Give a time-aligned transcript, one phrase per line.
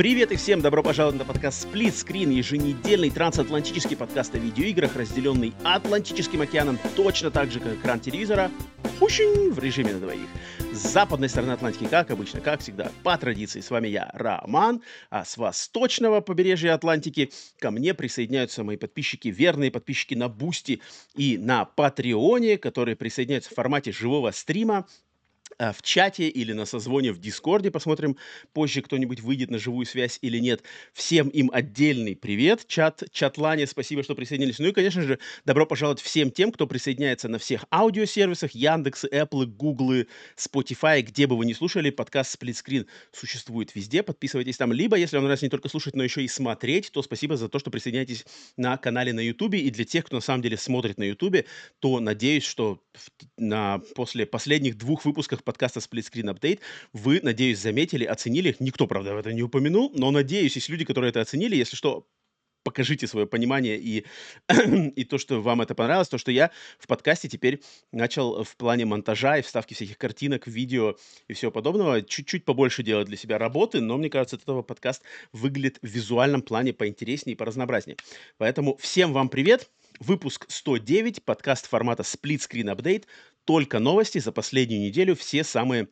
[0.00, 5.52] Привет и всем добро пожаловать на подкаст Split Screen, еженедельный трансатлантический подкаст о видеоиграх, разделенный
[5.62, 8.50] Атлантическим океаном точно так же, как экран телевизора,
[8.98, 10.26] в режиме на двоих.
[10.72, 15.26] С западной стороны Атлантики, как обычно, как всегда, по традиции, с вами я, Роман, а
[15.26, 20.80] с восточного побережья Атлантики ко мне присоединяются мои подписчики, верные подписчики на Бусти
[21.14, 24.86] и на Патреоне, которые присоединяются в формате живого стрима
[25.60, 27.70] в чате или на созвоне в Дискорде.
[27.70, 28.16] Посмотрим,
[28.52, 30.62] позже кто-нибудь выйдет на живую связь или нет.
[30.94, 32.66] Всем им отдельный привет.
[32.66, 34.58] Чат, чатлане, спасибо, что присоединились.
[34.58, 39.44] Ну и, конечно же, добро пожаловать всем тем, кто присоединяется на всех аудиосервисах, Яндекс, Apple,
[39.44, 44.02] Google, Spotify, где бы вы ни слушали, подкаст Сплитскрин существует везде.
[44.02, 44.72] Подписывайтесь там.
[44.72, 47.58] Либо, если вам нравится не только слушать, но еще и смотреть, то спасибо за то,
[47.58, 48.24] что присоединяетесь
[48.56, 49.54] на канале на YouTube.
[49.54, 51.44] И для тех, кто на самом деле смотрит на YouTube,
[51.80, 52.82] то надеюсь, что
[53.36, 56.60] на, после последних двух выпусков подкаста Split Screen Update
[56.92, 58.54] вы, надеюсь, заметили, оценили.
[58.60, 61.56] Никто, правда, в это не упомянул, но надеюсь, есть люди, которые это оценили.
[61.56, 62.06] Если что,
[62.62, 64.06] покажите свое понимание и,
[64.96, 68.84] и то, что вам это понравилось, то, что я в подкасте теперь начал в плане
[68.84, 70.94] монтажа и вставки всяких картинок, видео
[71.26, 75.02] и всего подобного чуть-чуть побольше делать для себя работы, но мне кажется, от этого подкаст
[75.32, 77.96] выглядит в визуальном плане поинтереснее и поразнообразнее.
[78.38, 79.68] Поэтому всем вам привет!
[79.98, 83.04] Выпуск 109, подкаст формата Split Screen Update.
[83.50, 85.88] Только новости за последнюю неделю, все самые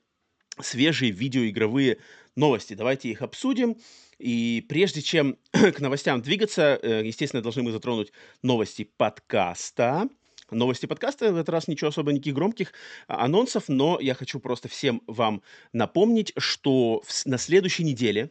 [0.60, 1.98] свежие видеоигровые
[2.36, 2.74] новости.
[2.74, 3.78] Давайте их обсудим.
[4.20, 8.12] И прежде чем к новостям двигаться, э, естественно, должны мы затронуть
[8.44, 10.08] новости подкаста.
[10.52, 12.72] Новости подкаста в этот раз ничего особо никаких громких
[13.08, 15.42] а, анонсов, но я хочу просто всем вам
[15.72, 18.30] напомнить, что на следующей неделе,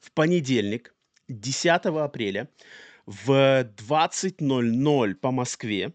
[0.00, 0.92] в понедельник,
[1.28, 2.48] 10 апреля,
[3.06, 3.30] в
[3.62, 5.92] 20.00 по Москве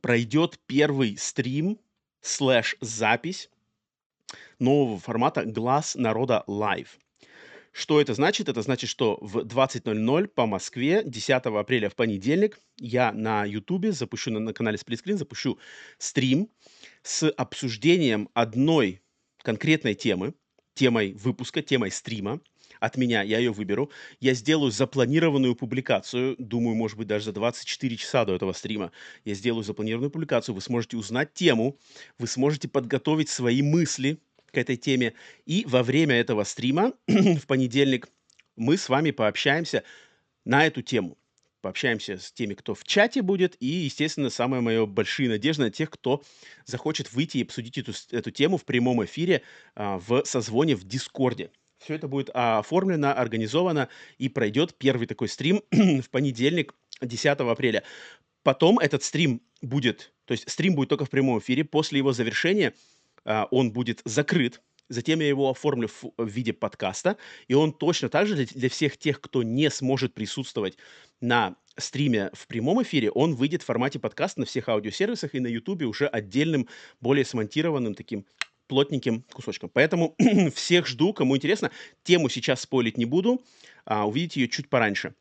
[0.00, 1.78] пройдет первый стрим
[2.20, 3.50] слэш запись
[4.58, 6.98] нового формата «Глаз народа live».
[7.72, 8.50] Что это значит?
[8.50, 14.30] Это значит, что в 20.00 по Москве 10 апреля в понедельник я на YouTube запущу,
[14.30, 15.58] на, на канале Split Screen запущу
[15.96, 16.50] стрим
[17.02, 19.02] с обсуждением одной
[19.42, 20.34] конкретной темы,
[20.74, 22.40] темой выпуска, темой стрима
[22.82, 23.92] от меня, я ее выберу.
[24.18, 28.90] Я сделаю запланированную публикацию, думаю, может быть, даже за 24 часа до этого стрима.
[29.24, 31.78] Я сделаю запланированную публикацию, вы сможете узнать тему,
[32.18, 34.18] вы сможете подготовить свои мысли
[34.50, 35.14] к этой теме.
[35.46, 38.08] И во время этого стрима в понедельник
[38.56, 39.84] мы с вами пообщаемся
[40.44, 41.16] на эту тему.
[41.60, 45.88] Пообщаемся с теми, кто в чате будет, и, естественно, самая моя большая надежда на тех,
[45.88, 46.24] кто
[46.64, 49.42] захочет выйти и обсудить эту, эту тему в прямом эфире
[49.76, 51.52] а, в созвоне в Дискорде.
[51.82, 53.88] Все это будет оформлено, организовано
[54.18, 57.82] и пройдет первый такой стрим в понедельник, 10 апреля.
[58.44, 61.64] Потом этот стрим будет, то есть стрим будет только в прямом эфире.
[61.64, 62.74] После его завершения
[63.24, 64.60] а, он будет закрыт.
[64.88, 67.16] Затем я его оформлю в, в виде подкаста,
[67.48, 70.76] и он точно так же для, для всех тех, кто не сможет присутствовать
[71.20, 75.46] на стриме в прямом эфире, он выйдет в формате подкаста на всех аудиосервисах и на
[75.46, 76.68] Ютубе уже отдельным,
[77.00, 78.26] более смонтированным таким
[78.72, 79.68] плотненьким кусочком.
[79.68, 80.16] Поэтому
[80.54, 81.70] всех жду, кому интересно.
[82.04, 83.44] Тему сейчас спойлить не буду,
[83.84, 85.12] а, увидите ее чуть пораньше.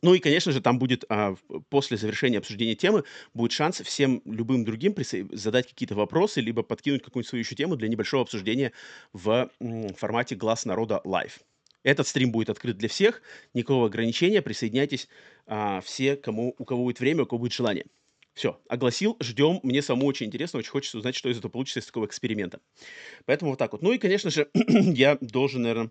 [0.00, 1.34] Ну и, конечно же, там будет а,
[1.68, 3.04] после завершения обсуждения темы
[3.34, 4.94] будет шанс всем любым другим
[5.32, 8.72] задать какие-то вопросы, либо подкинуть какую-нибудь свою еще тему для небольшого обсуждения
[9.12, 11.40] в м, формате «Глаз народа live».
[11.82, 13.20] Этот стрим будет открыт для всех,
[13.52, 15.08] никакого ограничения, присоединяйтесь
[15.46, 17.84] а, все, кому, у кого будет время, у кого будет желание.
[18.38, 19.58] Все, огласил, ждем.
[19.64, 22.60] Мне самому очень интересно, очень хочется узнать, что из этого получится из такого эксперимента.
[23.26, 23.82] Поэтому вот так вот.
[23.82, 25.90] Ну и, конечно же, я должен, наверное,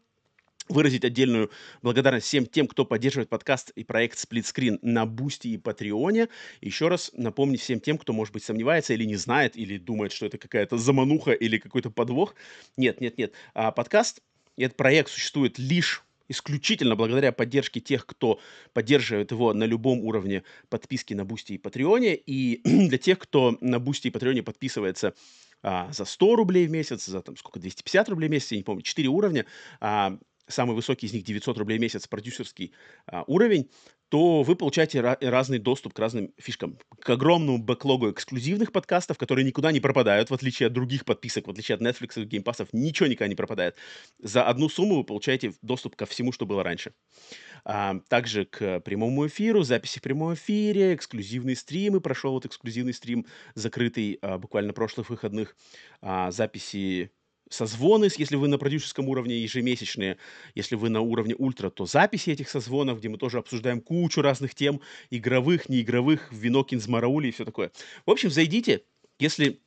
[0.70, 5.58] выразить отдельную благодарность всем тем, кто поддерживает подкаст и проект Split Screen на Бусти и
[5.58, 6.30] Патреоне.
[6.62, 10.26] Еще раз напомнить всем тем, кто, может быть, сомневается или не знает, или думает, что
[10.26, 12.34] это какая-то замануха или какой-то подвох.
[12.78, 13.34] Нет, нет, нет.
[13.56, 14.22] А подкаст
[14.56, 18.40] этот проект существует лишь исключительно благодаря поддержке тех, кто
[18.74, 22.16] поддерживает его на любом уровне подписки на Бусти и Патреоне.
[22.16, 25.14] И для тех, кто на Бусти и Патреоне подписывается
[25.64, 28.64] а, за 100 рублей в месяц, за там сколько, 250 рублей в месяц, я не
[28.64, 29.46] помню, 4 уровня,
[29.80, 32.74] а, самый высокий из них 900 рублей в месяц, продюсерский
[33.06, 33.70] а, уровень,
[34.10, 36.80] то вы получаете ра- разный доступ к разным фишкам.
[37.02, 41.52] К огромному бэклогу эксклюзивных подкастов, которые никуда не пропадают, в отличие от других подписок, в
[41.52, 43.76] отличие от Netflix и Game Pass, ничего никогда не пропадает.
[44.20, 46.94] За одну сумму вы получаете доступ ко всему, что было раньше.
[47.66, 52.00] А, также к прямому эфиру, записи в прямом эфире, эксклюзивные стримы.
[52.00, 53.26] Прошел вот эксклюзивный стрим,
[53.56, 55.56] закрытый а, буквально прошлых выходных.
[56.02, 57.12] А, записи
[57.50, 60.18] созвоны, если вы на продюсерском уровне ежемесячные,
[60.56, 64.56] если вы на уровне ультра, то записи этих созвонов, где мы тоже обсуждаем кучу разных
[64.56, 67.72] тем, игровых, неигровых, вино, кинзмараули и все такое.
[68.06, 68.84] В общем, зайдите,
[69.20, 69.62] если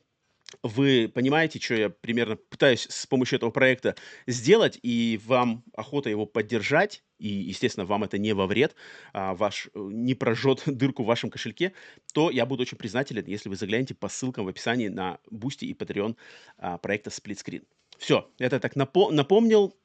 [0.63, 3.95] вы понимаете, что я примерно пытаюсь с помощью этого проекта
[4.27, 8.75] сделать, и вам охота его поддержать, и, естественно, вам это не во вред,
[9.13, 11.73] а ваш э, не прожжет дырку в вашем кошельке,
[12.13, 15.73] то я буду очень признателен, если вы заглянете по ссылкам в описании на Boosty и
[15.73, 16.15] Patreon
[16.57, 17.63] а, проекта Split Screen.
[17.97, 19.75] Все, это так напо- напомнил,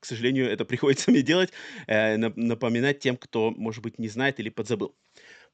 [0.00, 1.50] к сожалению, это приходится мне делать,
[1.86, 4.94] э, напоминать тем, кто, может быть, не знает или подзабыл.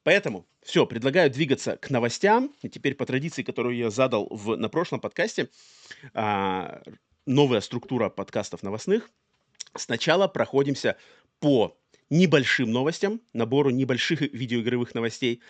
[0.03, 2.55] Поэтому, все, предлагаю двигаться к новостям.
[2.63, 5.49] И теперь по традиции, которую я задал в, на прошлом подкасте,
[6.13, 6.81] а,
[7.25, 9.09] новая структура подкастов новостных.
[9.75, 10.97] Сначала проходимся
[11.39, 11.77] по
[12.09, 15.41] небольшим новостям, набору небольших видеоигровых новостей.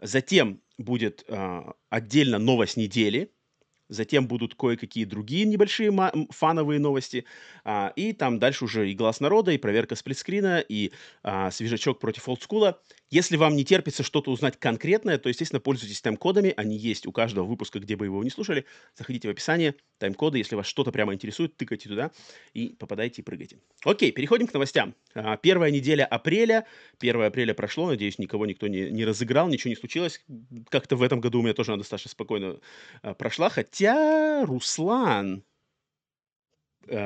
[0.00, 3.32] Затем будет а, отдельно новость недели,
[3.88, 5.90] Затем будут кое-какие другие небольшие
[6.30, 7.24] фановые новости.
[7.64, 10.92] А, и там дальше уже и глаз народа, и проверка сплитскрина, и
[11.22, 12.80] а, свежачок против олдскула.
[13.10, 16.52] Если вам не терпится что-то узнать конкретное, то, естественно, пользуйтесь тайм-кодами.
[16.56, 18.66] Они есть у каждого выпуска, где бы его не слушали.
[18.94, 20.38] Заходите в описание, тайм-коды.
[20.38, 22.10] Если вас что-то прямо интересует, тыкайте туда
[22.54, 23.58] и попадайте и прыгайте.
[23.84, 24.94] Окей, переходим к новостям.
[25.14, 26.66] А, первая неделя апреля.
[27.00, 27.88] 1 апреля прошло.
[27.88, 30.24] Надеюсь, никого никто не, не разыграл, ничего не случилось.
[30.70, 32.60] Как-то в этом году у меня тоже она достаточно спокойно
[33.02, 33.48] а, прошла.
[33.48, 35.42] Хотя Руслан,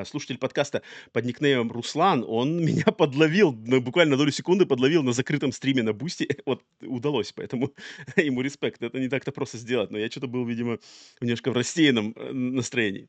[0.05, 0.83] слушатель подкаста
[1.13, 5.83] под никнеймом Руслан, он меня подловил, ну, буквально на долю секунды подловил на закрытом стриме
[5.83, 6.29] на Бусти.
[6.47, 7.73] Вот удалось, поэтому
[8.17, 8.83] ему респект.
[8.83, 10.79] Это не так-то просто сделать, но я что-то был, видимо,
[11.21, 13.09] немножко в рассеянном э, настроении.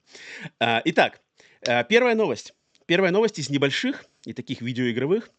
[0.59, 1.21] А, итак,
[1.61, 2.53] э, первая новость.
[2.85, 5.29] Первая новость из небольших и таких видеоигровых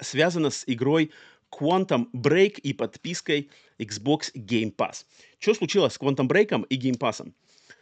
[0.00, 1.12] связана с игрой
[1.50, 5.04] Quantum Break и подпиской Xbox Game Pass.
[5.38, 7.30] Что случилось с Quantum Break и Game Pass?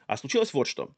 [0.06, 0.90] А случилось вот что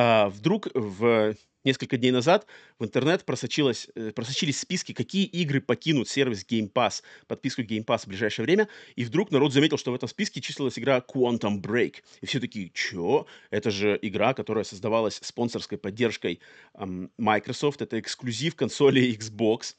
[0.00, 1.34] а, вдруг в
[1.64, 2.46] несколько дней назад
[2.78, 8.04] в интернет просочилось, э, просочились списки, какие игры покинут сервис Game Pass, подписку Game Pass
[8.04, 11.96] в ближайшее время, и вдруг народ заметил, что в этом списке числилась игра Quantum Break.
[12.20, 13.26] И все такие, чё?
[13.50, 16.38] Это же игра, которая создавалась спонсорской поддержкой
[16.74, 19.74] эм, Microsoft, это эксклюзив консоли Xbox,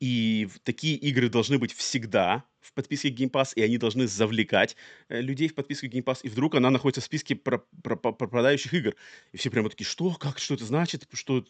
[0.00, 4.76] и такие игры должны быть всегда в подписке Game Pass, и они должны завлекать
[5.08, 8.12] э, людей в подписке Game Pass, и вдруг она находится в списке про, про, про
[8.12, 8.94] пропадающих игр.
[9.32, 11.44] И все прямо такие, что, как, что это значит, что...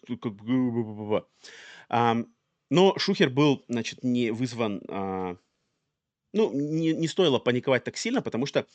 [1.89, 2.17] А,
[2.71, 4.83] но Шухер был, значит, не вызван...
[4.89, 5.37] А,
[6.33, 8.67] ну, не, не стоило паниковать так сильно, потому что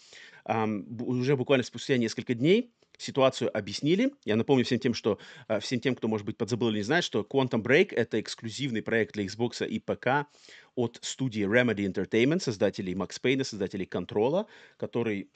[0.43, 0.67] а,
[0.99, 4.13] уже буквально спустя несколько дней ситуацию объяснили.
[4.25, 7.03] Я напомню всем тем, что э, всем тем, кто, может быть, подзабыл или не знает,
[7.03, 10.27] что Quantum Break— это эксклюзивный проект для Xbox и ПК
[10.75, 14.45] от студии Remedy Entertainment, создателей Max Payne, создателей Control,
[14.77, 15.29] который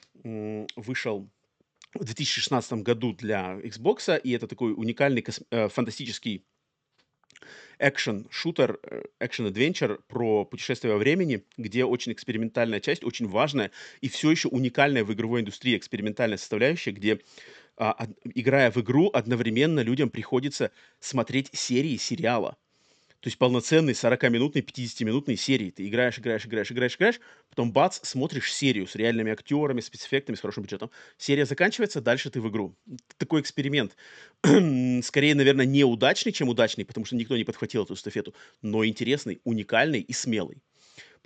[0.76, 1.28] вышел
[1.94, 6.44] в 2016 году для Xbox, и это такой уникальный кос- э, фантастический
[7.78, 8.78] экшен-шутер,
[9.20, 13.70] экшен-адвенчер про путешествие во времени, где очень экспериментальная часть, очень важная
[14.00, 17.20] и все еще уникальная в игровой индустрии экспериментальная составляющая, где
[17.76, 20.70] а, играя в игру, одновременно людям приходится
[21.00, 22.56] смотреть серии сериала.
[23.20, 25.70] То есть полноценный 40-минутный, 50-минутный серии.
[25.70, 30.40] Ты играешь, играешь, играешь, играешь, играешь, потом бац, смотришь серию с реальными актерами, спецэффектами, с
[30.40, 30.90] хорошим бюджетом.
[31.18, 32.76] Серия заканчивается, дальше ты в игру.
[33.16, 33.96] Такой эксперимент.
[35.02, 40.00] Скорее, наверное, неудачный, чем удачный, потому что никто не подхватил эту эстафету, но интересный, уникальный
[40.00, 40.62] и смелый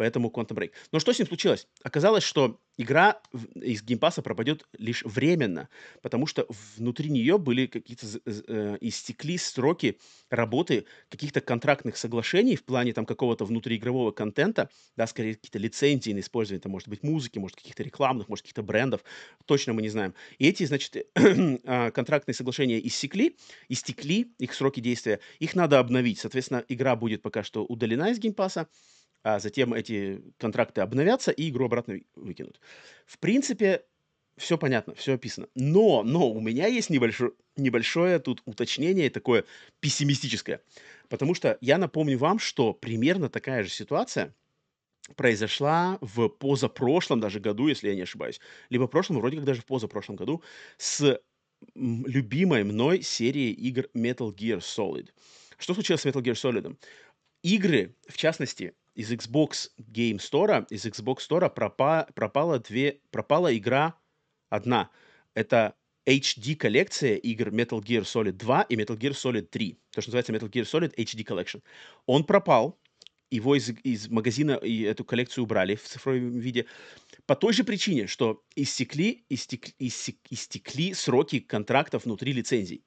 [0.01, 0.71] поэтому Quantum Break.
[0.93, 1.69] Но что с ним случилось?
[1.83, 3.21] Оказалось, что игра
[3.55, 5.69] из Game Pass'а пропадет лишь временно,
[6.01, 6.47] потому что
[6.79, 9.99] внутри нее были какие-то э, истекли сроки
[10.31, 16.21] работы каких-то контрактных соглашений в плане там какого-то внутриигрового контента, да, скорее какие-то лицензии на
[16.21, 19.03] использование, это может быть музыки, может каких-то рекламных, может каких-то брендов,
[19.45, 20.15] точно мы не знаем.
[20.39, 20.97] И эти, значит,
[21.65, 23.37] а, контрактные соглашения иссекли,
[23.69, 26.21] истекли, их сроки действия, их надо обновить.
[26.21, 28.67] Соответственно, игра будет пока что удалена из геймпаса,
[29.23, 32.61] а затем эти контракты обновятся и игру обратно выкинут.
[33.07, 33.85] В принципе,
[34.37, 35.49] все понятно, все описано.
[35.55, 39.45] Но, но у меня есть небольшое, небольшое тут уточнение, такое
[39.81, 40.63] пессимистическое.
[41.09, 44.35] Потому что я напомню вам, что примерно такая же ситуация
[45.17, 48.41] произошла в позапрошлом даже году, если я не ошибаюсь.
[48.71, 50.43] Либо прошлом, вроде как даже в позапрошлом году,
[50.79, 51.21] с
[51.75, 55.11] любимой мной серией игр Metal Gear Solid.
[55.59, 56.77] Что случилось с Metal Gear Solid?
[57.43, 63.95] Игры, в частности, из Xbox Game Store, из Xbox Store пропа, пропала, две, пропала игра
[64.51, 64.91] одна.
[65.35, 65.75] Это
[66.07, 69.79] HD-коллекция игр Metal Gear Solid 2 и Metal Gear Solid 3.
[69.91, 71.63] То, что называется Metal Gear Solid HD Collection.
[72.05, 72.79] Он пропал,
[73.31, 76.67] его из, из магазина и эту коллекцию убрали в цифровом виде
[77.25, 82.85] по той же причине, что истекли, истек, истек, истекли сроки контрактов внутри лицензий.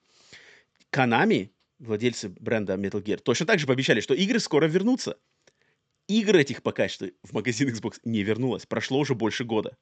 [0.92, 5.18] Konami, владельцы бренда Metal Gear, точно так же пообещали, что игры скоро вернутся.
[6.06, 8.66] Игр этих пока что в магазин Xbox не вернулось.
[8.66, 9.76] Прошло уже больше года.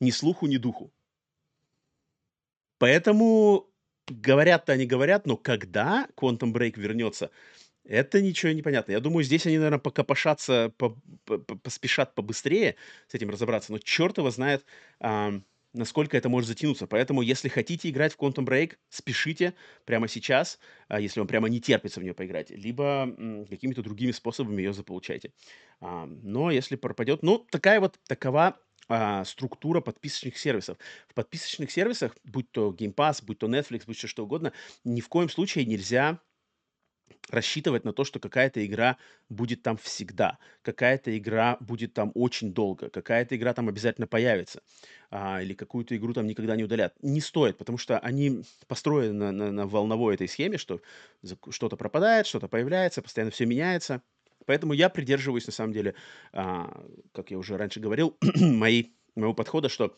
[0.00, 0.92] Ни слуху, ни духу.
[2.78, 3.70] Поэтому
[4.08, 7.30] говорят-то они говорят, но когда Quantum Break вернется,
[7.84, 8.92] это ничего не понятно.
[8.92, 12.76] Я думаю, здесь они, наверное, пока пошатся, по, по, поспешат побыстрее
[13.08, 13.72] с этим разобраться.
[13.72, 14.64] Но черт его знает,
[15.00, 15.40] а,
[15.74, 16.86] насколько это может затянуться.
[16.86, 19.54] Поэтому, если хотите играть в Quantum Break, спешите
[19.84, 22.50] прямо сейчас, а, если вам прямо не терпится в нее поиграть.
[22.50, 23.14] Либо
[23.50, 25.32] какими-то другими способами ее заполучайте.
[25.80, 27.22] А, но если пропадет...
[27.22, 30.78] Ну, такая вот, такова а, структура подписочных сервисов.
[31.08, 34.52] В подписочных сервисах, будь то Game Pass, будь то Netflix, будь то что угодно,
[34.84, 36.20] ни в коем случае нельзя
[37.30, 38.96] рассчитывать на то, что какая-то игра
[39.28, 44.62] будет там всегда, какая-то игра будет там очень долго, какая-то игра там обязательно появится,
[45.10, 46.94] а, или какую-то игру там никогда не удалят.
[47.02, 50.80] Не стоит, потому что они построены на, на, на волновой этой схеме, что
[51.50, 54.02] что-то пропадает, что-то появляется, постоянно все меняется.
[54.46, 55.94] Поэтому я придерживаюсь, на самом деле,
[56.32, 59.96] а, как я уже раньше говорил, моей, моего подхода, что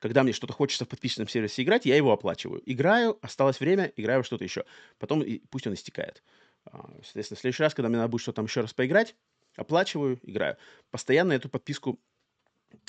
[0.00, 2.62] когда мне что-то хочется в подписчном сервисе играть, я его оплачиваю.
[2.66, 4.64] Играю, осталось время, играю что-то еще.
[4.98, 6.22] Потом и, пусть он истекает.
[6.64, 9.16] А, соответственно, в следующий раз, когда мне надо будет что-то там еще раз поиграть,
[9.56, 10.56] оплачиваю, играю.
[10.90, 12.00] Постоянно эту подписку,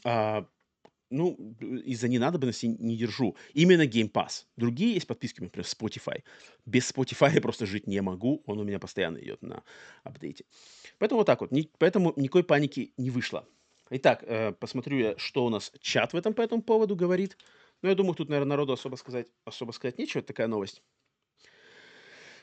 [0.03, 0.45] а,
[1.11, 3.35] ну, из-за ненадобности не держу.
[3.53, 4.45] Именно Game Pass.
[4.55, 6.23] Другие есть подписки, например, Spotify.
[6.65, 8.41] Без Spotify я просто жить не могу.
[8.45, 9.63] Он у меня постоянно идет на
[10.03, 10.45] апдейте.
[10.97, 11.51] Поэтому вот так вот.
[11.51, 13.45] Ни, поэтому никакой паники не вышло.
[13.89, 17.37] Итак, э, посмотрю я, что у нас чат в этом по этому поводу говорит.
[17.81, 20.23] Ну, я думаю, тут, наверное, народу особо сказать, особо сказать нечего.
[20.23, 20.81] Такая новость.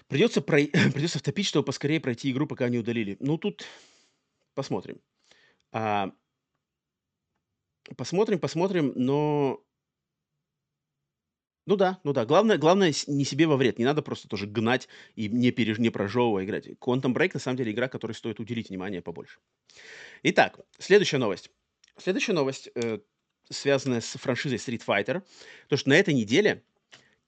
[0.09, 0.59] Придется, про...
[0.95, 3.17] Придется втопить, чтобы поскорее пройти игру, пока не удалили.
[3.21, 3.65] Ну, тут
[4.55, 5.01] посмотрим.
[5.71, 6.13] А...
[7.97, 9.63] Посмотрим, посмотрим, но...
[11.67, 12.25] Ну да, ну да.
[12.25, 13.79] Главное, главное не себе во вред.
[13.79, 15.79] Не надо просто тоже гнать и не, переж...
[15.79, 16.67] не прожевывая играть.
[16.67, 19.39] Quantum Break, на самом деле, игра, которой стоит уделить внимание побольше.
[20.23, 21.51] Итак, следующая новость.
[21.99, 23.01] Следующая новость, э,
[23.51, 25.23] связанная с франшизой Street Fighter.
[25.69, 26.63] То, что на этой неделе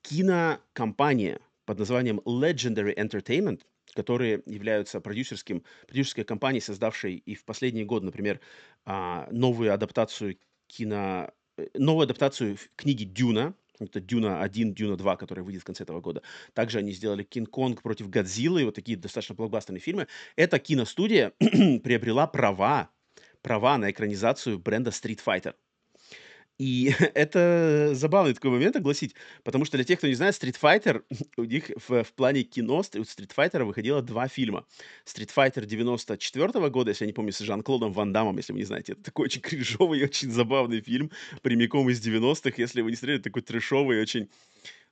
[0.02, 1.40] кинокомпания
[1.70, 3.60] под названием Legendary Entertainment,
[3.94, 8.40] которые являются продюсерским, продюсерской компанией, создавшей и в последний год, например,
[8.84, 10.36] а, новую адаптацию
[10.66, 15.84] кино, э, новую адаптацию книги Дюна, это Дюна 1, Дюна 2, которая выйдет в конце
[15.84, 16.22] этого года.
[16.54, 20.08] Также они сделали Кинг-Конг против Годзиллы, вот такие достаточно блокбастерные фильмы.
[20.34, 22.90] Эта киностудия приобрела права,
[23.42, 25.54] права на экранизацию бренда Street Fighter.
[26.60, 29.14] И это забавный такой момент огласить,
[29.44, 31.02] потому что для тех, кто не знает, Street Fighter,
[31.38, 34.66] у них в, в плане кино у Street Fighter выходило два фильма.
[35.06, 38.58] Street Fighter 94 -го года, если я не помню, с Жан-Клодом Ван Дамом, если вы
[38.58, 38.92] не знаете.
[38.92, 43.22] Это такой очень кринжовый и очень забавный фильм, прямиком из 90-х, если вы не смотрели,
[43.22, 44.28] такой трешовый, очень...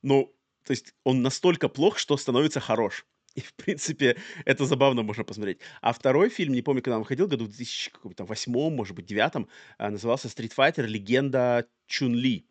[0.01, 0.35] Ну,
[0.65, 3.05] то есть он настолько плох, что становится хорош.
[3.38, 5.59] И, в принципе, это забавно можно посмотреть.
[5.80, 9.90] А второй фильм, не помню, когда он выходил, году в 2008, может быть, 2009, а,
[9.90, 10.85] назывался «Street Fighter.
[10.87, 12.47] Легенда Чун Ли».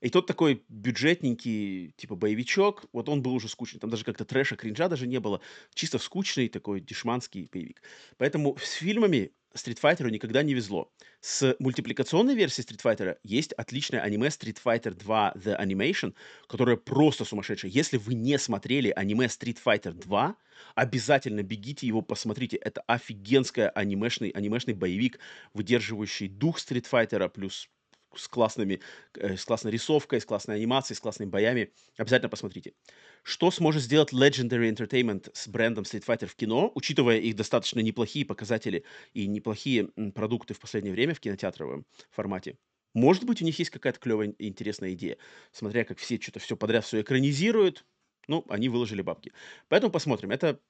[0.00, 3.78] И тот такой бюджетненький, типа боевичок, вот он был уже скучный.
[3.78, 5.40] Там даже как-то трэша, кринжа даже не было.
[5.72, 7.80] Чисто скучный такой дешманский боевик.
[8.18, 10.92] Поэтому с фильмами Street Fighter никогда не везло.
[11.20, 16.14] С мультипликационной версией Street Fighter есть отличное аниме Street Fighter 2 The Animation,
[16.48, 17.70] которое просто сумасшедшее.
[17.72, 20.36] Если вы не смотрели аниме Street Fighter 2,
[20.74, 22.56] обязательно бегите его посмотрите.
[22.56, 25.18] Это офигенский анимешный, анимешный боевик,
[25.52, 27.68] выдерживающий дух Street Fighter плюс
[28.16, 28.80] с, классными,
[29.14, 31.72] э, с классной рисовкой, с классной анимацией, с классными боями.
[31.96, 32.74] Обязательно посмотрите.
[33.22, 38.24] Что сможет сделать Legendary Entertainment с брендом Street Fighter в кино, учитывая их достаточно неплохие
[38.24, 42.58] показатели и неплохие продукты в последнее время в кинотеатровом формате?
[42.94, 45.18] Может быть, у них есть какая-то клевая интересная идея.
[45.50, 47.84] Смотря как все что-то все подряд все экранизируют,
[48.28, 49.32] ну, они выложили бабки.
[49.68, 50.30] Поэтому посмотрим.
[50.30, 50.60] Это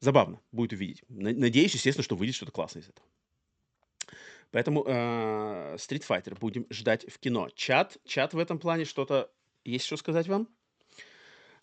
[0.00, 1.02] забавно будет увидеть.
[1.08, 3.06] Надеюсь, естественно, что выйдет что-то классное из этого.
[4.50, 7.48] Поэтому э, Street Fighter будем ждать в кино.
[7.54, 9.30] Чат, чат в этом плане что-то
[9.64, 10.48] есть что сказать вам?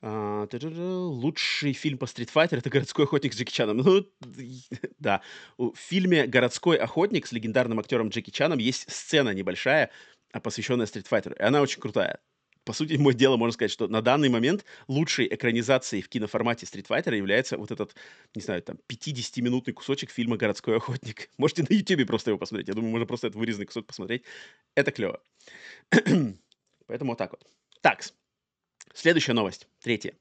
[0.02, 3.78] А, лучший фильм по Street Fighter это «Городской охотник» с Джеки Чаном.
[3.78, 4.06] Ну,
[5.00, 5.22] да.
[5.58, 9.90] В фильме «Городской охотник» с легендарным актером Джеки Чаном есть сцена небольшая,
[10.44, 11.36] посвященная Street Fighter.
[11.38, 12.20] И она очень крутая.
[12.68, 16.86] По сути, мой дело, можно сказать, что на данный момент лучшей экранизацией в киноформате Street
[16.86, 17.96] Fighter является вот этот,
[18.36, 21.30] не знаю, там, 50-минутный кусочек фильма «Городской охотник».
[21.38, 22.68] Можете на YouTube просто его посмотреть.
[22.68, 24.24] Я думаю, можно просто этот вырезанный кусок посмотреть.
[24.76, 25.22] Это клево.
[26.88, 27.48] Поэтому вот так вот.
[27.80, 28.04] Так,
[28.94, 30.14] следующая новость, третья,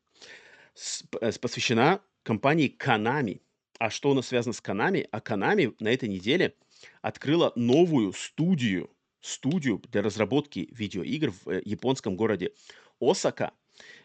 [1.21, 3.41] э, посвящена компании Konami.
[3.81, 5.09] А что у нас связано с Konami?
[5.11, 6.55] А Konami на этой неделе
[7.03, 8.88] открыла новую студию
[9.20, 12.52] студию для разработки видеоигр в э, японском городе
[13.00, 13.52] Осака,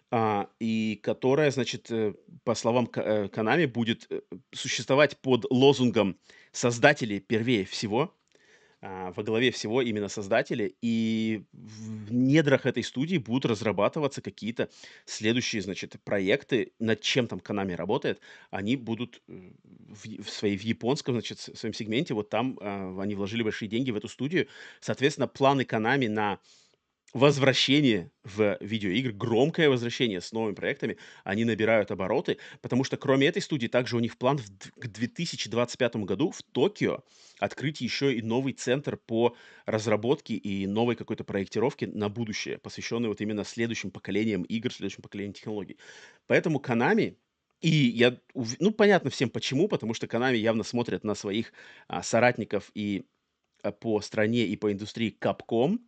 [0.10, 2.14] а, и которая, значит, э,
[2.44, 4.10] по словам э, Канами, будет
[4.54, 6.18] существовать под лозунгом
[6.52, 8.14] «Создатели первее всего»,
[8.84, 14.70] а, во главе всего именно создатели, и в недрах этой студии будут разрабатываться какие-то
[15.06, 18.20] следующие, значит, проекты, над чем там Konami работает,
[18.50, 19.52] они будут э,
[19.88, 23.70] в, в своей, в японском, значит, в своем сегменте, вот там а, они вложили большие
[23.70, 24.48] деньги в эту студию,
[24.80, 26.40] соответственно, планы Konami на
[27.14, 33.42] возвращение в видеоигры, громкое возвращение с новыми проектами, они набирают обороты, потому что кроме этой
[33.42, 34.50] студии, также у них план в,
[34.80, 37.04] к 2025 году в Токио
[37.40, 43.20] открыть еще и новый центр по разработке и новой какой-то проектировке на будущее, посвященный вот
[43.22, 45.78] именно следующим поколениям игр, следующим поколениям технологий.
[46.28, 47.18] Поэтому Konami
[47.62, 51.54] и я, ну, понятно всем почему, потому что Konami явно смотрят на своих
[51.88, 53.06] а, соратников и
[53.80, 55.80] по стране и по индустрии Capcom,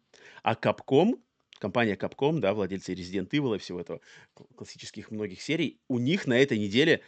[0.44, 1.20] а Capcom,
[1.60, 4.02] компания Capcom, да, владельцы Resident Evil и всего этого,
[4.56, 7.02] классических многих серий, у них на этой неделе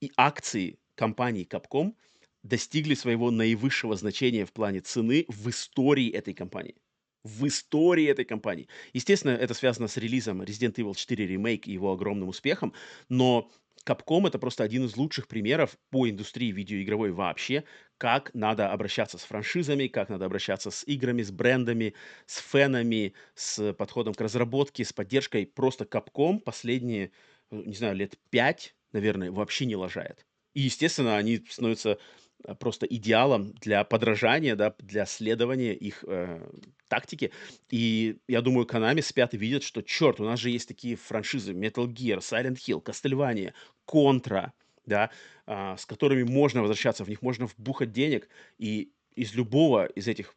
[0.00, 1.94] и акции компании Capcom
[2.42, 6.76] достигли своего наивысшего значения в плане цены в истории этой компании.
[7.24, 8.68] В истории этой компании.
[8.92, 12.74] Естественно, это связано с релизом Resident Evil 4 Remake и его огромным успехом,
[13.08, 13.48] но
[13.84, 17.64] Capcom это просто один из лучших примеров по индустрии видеоигровой вообще,
[17.98, 21.94] как надо обращаться с франшизами, как надо обращаться с играми, с брендами,
[22.26, 25.46] с фенами, с подходом к разработке, с поддержкой.
[25.46, 27.12] Просто Capcom последние,
[27.50, 30.26] э, не знаю, лет пять, наверное, вообще не лажает.
[30.54, 31.98] И, естественно, они становятся
[32.44, 36.40] э, просто идеалом для подражания, да, для следования их э,
[36.88, 37.32] тактики.
[37.70, 41.52] И я думаю, Konami спят и видят, что, черт, у нас же есть такие франшизы
[41.52, 43.54] Metal Gear, Silent Hill, Castlevania,
[43.86, 44.50] Contra,
[44.86, 45.10] да,
[45.46, 50.34] а, с которыми можно возвращаться, в них можно вбухать денег, и из любого из этих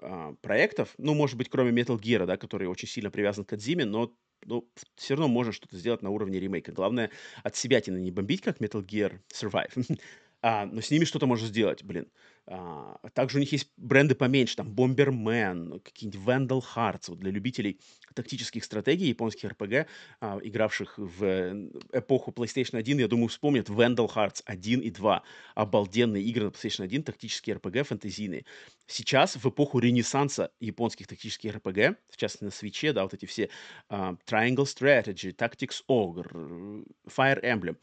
[0.00, 3.84] а, проектов, ну, может быть, кроме Metal Gear, да, который очень сильно привязан к Кадзиме,
[3.84, 4.12] но
[4.44, 6.72] ну, все равно можно что-то сделать на уровне ремейка.
[6.72, 7.10] Главное,
[7.42, 9.98] от себя не бомбить, как Metal Gear Survive,
[10.42, 12.08] а, но с ними что-то можно сделать, блин.
[12.50, 17.78] А, также у них есть бренды поменьше, там Bomberman, какие-нибудь Vandal Hearts, вот для любителей
[18.14, 19.86] тактических стратегий японских RPG,
[20.20, 25.22] а, игравших в э, эпоху PlayStation 1, я думаю, вспомнят Vandal Hearts 1 и 2.
[25.56, 28.46] Обалденные игры на PlayStation 1, тактические RPG, фэнтезийные.
[28.86, 33.50] Сейчас, в эпоху ренессанса японских тактических RPG, в частности на свече, да, вот эти все
[33.90, 37.76] uh, Triangle Strategy, Tactics Ogre, Fire Emblem,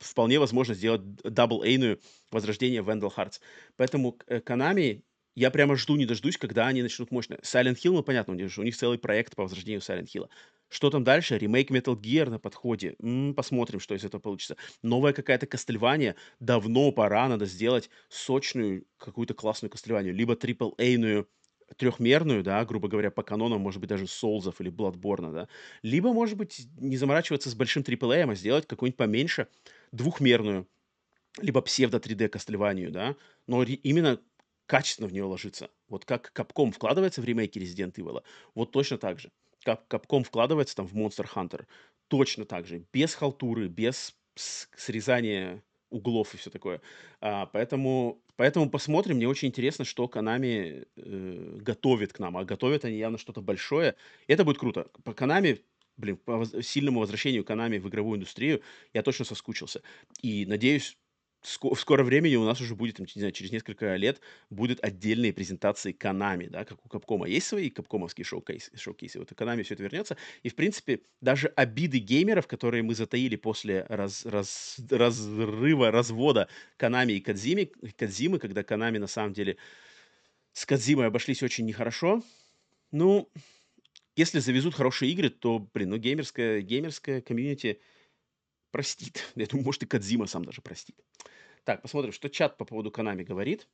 [0.00, 3.40] вполне возможно сделать дабл-эйную возрождение Vandal Hearts.
[3.76, 5.00] Поэтому Konami э,
[5.36, 7.34] я прямо жду, не дождусь, когда они начнут мощно.
[7.42, 10.28] Silent Hill, ну, понятно, у них целый проект по возрождению Silent Hill.
[10.68, 11.36] Что там дальше?
[11.38, 12.94] Ремейк Metal Gear на подходе.
[13.00, 14.56] М-м, посмотрим, что из этого получится.
[14.82, 16.16] Новая какая-то Кастельвания.
[16.38, 20.14] Давно пора, надо сделать сочную какую-то классную Кастельванию.
[20.14, 21.26] Либо трипл-эйную
[21.76, 25.48] трехмерную, да, грубо говоря, по канонам, может быть, даже Соулзов или Bloodborne, да.
[25.82, 29.48] Либо, может быть, не заморачиваться с большим AAA, а сделать какую-нибудь поменьше,
[29.92, 30.66] двухмерную,
[31.40, 34.20] либо псевдо 3D Castlevania, да, но именно
[34.66, 35.70] качественно в нее ложиться.
[35.88, 38.22] Вот как Capcom вкладывается в ремейки Resident Evil,
[38.54, 39.30] вот точно так же.
[39.64, 41.66] Как Capcom вкладывается там в Monster Hunter,
[42.08, 42.84] точно так же.
[42.92, 46.80] Без халтуры, без срезания углов и все такое.
[47.20, 49.16] А, поэтому, поэтому посмотрим.
[49.16, 52.38] Мне очень интересно, что Konami э, готовит к нам.
[52.38, 53.96] А готовят они явно что-то большое.
[54.28, 54.86] Это будет круто.
[55.04, 55.60] По Konami
[55.98, 58.62] блин, по сильному возвращению Konami в игровую индустрию
[58.94, 59.82] я точно соскучился.
[60.22, 60.96] И надеюсь,
[61.42, 65.96] в скором времени у нас уже будет, не знаю, через несколько лет будут отдельные презентации
[65.98, 67.28] Konami, да, как у Capcom.
[67.28, 69.18] Есть свои капкомовские шоу-кейсы, шоу-кейсы.
[69.18, 70.16] Вот у Konami все это вернется.
[70.42, 76.48] И, в принципе, даже обиды геймеров, которые мы затаили после раз, раз, разрыва, развода
[76.78, 79.56] Konami и Кадзими, Кадзимы, когда Konami на самом деле
[80.52, 82.22] с Кадзимой обошлись очень нехорошо,
[82.92, 83.30] ну,
[84.16, 87.80] если завезут хорошие игры, то, блин, ну, геймерская, геймерская комьюнити
[88.70, 89.22] простит.
[89.34, 90.96] Я думаю, может, и Кадзима сам даже простит.
[91.64, 93.68] Так, посмотрим, что чат по поводу Канами говорит.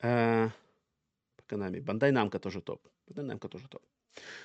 [0.00, 0.48] Э,
[1.36, 1.80] по Канами.
[1.80, 2.86] Бандай Намка тоже топ.
[3.06, 3.82] Бандай Намка тоже топ.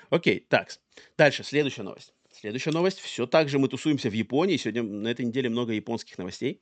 [0.09, 0.69] Окей, так.
[1.17, 2.13] Дальше, следующая новость.
[2.31, 2.99] Следующая новость.
[2.99, 4.57] Все так же мы тусуемся в Японии.
[4.57, 6.61] Сегодня на этой неделе много японских новостей.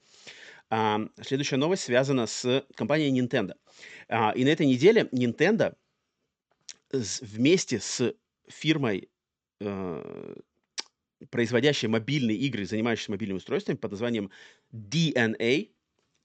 [0.70, 3.56] А, следующая новость связана с компанией Nintendo.
[4.08, 5.76] А, и на этой неделе Nintendo
[6.92, 8.14] вместе с
[8.48, 9.10] фирмой,
[9.60, 10.36] э,
[11.30, 14.32] производящей мобильные игры, занимающейся мобильными устройствами под названием
[14.74, 15.70] DNA,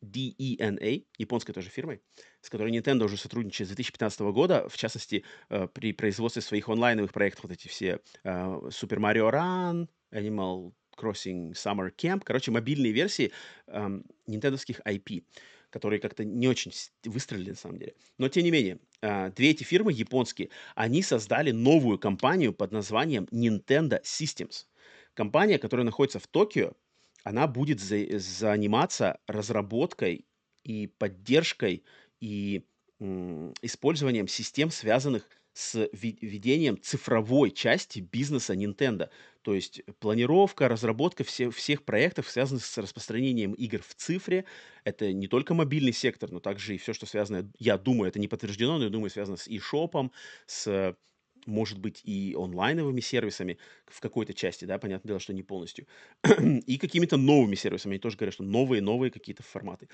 [0.02, 2.00] DENA, японской тоже фирмой,
[2.40, 7.12] с которой Nintendo уже сотрудничает с 2015 года, в частности, э, при производстве своих онлайновых
[7.12, 13.32] проектов, вот эти все э, Super Mario Run, Animal Crossing Summer Camp, короче, мобильные версии
[13.66, 15.24] эм, нинтендовских IP,
[15.70, 16.72] которые как-то не очень
[17.04, 17.94] выстрелили на самом деле.
[18.18, 23.24] Но тем не менее, э, две эти фирмы японские, они создали новую компанию под названием
[23.30, 24.66] Nintendo Systems.
[25.16, 26.74] Компания, которая находится в Токио,
[27.24, 30.26] она будет за- заниматься разработкой
[30.62, 31.85] и поддержкой
[32.20, 32.66] и
[33.00, 39.09] м, использованием систем, связанных с ведением цифровой части бизнеса Nintendo.
[39.42, 44.44] То есть планировка, разработка все, всех проектов, связанных с распространением игр в цифре.
[44.85, 48.29] Это не только мобильный сектор, но также и все, что связано, я думаю, это не
[48.29, 50.11] подтверждено, но я думаю, связано с e-shop,
[50.46, 50.96] с
[51.46, 55.87] может быть, и онлайновыми сервисами в какой-то части, да, понятное дело, что не полностью,
[56.66, 57.94] и какими-то новыми сервисами.
[57.94, 59.88] Они тоже говорят, что новые-новые какие-то форматы.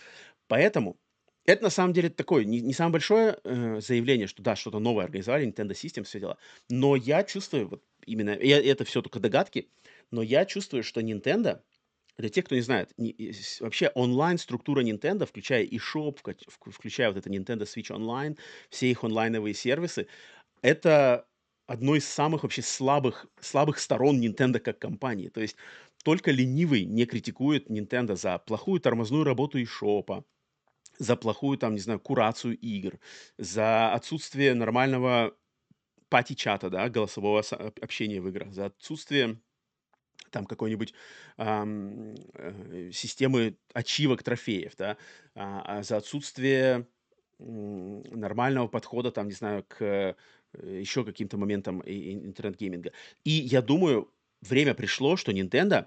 [0.49, 0.99] Поэтому
[1.45, 5.05] это на самом деле такое, не, не самое большое э, заявление, что да, что-то новое
[5.05, 6.39] организовали, Nintendo System, все дела.
[6.71, 9.69] Но я чувствую, вот именно, и это все только догадки,
[10.11, 11.61] но я чувствую, что Nintendo,
[12.17, 16.19] для тех, кто не знает, не, вообще онлайн-структура Nintendo, включая eShop,
[16.71, 18.39] включая вот это Nintendo Switch Online,
[18.71, 20.07] все их онлайновые сервисы,
[20.61, 21.27] это
[21.67, 25.29] одно из самых вообще слабых, слабых сторон Nintendo как компании.
[25.29, 25.57] То есть
[26.05, 30.25] только ленивый не критикует Nintendo за плохую тормозную работу eShop,
[30.99, 32.99] за плохую, там, не знаю, курацию игр,
[33.39, 35.37] за отсутствие нормального
[36.09, 37.43] пати-чата, да, голосового
[37.81, 39.41] общения в играх, за отсутствие
[40.31, 40.95] там какой-нибудь
[41.37, 44.97] ам, э, системы ачивок трофеев, да,
[45.35, 46.89] а, а за отсутствие
[47.39, 50.17] нормального подхода, там, не знаю, к
[50.61, 52.93] еще каким-то моментам интернет-гейминга.
[53.25, 55.87] И я думаю, время пришло, что Nintendo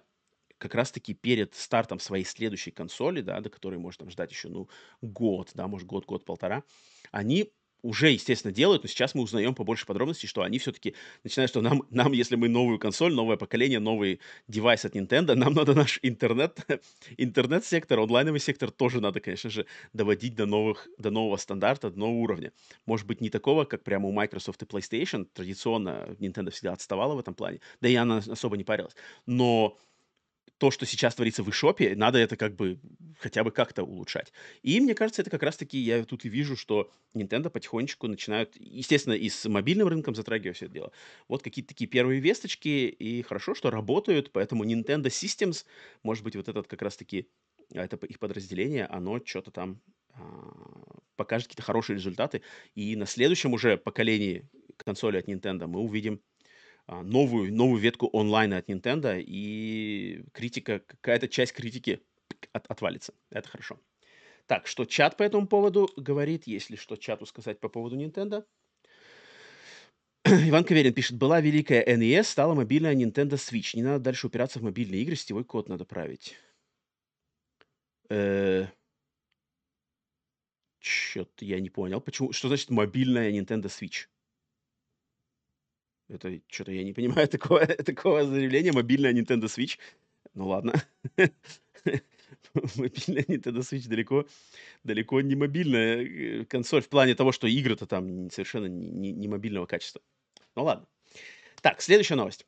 [0.58, 4.69] как раз-таки перед стартом своей следующей консоли, да, до которой можно ждать еще, ну,
[5.01, 6.63] год, да, может, год, год-полтора,
[7.12, 7.51] они
[7.86, 11.84] уже, естественно, делают, но сейчас мы узнаем побольше подробностей, что они все-таки начинают, что нам,
[11.91, 16.58] нам, если мы новую консоль, новое поколение, новый девайс от Nintendo, нам надо наш интернет,
[17.17, 22.17] интернет-сектор, онлайновый сектор тоже надо, конечно же, доводить до, новых, до нового стандарта, до нового
[22.17, 22.52] уровня.
[22.88, 27.19] Может быть, не такого, как прямо у Microsoft и PlayStation, традиционно Nintendo всегда отставала в
[27.19, 28.95] этом плане, да и она особо не парилась,
[29.28, 29.78] но
[30.58, 32.80] то, что сейчас творится в eShop, надо это как бы
[33.20, 34.32] хотя бы как-то улучшать.
[34.62, 39.13] И мне кажется, это как раз-таки я тут и вижу, что Nintendo потихонечку начинают, естественно,
[39.13, 40.91] и с мобильным рынком затрагивать все это дело.
[41.28, 45.65] Вот какие-то такие первые весточки, и хорошо, что работают, поэтому Nintendo Systems,
[46.04, 47.28] может быть, вот этот как раз-таки,
[47.74, 49.82] а, это их подразделение, оно что-то там
[50.13, 52.41] а, покажет какие-то хорошие результаты.
[52.76, 56.22] И на следующем уже поколении консоли от Nintendo мы увидим
[56.88, 62.02] а, новую, новую ветку онлайна от Nintendo, и критика, какая-то часть критики
[62.54, 63.13] от, отвалится.
[63.32, 63.80] Это хорошо.
[64.45, 68.45] Так, что чат по этому поводу говорит, если что чату сказать по поводу Nintendo.
[70.26, 73.76] Иван Каверин пишет, была великая NES, стала мобильная Nintendo Switch.
[73.76, 76.36] Не надо дальше упираться в мобильные игры, сетевой код надо править.
[78.10, 78.67] Э...
[80.80, 82.00] Чё-то я не понял.
[82.00, 82.32] Почему?
[82.32, 84.08] Что значит мобильная Nintendo Switch?
[86.08, 88.72] Это что-то я не понимаю такого, такого заявления.
[88.72, 89.78] Мобильная Nintendo Switch.
[90.34, 90.74] Ну ладно.
[92.54, 94.26] Мобильная Nintendo Switch далеко,
[94.84, 99.65] далеко не мобильная э, консоль в плане того, что игры-то там совершенно не, не мобильного
[99.65, 100.02] качества.
[100.56, 100.88] Ну ладно.
[101.62, 102.46] Так, следующая новость.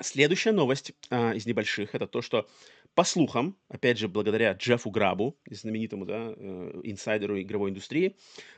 [0.00, 2.48] Следующая новость а, из небольших это то, что
[2.94, 8.16] по слухам, опять же, благодаря Джеффу Грабу, знаменитому да, э, инсайдеру игровой индустрии,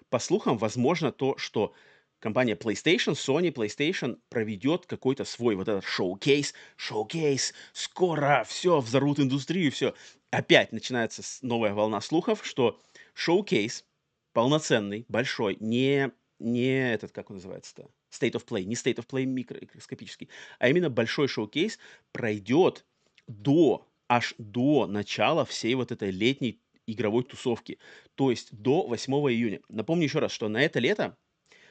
[0.09, 1.75] по слухам, возможно то, что
[2.21, 9.73] компания PlayStation, Sony PlayStation проведет какой-то свой вот этот шоу-кейс, шоу-кейс, скоро все, взорвут индустрию,
[9.73, 9.95] все.
[10.31, 12.81] Опять начинается новая волна слухов, что
[13.15, 13.85] шоу-кейс
[14.33, 19.25] полноценный, большой, не, не этот, как он называется-то, State of Play, не State of Play
[19.25, 20.29] микроскопический,
[20.59, 21.79] а именно большой шоу-кейс
[22.13, 22.85] пройдет
[23.27, 27.79] до, аж до начала всей вот этой летней игровой тусовки,
[28.15, 29.61] то есть до 8 июня.
[29.69, 31.17] Напомню еще раз, что на это лето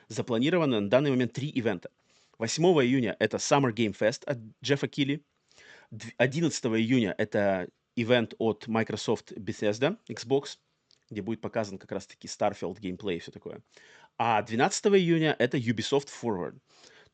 [0.10, 1.90] запланировано на данный момент три ивента.
[2.40, 5.24] 8 июня это Summer Game Fest от Джеффа Килли.
[6.18, 10.58] 11 июня это ивент от Microsoft Bethesda Xbox,
[11.10, 13.62] где будет показан как раз-таки Starfield геймплей и все такое.
[14.18, 16.60] А 12 июня это Ubisoft Forward.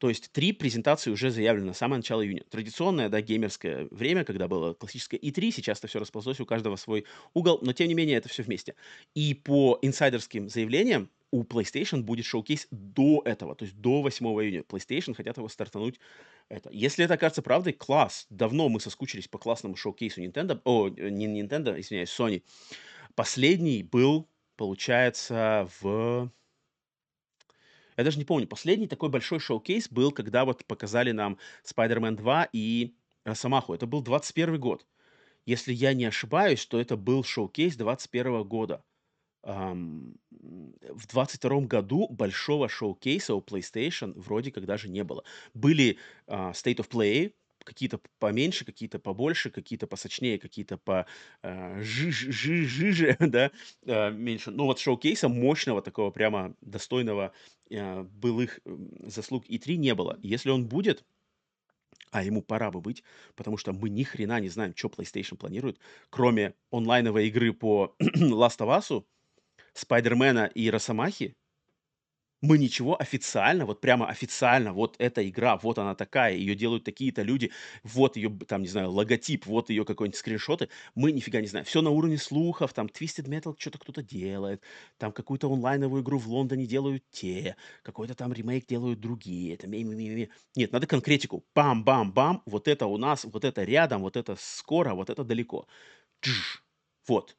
[0.06, 2.44] То есть три презентации уже заявлены на самое начало июня.
[2.52, 7.06] Традиционное, да, геймерское время, когда было классическое И3, сейчас это все расползлось, у каждого свой
[7.34, 8.76] угол, но тем не менее это все вместе.
[9.16, 14.60] И по инсайдерским заявлениям у PlayStation будет шоу-кейс до этого, то есть до 8 июня.
[14.60, 16.00] PlayStation хотят его стартануть.
[16.50, 16.70] Это.
[16.72, 18.28] Если это окажется правдой, класс.
[18.30, 20.62] Давно мы соскучились по классному шоу-кейсу Nintendo.
[20.66, 22.44] О, не Nintendo, извиняюсь, Sony.
[23.16, 26.30] Последний был, получается, в...
[27.98, 28.48] Я даже не помню.
[28.48, 33.74] Последний такой большой шоу-кейс был, когда вот показали нам Spider-Man 2 и Росомаху.
[33.74, 34.86] Это был 21 год.
[35.46, 38.84] Если я не ошибаюсь, то это был шоу-кейс 21 года
[39.46, 45.24] в 22 году большого шоу-кейса у PlayStation вроде как даже не было.
[45.54, 47.34] Были а, State of Play,
[47.66, 51.06] какие-то поменьше, какие-то побольше, какие-то посочнее, какие-то по
[51.42, 53.52] а, жи- жи- жиже, да,
[53.86, 54.52] а, меньше.
[54.52, 57.34] Но вот шоу-кейса мощного, такого прямо достойного
[57.74, 60.18] а, былых заслуг И3 не было.
[60.22, 61.04] Если он будет,
[62.12, 63.04] а ему пора бы быть,
[63.36, 68.60] потому что мы ни хрена не знаем, что PlayStation планирует, кроме онлайновой игры по Last
[68.60, 69.04] of Us,
[69.74, 71.36] Спайдермена и Росомахи,
[72.46, 77.22] мы ничего официально, вот прямо официально, вот эта игра, вот она такая, ее делают такие-то
[77.24, 77.52] люди,
[77.84, 81.66] вот ее, там, не знаю, логотип, вот ее какой-нибудь скриншоты, мы нифига не знаем.
[81.66, 84.62] Все на уровне слухов, там, Twisted Metal что-то кто-то делает,
[84.98, 89.84] там, какую-то онлайновую игру в Лондоне делают те, какой-то там ремейк делают другие, это ми
[89.84, 91.46] ми ми Нет, надо конкретику.
[91.56, 95.68] Бам-бам-бам, вот это у нас, вот это рядом, вот это скоро, вот это далеко.
[96.22, 96.64] Тш,
[97.08, 97.36] вот.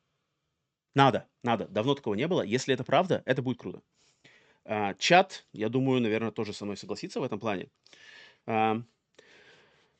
[0.94, 1.68] Надо, надо.
[1.68, 2.42] Давно такого не было.
[2.42, 3.82] Если это правда, это будет круто.
[4.68, 7.68] А, чат, я думаю, наверное, тоже со мной согласится в этом плане.
[8.46, 8.82] А,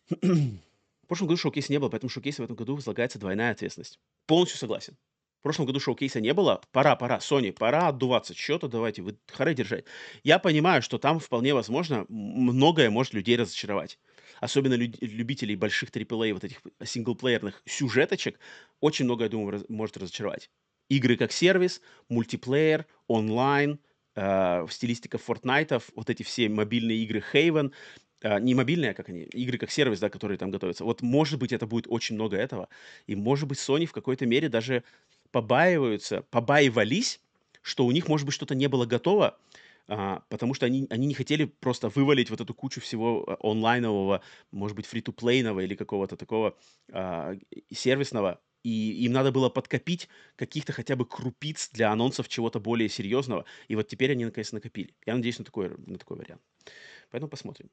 [0.11, 4.01] в прошлом году шоу-кейса не было, поэтому шоу-кейса в этом году возлагается двойная ответственность.
[4.27, 4.97] Полностью согласен.
[5.39, 6.61] В прошлом году шоу-кейса не было.
[6.73, 8.35] Пора, пора, Sony, пора отдуваться.
[8.35, 9.85] Что-то давайте, вы хоры держать.
[10.25, 14.01] Я понимаю, что там вполне возможно многое может людей разочаровать.
[14.41, 18.41] Особенно люд- любителей больших AAA, вот этих синглплеерных сюжеточек,
[18.81, 20.51] очень много, я думаю, раз- может разочаровать
[20.89, 23.81] игры как сервис, мультиплеер, онлайн,
[24.17, 27.73] э, стилистика Fortnite, вот эти все мобильные игры Haven,
[28.23, 30.85] э, не мобильные, а как они, игры как сервис, да, которые там готовятся.
[30.85, 32.69] Вот, может быть, это будет очень много этого.
[33.07, 34.83] И, может быть, Sony в какой-то мере даже
[35.31, 37.21] побаиваются, побаивались,
[37.63, 39.39] что у них, может быть, что-то не было готово,
[39.89, 44.21] а, потому что они, они не хотели просто вывалить вот эту кучу всего э, онлайнового,
[44.51, 46.57] может быть, фри-то-плейного или какого-то такого
[46.93, 47.37] а,
[47.73, 53.45] сервисного и им надо было подкопить каких-то хотя бы крупиц для анонсов чего-то более серьезного.
[53.69, 54.93] И вот теперь они наконец накопили.
[55.07, 56.43] Я надеюсь на такой, на такой вариант.
[57.13, 57.71] Поэтому посмотрим.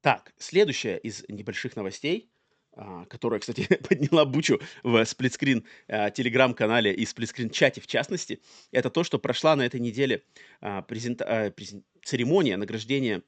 [0.00, 2.32] Так, следующая из небольших новостей,
[2.72, 8.40] а, которая, кстати, подняла бучу в сплитскрин а, телеграм-канале и сплитскрин-чате в частности,
[8.72, 10.24] это то, что прошла на этой неделе
[10.60, 11.52] а, презента...
[11.54, 11.84] презент...
[12.02, 13.22] церемония награждения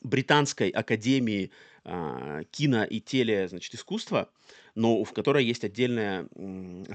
[0.00, 1.50] Британской академии
[2.50, 4.30] кино и теле, значит, искусства,
[4.78, 6.28] но в которой есть отдельная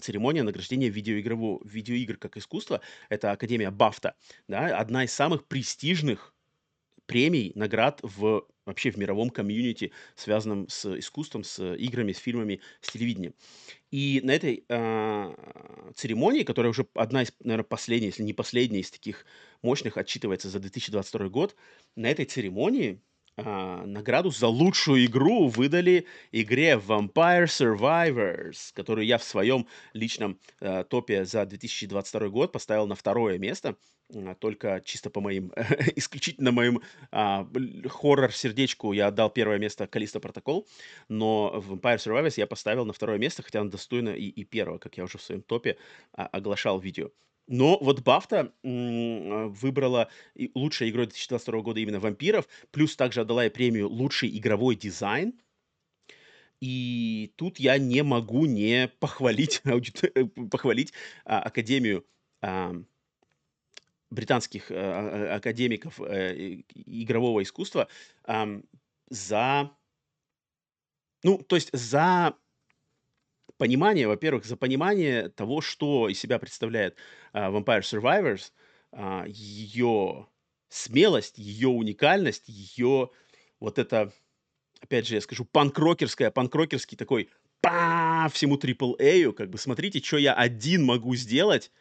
[0.01, 2.79] церемония награждения видеоигрового, видеоигр как искусство.
[3.09, 4.15] Это Академия Бафта,
[4.47, 6.33] да, одна из самых престижных
[7.05, 12.93] премий, наград в вообще в мировом комьюнити, связанном с искусством, с играми, с фильмами, с
[12.93, 13.33] телевидением.
[13.91, 15.35] И на этой э,
[15.93, 19.25] церемонии, которая уже одна из, наверное, последних, если не последняя из таких
[19.61, 21.57] мощных, отчитывается за 2022 год,
[21.97, 23.01] на этой церемонии
[23.35, 30.83] а, награду за лучшую игру выдали игре Vampire Survivors, которую я в своем личном э,
[30.83, 33.75] топе за 2022 год поставил на второе место,
[34.13, 35.51] э, только чисто по моим,
[35.95, 37.45] исключительно моим э,
[37.87, 40.67] хоррор-сердечку я отдал первое место Калиста Протокол,
[41.09, 44.95] но Vampire Survivors я поставил на второе место, хотя он достойно и, и первого, как
[44.97, 45.77] я уже в своем топе
[46.11, 47.09] а, оглашал видео.
[47.47, 50.10] Но вот а, выбрала
[50.56, 55.34] лучшей игрой 2022 года именно «Вампиров», плюс также отдала и премию «Лучший игровой дизайн».
[56.62, 59.62] И тут я не могу не похвалить,
[60.51, 60.93] похвалить
[61.25, 62.06] а, Академию
[62.41, 62.73] а,
[64.10, 66.34] британских а, а, академиков а,
[66.73, 67.89] игрового искусства
[69.10, 69.71] за...
[71.23, 72.36] Ну, то есть за
[73.57, 76.97] понимание, во-первых, за понимание того, что из себя представляет
[77.31, 78.51] а, Vampire Survivors,
[78.91, 80.27] а, ее
[80.69, 83.09] смелость, ее уникальность, ее
[83.59, 84.11] вот это,
[84.81, 87.29] опять же, я скажу, панкрокерская, панкрокерский такой
[87.61, 91.71] по всему AAA, как бы смотрите, что я один могу сделать,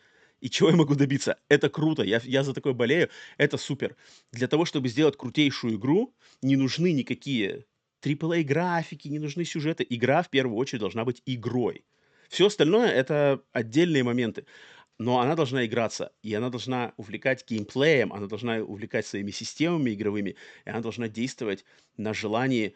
[0.40, 1.38] и чего я могу добиться.
[1.48, 3.96] Это круто, я, я за такое болею, это супер.
[4.32, 7.64] Для того, чтобы сделать крутейшую игру, не нужны никакие
[8.02, 9.86] AAA графики, не нужны сюжеты.
[9.88, 11.84] Игра в первую очередь должна быть игрой.
[12.28, 14.46] Все остальное это отдельные моменты.
[14.98, 20.36] но она должна играться, и она должна увлекать геймплеем, она должна увлекать своими системами игровыми,
[20.64, 21.64] и она должна действовать
[21.96, 22.74] на желании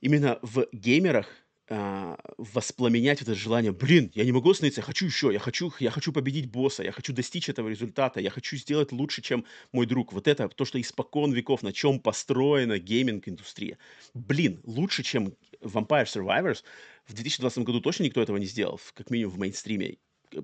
[0.00, 1.28] именно в геймерах
[1.70, 5.90] а, воспламенять это желание, блин, я не могу остановиться, я хочу еще, я хочу, я
[5.90, 10.14] хочу победить босса, я хочу достичь этого результата, я хочу сделать лучше, чем мой друг.
[10.14, 13.76] Вот это то, что испокон веков, на чем построена гейминг-индустрия.
[14.14, 16.64] Блин, лучше, чем Vampire Survivors,
[17.06, 19.98] в 2020 году точно никто этого не сделал, как минимум в мейнстриме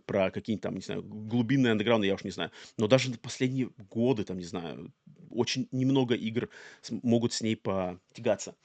[0.07, 2.51] про какие-нибудь там, не знаю, глубинные андеграунды, я уж не знаю.
[2.77, 4.93] Но даже последние годы, там, не знаю,
[5.31, 6.51] очень немного игр
[6.91, 8.57] могут с ней потягаться.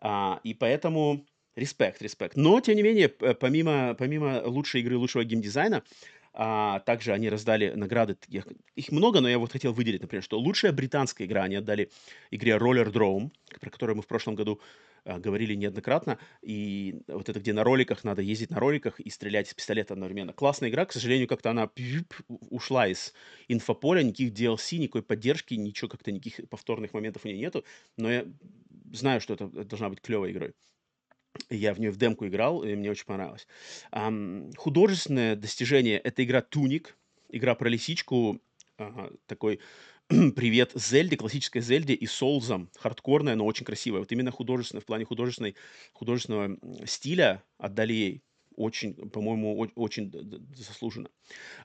[0.00, 2.36] А, и поэтому респект, респект.
[2.36, 5.82] Но, тем не менее, помимо, помимо лучшей игры, лучшего геймдизайна,
[6.40, 8.16] а, также они раздали награды,
[8.76, 11.90] их много, но я вот хотел выделить, например, что лучшая британская игра они отдали
[12.30, 13.30] игре Roller Drome,
[13.60, 14.60] про которую мы в прошлом году
[15.04, 19.48] а, говорили неоднократно, и вот это, где на роликах надо ездить на роликах и стрелять
[19.48, 20.32] из пистолета одновременно.
[20.32, 21.70] Классная игра, к сожалению, как-то она
[22.50, 23.14] ушла из
[23.48, 27.64] инфополя, никаких DLC, никакой поддержки, ничего как-то, никаких повторных моментов у нее нету,
[27.96, 28.24] но я
[28.92, 30.54] знаю, что это должна быть клевой игрой.
[31.50, 33.46] Я в нее в демку играл, и мне очень понравилось.
[33.90, 36.96] Ам, художественное достижение— это игра «Туник»,
[37.28, 38.40] игра про лисичку,
[38.76, 39.60] ага, такой
[40.08, 42.70] привет Зельде, классической Зельде и Солзам.
[42.78, 44.00] Хардкорная, но очень красивая.
[44.00, 45.54] Вот именно художественная, в плане художественной,
[45.92, 48.22] художественного стиля отдали ей
[48.56, 50.12] очень, по-моему, очень
[50.56, 51.10] заслуженно.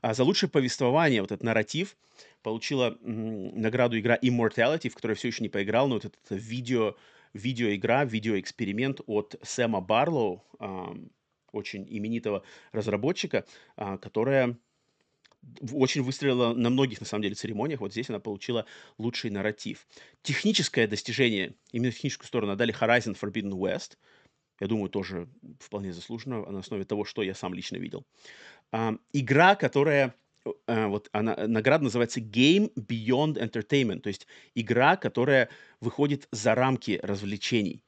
[0.01, 1.97] А за лучшее повествование, вот этот нарратив,
[2.43, 6.95] получила награду игра Immortality, в которой я все еще не поиграл, но вот это видео,
[7.33, 10.43] видеоигра, видеоэксперимент от Сэма Барлоу,
[11.53, 14.57] очень именитого разработчика, а, которая
[15.71, 17.81] очень выстрелила на многих, на самом деле, церемониях.
[17.81, 18.65] Вот здесь она получила
[18.97, 19.87] лучший нарратив.
[20.21, 23.97] Техническое достижение, именно техническую сторону, дали Horizon Forbidden West.
[24.59, 25.27] Я думаю, тоже
[25.59, 28.05] вполне заслуженно на основе того, что я сам лично видел.
[28.71, 30.15] А, игра, которая
[30.67, 37.83] вот она, награда называется Game Beyond Entertainment, то есть игра, которая выходит за рамки развлечений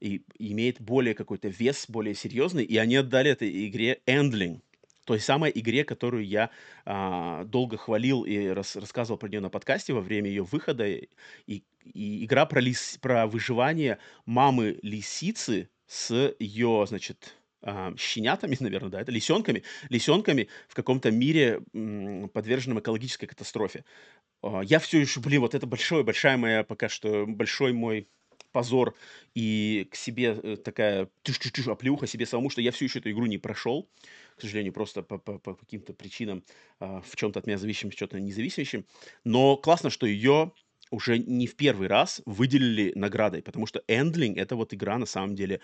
[0.00, 4.60] и имеет более какой-то вес, более серьезный, и они отдали этой игре Endling,
[5.04, 6.50] той самой игре, которую я
[6.84, 11.08] а, долго хвалил и рас, рассказывал про нее на подкасте во время ее выхода, и,
[11.46, 17.39] и игра про, лис, про выживание мамы лисицы с ее, значит,
[17.96, 21.60] щенятами, наверное, да, это лисенками, лисенками в каком-то мире,
[22.32, 23.84] подверженном экологической катастрофе.
[24.42, 28.08] А, я все еще, блин, вот это большое, большая моя пока что, большой мой
[28.52, 28.96] позор
[29.34, 33.26] и к себе э, такая тыш-тыш-тыш, оплеуха себе самому, что я всю еще эту игру
[33.26, 33.88] не прошел,
[34.36, 36.44] к сожалению, просто по, по, по каким-то причинам
[36.80, 38.86] а, в чем-то от меня зависимым, что-то независимым.
[39.24, 40.52] Но классно, что ее
[40.90, 45.34] уже не в первый раз выделили наградой, потому что Endling— это вот игра, на самом
[45.34, 45.60] деле,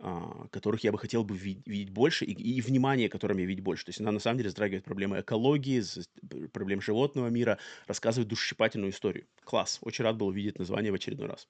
[0.00, 3.64] а, которых я бы хотел бы видеть, видеть больше, и, и внимание, которым я видеть
[3.64, 3.84] больше.
[3.84, 5.82] То есть она, на самом деле, затрагивает проблемы экологии,
[6.52, 9.26] проблем животного мира, рассказывает душесчипательную историю.
[9.42, 9.78] Класс.
[9.82, 11.48] Очень рад был увидеть название в очередной раз.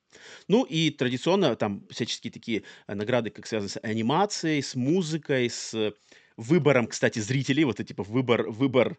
[0.49, 5.95] Ну и традиционно там всяческие такие э, награды, как связаны с анимацией, с музыкой, с
[6.39, 8.97] выбором, кстати, зрителей, вот это типа выбор, выбор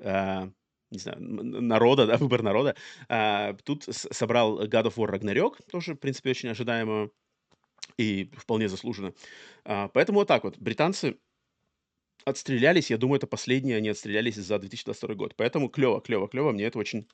[0.00, 0.50] э,
[0.90, 2.76] не знаю, народа, да, выбор народа.
[3.08, 7.10] А, тут собрал God of War Ragnarok, тоже, в принципе, очень ожидаемо
[7.98, 9.12] и вполне заслуженно.
[9.64, 10.58] А, поэтому вот так вот.
[10.58, 11.18] Британцы
[12.24, 15.34] отстрелялись, я думаю, это последние они отстрелялись за 2022 год.
[15.36, 16.52] Поэтому клево, клево, клево.
[16.52, 17.08] Мне это очень,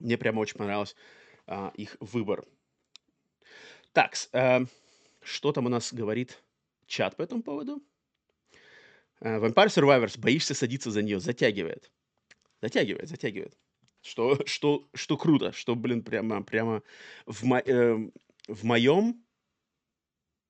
[0.00, 0.94] мне прямо очень понравился
[1.46, 2.44] а, их выбор.
[3.92, 4.64] Так, а,
[5.22, 6.42] что там у нас говорит
[6.86, 7.82] чат по этому поводу?
[9.20, 11.90] А, Vampire Survivors, боишься садиться за нее, затягивает.
[12.64, 13.58] Затягивает, затягивает.
[14.00, 16.82] Что, что, что круто, что, блин, прямо, прямо
[17.26, 18.10] в, мо, э,
[18.48, 19.22] в моем,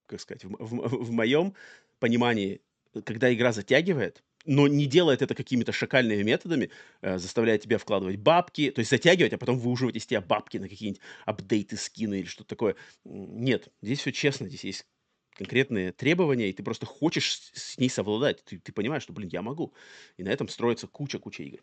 [0.06, 1.54] как сказать, в, в, в моем
[1.98, 2.60] понимании,
[3.04, 8.70] когда игра затягивает, но не делает это какими-то шакальными методами, э, заставляя тебя вкладывать бабки,
[8.70, 12.50] то есть затягивать, а потом выуживать из тебя бабки на какие-нибудь апдейты, скины или что-то
[12.50, 12.76] такое.
[13.02, 14.86] Нет, здесь все честно, здесь есть
[15.32, 18.44] конкретные требования, и ты просто хочешь с, с ней совладать.
[18.44, 19.74] Ты, ты понимаешь, что, блин, я могу.
[20.16, 21.60] И на этом строится куча-куча игр.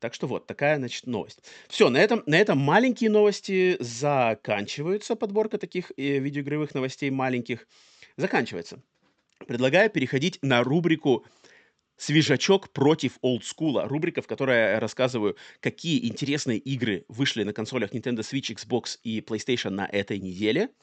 [0.00, 1.40] Так что вот, такая, значит, новость.
[1.68, 5.16] Все, на этом, на этом маленькие новости заканчиваются.
[5.16, 7.66] Подборка таких э, видеоигровых новостей маленьких
[8.16, 8.82] заканчивается.
[9.46, 11.24] Предлагаю переходить на рубрику
[11.96, 13.86] «Свежачок против олдскула».
[13.88, 19.20] Рубрика, в которой я рассказываю, какие интересные игры вышли на консолях Nintendo Switch, Xbox и
[19.20, 20.70] PlayStation на этой неделе–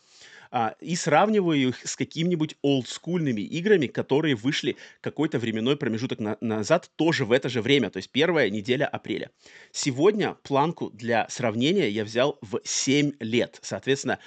[0.51, 6.91] а, и сравниваю их с какими-нибудь олдскульными играми, которые вышли какой-то временной промежуток на- назад,
[6.97, 9.31] тоже в это же время, то есть первая неделя апреля.
[9.71, 13.59] Сегодня планку для сравнения я взял в 7 лет.
[13.61, 14.19] Соответственно,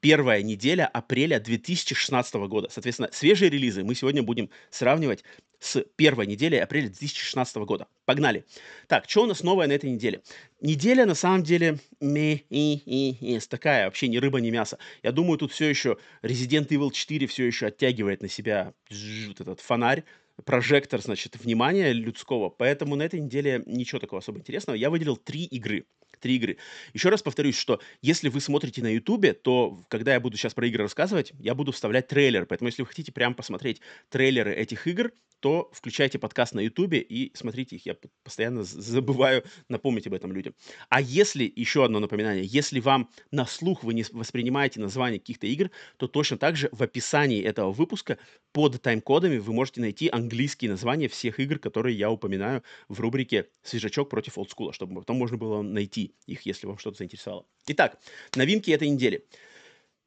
[0.00, 2.68] первая неделя апреля 2016 года.
[2.70, 5.24] Соответственно, свежие релизы мы сегодня будем сравнивать
[5.62, 7.86] с первой недели апреля 2016 года.
[8.04, 8.44] Погнали.
[8.88, 10.22] Так, что у нас новое на этой неделе?
[10.60, 14.78] Неделя, на самом деле, и такая, вообще ни рыба, ни мясо.
[15.04, 19.60] Я думаю, тут все еще Resident Evil 4 все еще оттягивает на себя вот этот
[19.60, 20.02] фонарь,
[20.44, 22.50] прожектор, значит, внимания людского.
[22.50, 24.76] Поэтому на этой неделе ничего такого особо интересного.
[24.76, 25.86] Я выделил три игры
[26.18, 26.56] три игры.
[26.92, 30.66] Еще раз повторюсь, что если вы смотрите на Ютубе, то когда я буду сейчас про
[30.66, 32.46] игры рассказывать, я буду вставлять трейлер.
[32.46, 37.32] Поэтому если вы хотите прям посмотреть трейлеры этих игр, то включайте подкаст на Ютубе и
[37.34, 37.84] смотрите их.
[37.84, 40.54] Я постоянно забываю напомнить об этом людям.
[40.88, 45.72] А если, еще одно напоминание, если вам на слух вы не воспринимаете название каких-то игр,
[45.96, 48.18] то точно так же в описании этого выпуска
[48.52, 54.10] под тайм-кодами вы можете найти английские названия всех игр, которые я упоминаю в рубрике «Свежачок
[54.10, 57.46] против олдскула», чтобы потом можно было найти их, если вам что-то заинтересовало.
[57.66, 57.98] Итак,
[58.34, 59.26] новинки этой недели.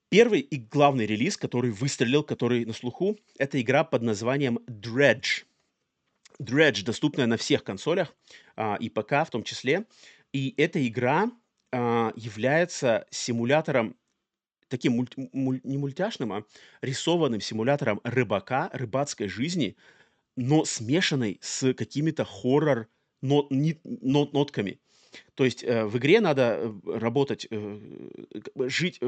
[0.10, 5.46] Первый и главный релиз, который выстрелил, который на слуху, это игра под названием Dredge.
[6.40, 8.16] Dredge доступная на всех консолях
[8.56, 9.86] а, и ПК в том числе.
[10.34, 11.32] И эта игра
[11.72, 13.96] а, является симулятором
[14.68, 16.44] таким мульт, муль, не мультяшным, а
[16.82, 19.76] рисованным симулятором рыбака, рыбацкой жизни,
[20.36, 22.88] но смешанной с какими-то хоррор
[23.22, 24.80] нот, нот, нотками.
[25.36, 27.80] То есть э, в игре надо э, работать, э,
[28.68, 29.00] жить,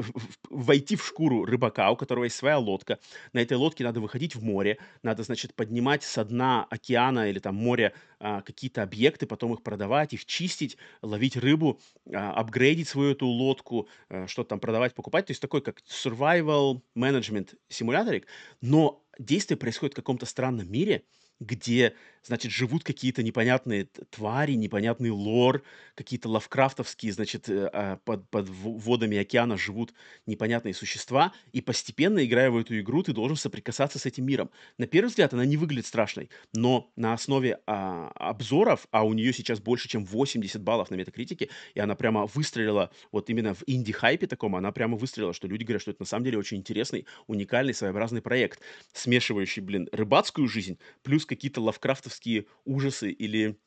[0.50, 2.98] войти в шкуру рыбака, у которого есть своя лодка.
[3.32, 7.54] На этой лодке надо выходить в море, надо, значит, поднимать со дна океана или там
[7.54, 11.80] моря а, какие-то объекты, потом их продавать, их чистить, ловить рыбу,
[12.12, 13.88] а, апгрейдить свою эту лодку,
[14.26, 15.26] что-то там продавать, покупать.
[15.26, 18.26] То есть такой как survival management симуляторик,
[18.60, 21.02] но действие происходит в каком-то странном мире–
[21.40, 21.94] где,
[22.28, 25.62] значит, живут какие-то непонятные твари, непонятный лор,
[25.94, 29.94] какие-то лавкрафтовские, значит, э, а, под, под водами океана живут
[30.26, 34.50] непонятные существа, и постепенно, играя в эту игру, ты должен соприкасаться с этим миром.
[34.76, 39.32] На первый взгляд она не выглядит страшной, но на основе а, обзоров, а у нее
[39.32, 44.26] сейчас больше, чем 80 баллов на метакритике, и она прямо выстрелила, вот именно в инди-хайпе
[44.26, 47.72] таком, она прямо выстрелила, что люди говорят, что это на самом деле очень интересный, уникальный,
[47.72, 48.60] своеобразный проект,
[48.92, 52.17] смешивающий, блин, рыбацкую жизнь, плюс какие-то лавкрафтовские
[52.64, 53.58] ужасы или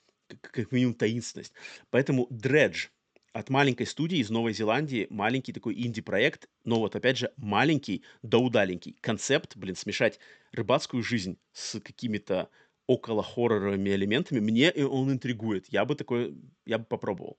[0.42, 1.54] как минимум таинственность.
[1.90, 2.90] Поэтому Dredge
[3.34, 8.38] от маленькой студии из Новой Зеландии, маленький такой инди-проект, но вот опять же маленький да
[8.38, 8.98] удаленький.
[9.02, 10.20] Концепт, блин, смешать
[10.52, 12.50] рыбацкую жизнь с какими-то
[12.88, 15.68] около хорроровыми элементами, мне он интригует.
[15.70, 16.36] Я бы такой,
[16.66, 17.38] я бы попробовал.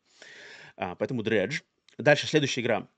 [0.76, 1.62] А, поэтому Dredge.
[1.98, 2.88] Дальше, следующая игра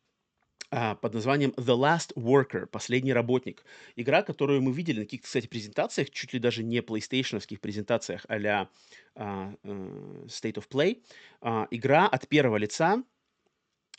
[0.77, 3.65] а, под названием The Last Worker, Последний работник.
[3.95, 8.69] Игра, которую мы видели на каких-то, кстати, презентациях, чуть ли даже не PlayStation презентациях а-ля
[9.15, 11.01] а, uh, State of Play.
[11.41, 13.05] А, игра от первого лица,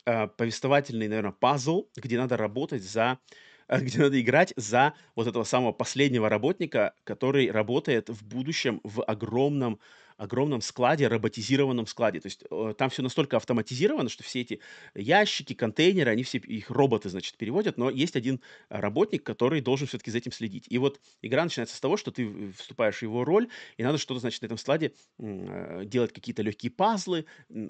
[0.04, 3.20] а, повествовательный, наверное, пазл, где надо работать за
[3.68, 9.80] где надо играть за вот этого самого последнего работника, который работает в будущем в огромном
[10.16, 12.20] огромном складе, роботизированном складе.
[12.20, 14.60] То есть э, там все настолько автоматизировано, что все эти
[14.94, 20.10] ящики, контейнеры, они все, их роботы, значит, переводят, но есть один работник, который должен все-таки
[20.10, 20.66] за этим следить.
[20.68, 24.20] И вот игра начинается с того, что ты вступаешь в его роль, и надо что-то,
[24.20, 27.26] значит, на этом складе э, делать какие-то легкие пазлы,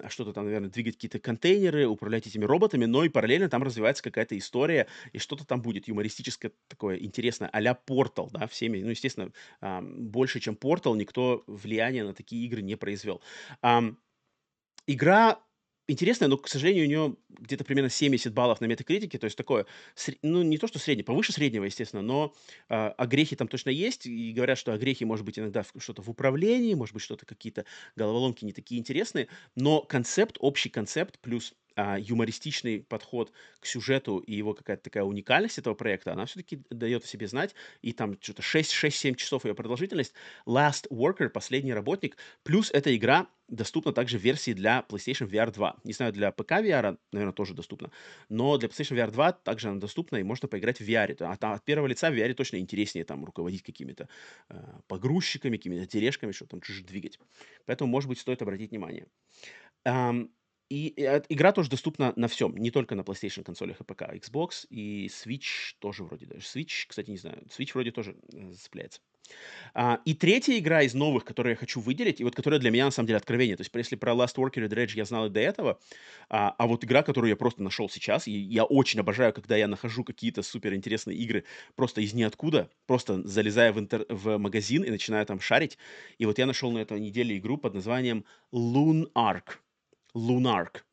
[0.07, 4.37] что-то там, наверное, двигать какие-то контейнеры, управлять этими роботами, но и параллельно там развивается какая-то
[4.37, 9.31] история, и что-то там будет юмористическое такое интересное, а-ля Portal, да, всеми, ну, естественно,
[9.81, 13.21] больше, чем Portal, никто влияния на такие такие игры не произвел.
[13.61, 13.97] Ам,
[14.87, 15.39] игра
[15.89, 19.65] интересная, но, к сожалению, у нее где-то примерно 70 баллов на метакритике, то есть такое,
[20.21, 22.33] ну, не то, что среднее, повыше среднего, естественно, но
[22.69, 26.73] э, огрехи там точно есть, и говорят, что огрехи, может быть, иногда что-то в управлении,
[26.73, 27.63] может быть, что-то какие-то
[27.95, 34.33] головоломки не такие интересные, но концепт, общий концепт плюс а, юмористичный подход к сюжету и
[34.33, 37.53] его какая-то такая уникальность этого проекта, она все-таки дает о себе знать.
[37.83, 40.13] И там что-то 6-7 часов ее продолжительность.
[40.47, 42.17] Last Worker, последний работник.
[42.41, 45.77] Плюс эта игра доступна также в версии для PlayStation VR 2.
[45.83, 47.91] Не знаю, для ПК VR, наверное, тоже доступна.
[48.27, 51.15] Но для PlayStation VR 2 также она доступна, и можно поиграть в VR.
[51.19, 54.09] А там от первого лица в VR точно интереснее там руководить какими-то
[54.49, 54.55] э,
[54.87, 57.19] погрузчиками, какими-то тележками, что там чуть-чуть двигать.
[57.67, 59.05] Поэтому, может быть, стоит обратить внимание.
[59.85, 60.31] Um,
[60.69, 64.03] и, и игра тоже доступна на всем, не только на PlayStation консолях и ПК.
[64.03, 66.41] Xbox и Switch тоже вроде даже.
[66.41, 67.43] Switch, кстати, не знаю.
[67.47, 69.01] Switch вроде тоже э, цепляется.
[69.73, 72.85] А, и третья игра из новых, которую я хочу выделить, и вот которая для меня
[72.85, 73.55] на самом деле откровение.
[73.55, 75.79] То есть, если про Last Worker и Dredge я знал и до этого,
[76.29, 79.67] а, а вот игра, которую я просто нашел сейчас, и я очень обожаю, когда я
[79.67, 81.43] нахожу какие-то супер интересные игры
[81.75, 84.05] просто из ниоткуда, просто залезая в, интер...
[84.09, 85.77] в магазин и начинаю там шарить.
[86.17, 89.59] И вот я нашел на этой неделе игру под названием Loon Ark.
[90.13, 90.83] Lunark.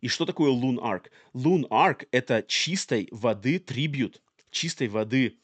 [0.00, 1.10] И что такое Lunark?
[1.34, 5.38] Lunark— это чистой воды трибют, чистой воды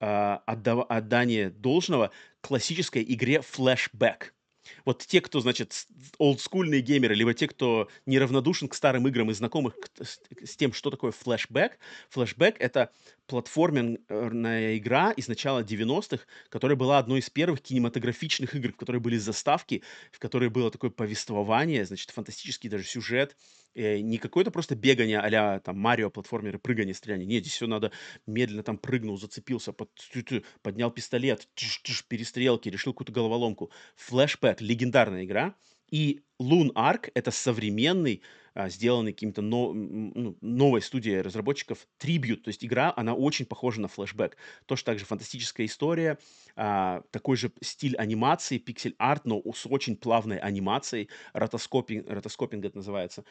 [0.00, 2.10] э, отдав- отдание должного
[2.40, 4.32] классической игре Flashback.
[4.84, 5.86] Вот те, кто, значит,
[6.18, 10.90] олдскульные геймеры, либо те, кто неравнодушен к старым играм и знакомых с, с тем, что
[10.90, 11.78] такое флешбэк.
[12.10, 12.92] Флешбэк— это
[13.26, 19.16] платформенная игра из начала 90-х, которая была одной из первых кинематографичных игр, в которой были
[19.16, 23.36] заставки, в которой было такое повествование, значит, фантастический даже сюжет,
[23.74, 27.26] э, не какое-то просто бегание а там Марио, платформеры, прыгание, стреляние.
[27.26, 27.92] Нет, здесь все надо
[28.26, 29.90] медленно там прыгнул, зацепился, под,
[30.62, 33.70] поднял пистолет, тш, тш, перестрелки, решил какую-то головоломку.
[33.96, 35.54] Flashback, легендарная игра.
[35.92, 38.22] И Loon Ark— это современный
[38.54, 42.42] а, сделанный каким-то но, ну, новой студией разработчиков трибют.
[42.42, 44.36] То есть игра, она очень похожа на флешбэк.
[44.66, 46.18] Тоже также фантастическая история,
[46.56, 53.24] а, такой же стиль анимации, пиксель-арт, но с очень плавной анимацией, ротоскопинг, ротоскопинг это называется.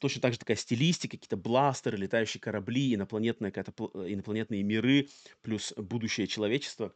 [0.00, 5.08] Точно так же такая стилистика, какие-то бластеры, летающие корабли, инопланетные, инопланетные миры,
[5.42, 6.94] плюс будущее человечества.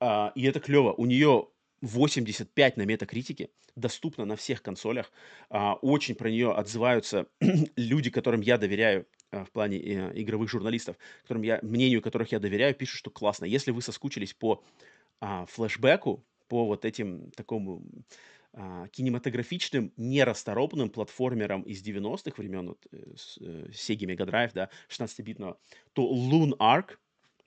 [0.00, 0.92] А, и это клево.
[0.92, 1.48] У нее
[1.82, 5.10] 85 на метакритике, доступна на всех консолях.
[5.48, 7.26] А, очень про нее отзываются
[7.76, 12.38] люди, которым я доверяю а, в плане э, игровых журналистов, которым я, мнению которых я
[12.38, 13.44] доверяю, пишут, что классно.
[13.44, 14.62] Если вы соскучились по
[15.20, 17.82] а, флешбеку, по вот этим такому
[18.52, 24.70] а, кинематографичным, нерасторопным платформерам из 90-х времен, вот, э, с, э, Sega Mega Drive, да,
[24.88, 25.56] 16-битного,
[25.92, 26.96] то Loon Ark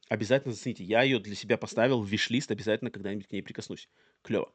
[0.10, 0.84] обязательно зацените.
[0.84, 3.89] Я ее для себя поставил в виш-лист, обязательно когда-нибудь к ней прикоснусь.
[4.22, 4.51] Клево.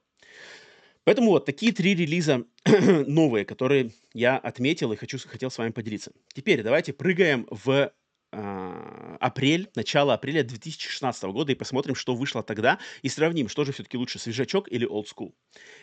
[1.04, 2.44] Поэтому вот такие три релиза
[3.06, 6.12] новые, которые я отметил и хочу, хотел с вами поделиться.
[6.34, 7.92] Теперь давайте прыгаем в
[8.32, 13.72] э, апрель, начало апреля 2016 года и посмотрим, что вышло тогда, и сравним, что же
[13.72, 15.32] все-таки лучше, свежачок или old school.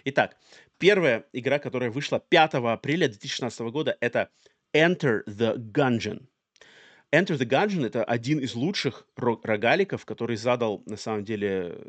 [0.04, 0.38] Итак,
[0.78, 4.30] первая игра, которая вышла 5 апреля 2016 года, это
[4.76, 6.28] Enter the Gungeon.
[7.16, 11.80] Enter the Gungeon— это один из лучших рогаликов, который задал, на самом деле,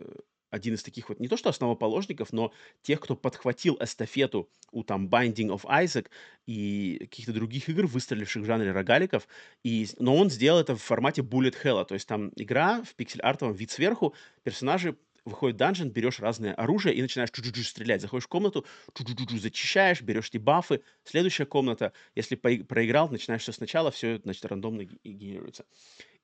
[0.51, 2.53] один из таких вот, не то что основоположников, но
[2.83, 6.07] тех, кто подхватил эстафету у там Binding of Isaac
[6.47, 9.27] и каких-то других игр, выстреливших в жанре рогаликов,
[9.65, 13.55] и, но он сделал это в формате Bullet Hell, то есть там игра в пиксель-артовом
[13.55, 14.15] вид сверху,
[14.45, 14.97] персонажи
[15.27, 18.01] выходит данжен, берешь разное оружие и начинаешь чу-чу-чу стрелять.
[18.01, 18.65] Заходишь в комнату,
[18.95, 20.83] чу-чу-чу зачищаешь, берешь эти бафы.
[21.05, 25.67] Следующая комната, если проиграл, начинаешь все сначала, все, значит, рандомно генерируется.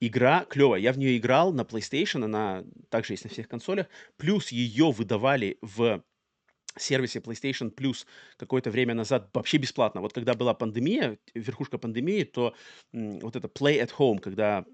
[0.00, 0.80] Игра клевая.
[0.80, 3.88] Я в нее играл на PlayStation, она также есть на всех консолях.
[4.16, 6.02] Плюс ее выдавали в
[6.78, 10.00] сервисе PlayStation Plus какое-то время назад вообще бесплатно.
[10.00, 12.54] Вот когда была пандемия, верхушка пандемии, то
[12.92, 14.64] вот это Play at Home, когда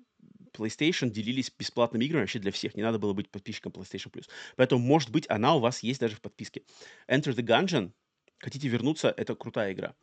[0.53, 2.75] PlayStation делились бесплатными играми вообще для всех.
[2.75, 4.27] Не надо было быть подписчиком PlayStation Plus.
[4.57, 6.63] Поэтому, может быть, она у вас есть даже в подписке.
[7.09, 7.93] Enter the Gungeon.
[8.39, 9.13] Хотите вернуться?
[9.17, 9.95] Это крутая игра.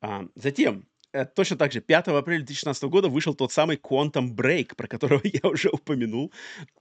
[0.00, 4.74] А, затем, э, точно так же, 5 апреля 2016 года вышел тот самый Quantum Break,
[4.74, 6.32] про которого я уже упомянул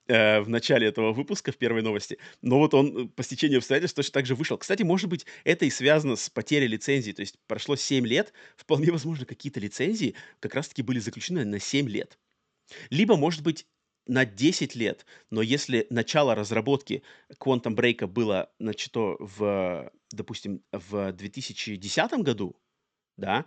[0.08, 2.18] э, в начале этого выпуска, в первой новости.
[2.42, 4.58] Но вот он э, по стечению обстоятельств точно так же вышел.
[4.58, 7.12] Кстати, может быть, это и связано с потерей лицензии.
[7.12, 8.34] То есть прошло 7 лет.
[8.56, 12.18] Вполне возможно, какие-то лицензии как раз-таки были заключены на 7 лет.
[12.90, 13.68] Либо, может быть,
[14.06, 17.04] на 10 лет, но если начало разработки
[17.40, 22.56] Quantum Break было начато в, допустим, в 2010 году,
[23.18, 23.46] да,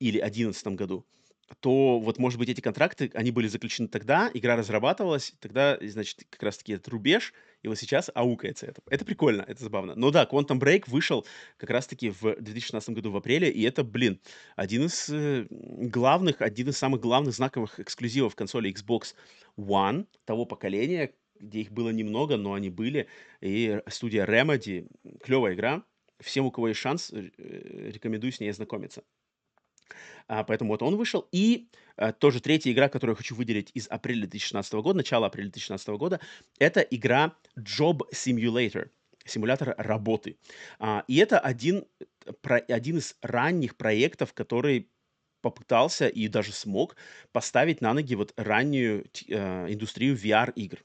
[0.00, 1.06] или 2011 году,
[1.60, 6.42] то вот, может быть, эти контракты, они были заключены тогда, игра разрабатывалась, тогда, значит, как
[6.42, 7.32] раз-таки этот рубеж,
[7.62, 8.82] и вот сейчас аукается это.
[8.88, 9.94] Это прикольно, это забавно.
[9.94, 11.26] Но да, Quantum Break вышел
[11.56, 14.20] как раз-таки в 2016 году в апреле, и это, блин,
[14.56, 19.14] один из э, главных, один из самых главных знаковых эксклюзивов консоли Xbox
[19.56, 23.06] One того поколения, где их было немного, но они были,
[23.40, 24.88] и студия Remedy,
[25.22, 25.84] клевая игра,
[26.20, 27.30] всем, у кого есть шанс, э,
[27.92, 29.02] рекомендую с ней ознакомиться.
[30.28, 31.28] А, поэтому вот он вышел.
[31.32, 35.46] И а, тоже третья игра, которую я хочу выделить из апреля 2016 года, начала апреля
[35.46, 36.20] 2016 года,
[36.58, 38.90] это игра Job Simulator,
[39.24, 40.38] симулятор работы.
[40.78, 41.84] А, и это один,
[42.42, 44.90] про, один из ранних проектов, который
[45.42, 46.96] попытался и даже смог
[47.30, 50.78] поставить на ноги вот раннюю э, индустрию VR-игр.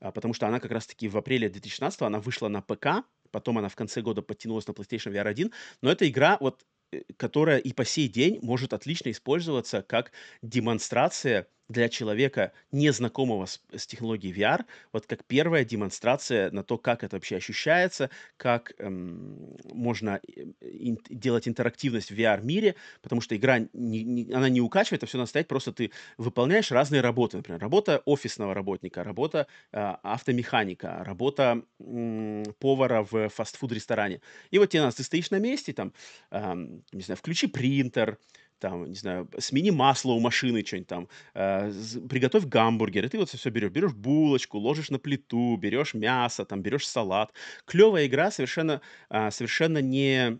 [0.00, 3.68] А, потому что она как раз-таки в апреле 2016 она вышла на ПК, потом она
[3.68, 5.52] в конце года подтянулась на PlayStation VR 1,
[5.82, 6.73] но эта игра вот Э,
[7.16, 13.86] которая и по сей день может отлично использоваться как демонстрация для человека, незнакомого с, с
[13.86, 20.20] технологией VR, вот как первая демонстрация на то, как это вообще ощущается, как эм, можно
[20.26, 25.06] э, ин, делать интерактивность в VR-мире, потому что игра, не, не, она не укачивает, а
[25.06, 31.62] все надо просто ты выполняешь разные работы, например, работа офисного работника, работа э, автомеханика, работа
[31.80, 34.20] э, повара в фастфуд-ресторане.
[34.50, 35.92] И вот тебе надо, ты стоишь на месте, там,
[36.30, 36.54] э,
[36.92, 38.18] не знаю, включи принтер,
[38.64, 41.70] там, не знаю, смени масло у машины, что-нибудь там, э,
[42.08, 46.62] приготовь гамбургер, и ты вот все берешь, берешь булочку, ложишь на плиту, берешь мясо, там,
[46.62, 47.34] берешь салат.
[47.66, 50.38] Клевая игра, совершенно, а, совершенно не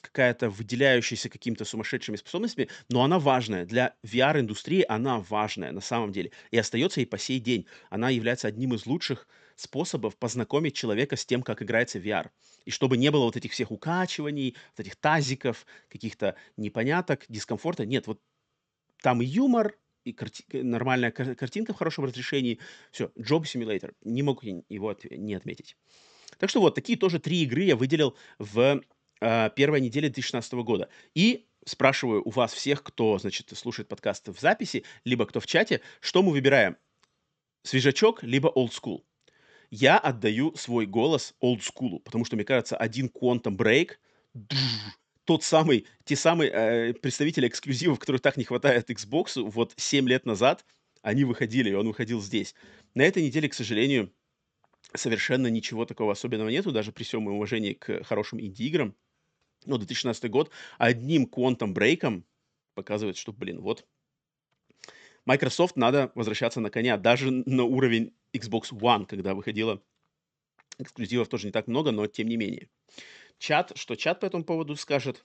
[0.00, 3.66] какая-то выделяющаяся какими-то сумасшедшими способностями, но она важная.
[3.66, 6.30] Для VR-индустрии она важная на самом деле.
[6.52, 7.66] И остается и по сей день.
[7.90, 9.26] Она является одним из лучших
[9.60, 12.30] способов познакомить человека с тем, как играется VR.
[12.64, 17.86] И чтобы не было вот этих всех укачиваний, вот этих тазиков, каких-то непоняток, дискомфорта.
[17.86, 18.20] Нет, вот
[19.02, 22.58] там и юмор, и карти- нормальная кар- картинка в хорошем разрешении.
[22.90, 23.94] Все, Job Simulator.
[24.02, 25.76] Не мог его от- не отметить.
[26.38, 28.80] Так что вот, такие тоже три игры я выделил в
[29.20, 30.88] э, первой неделе 2016 года.
[31.14, 35.82] И спрашиваю у вас всех, кто, значит, слушает подкаст в записи, либо кто в чате,
[36.00, 36.78] что мы выбираем?
[37.62, 39.02] Свежачок, либо old school?
[39.70, 43.92] Я отдаю свой голос school, потому что, мне кажется, один Quantum Break,
[45.24, 50.26] тот самый, те самые э, представители эксклюзивов, которых так не хватает Xbox, вот 7 лет
[50.26, 50.64] назад
[51.02, 52.54] они выходили, и он выходил здесь.
[52.94, 54.12] На этой неделе, к сожалению,
[54.94, 58.96] совершенно ничего такого особенного нету, даже при всем уважении к хорошим инди-играм.
[59.66, 62.22] Но 2016 год одним Quantum Break
[62.74, 63.86] показывает, что, блин, вот
[65.30, 69.80] Microsoft надо возвращаться на коня, даже на уровень Xbox One, когда выходило
[70.78, 72.68] эксклюзивов тоже не так много, но тем не менее.
[73.38, 75.24] Чат, что чат по этому поводу скажет?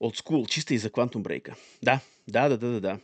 [0.00, 1.54] Old School, чисто из-за Quantum Break.
[1.82, 3.00] Да, да, да, да, да, да.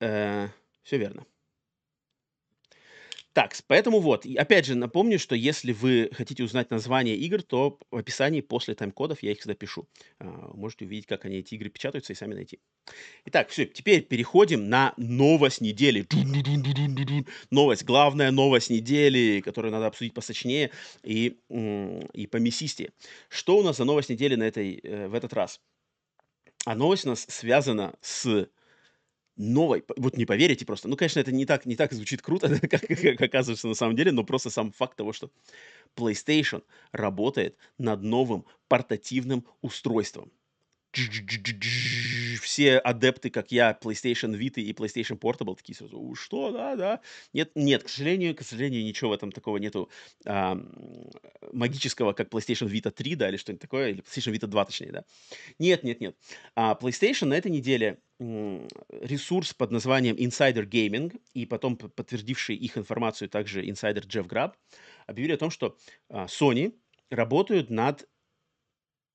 [0.00, 0.48] Э,
[0.84, 1.26] все верно.
[3.38, 7.78] Так, поэтому вот, и опять же напомню, что если вы хотите узнать название игр, то
[7.88, 9.88] в описании после тайм-кодов я их всегда пишу.
[10.18, 10.24] А,
[10.54, 12.58] можете увидеть, как они, эти игры печатаются, и сами найти.
[13.26, 16.04] Итак, все, теперь переходим на новость недели.
[17.52, 20.72] Новость, главная новость недели, которую надо обсудить посочнее
[21.04, 22.90] и, и помесистее.
[23.28, 25.60] Что у нас за новость недели на этой, э, в этот раз?
[26.64, 28.48] А новость у нас связана с
[29.38, 32.82] новой, вот не поверите просто, ну, конечно, это не так, не так звучит круто, как,
[32.82, 35.30] как оказывается на самом деле, но просто сам факт того, что
[35.96, 36.62] PlayStation
[36.92, 40.32] работает над новым портативным устройством
[42.42, 47.00] все адепты, как я, PlayStation Vita и PlayStation Portable, такие сразу, что, да, да.
[47.32, 49.90] Нет, нет, к сожалению, к сожалению, ничего в этом такого нету
[50.26, 50.58] а,
[51.52, 55.04] магического, как PlayStation Vita 3, да, или что-нибудь такое, или PlayStation Vita 2, точнее, да.
[55.58, 56.16] Нет, нет, нет.
[56.54, 63.28] А PlayStation на этой неделе ресурс под названием Insider Gaming и потом подтвердивший их информацию
[63.28, 64.56] также инсайдер Джефф Граб
[65.06, 65.76] объявили о том, что
[66.08, 66.74] а, Sony
[67.10, 68.08] работают над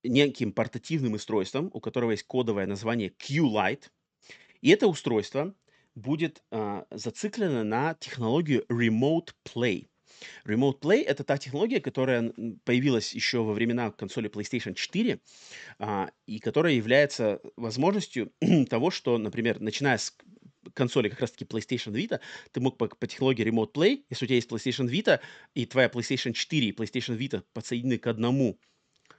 [0.04, 3.89] неким портативным устройством, у которого есть кодовое название Q-Lite.
[4.62, 5.54] И это устройство
[5.95, 9.88] будет а, зациклено на технологию Remote Play.
[10.45, 12.34] Remote Play— это та технология, которая
[12.64, 15.20] появилась еще во времена консоли PlayStation 4,
[15.80, 18.32] а, и которая является возможностью
[18.70, 20.16] того, что, например, начиная с
[20.74, 22.20] консоли как раз-таки PlayStation Vita,
[22.51, 25.20] ты мог по, по технологии Remote Play, если у тебя есть PlayStation Vita,
[25.54, 28.60] и твоя PlayStation 4 и PlayStation Vita подсоединены к одному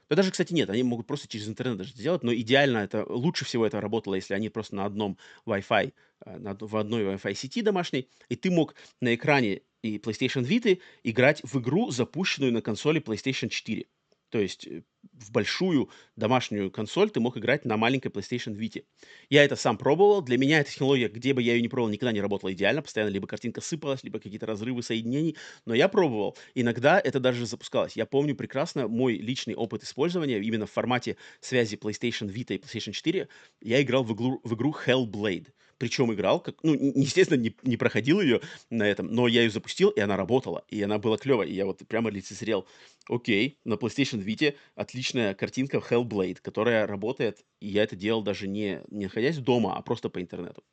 [0.08, 3.44] да даже, кстати, нет, они могут просто через интернет даже сделать, но идеально это, лучше
[3.44, 5.92] всего это работало, если они просто на одном Wi-Fi,
[6.26, 10.80] э, на, в одной Wi-Fi сети домашней, и ты мог на экране и PlayStation Vita
[11.02, 13.86] играть в игру, запущенную на консоли PlayStation 4.
[14.34, 14.82] То есть э,
[15.12, 18.82] в большую домашнюю консоль ты мог играть на маленькой PlayStation Vita.
[19.30, 20.22] Я это сам пробовал.
[20.22, 22.82] Для меня эта технология, где бы я ее не пробовал, никогда не работала идеально.
[22.82, 25.36] Постоянно либо картинка сыпалась, либо какие-то разрывы соединений.
[25.66, 26.36] Но я пробовал.
[26.56, 27.94] Иногда это даже запускалось.
[27.94, 32.90] Я помню прекрасно мой личный опыт использования именно в формате связи PlayStation Vita и PlayStation
[32.90, 33.28] 4.
[33.60, 35.46] Я играл в игру, в игру Hellblade
[35.84, 39.90] причем играл, как, ну, естественно, не, не проходил ее на этом, но я ее запустил,
[39.90, 42.66] и она работала, и она была клевая, и я вот прямо лицезрел,
[43.06, 48.80] окей, на PlayStation Vita отличная картинка Hellblade, которая работает, и я это делал даже не,
[48.88, 50.64] не находясь дома, а просто по интернету.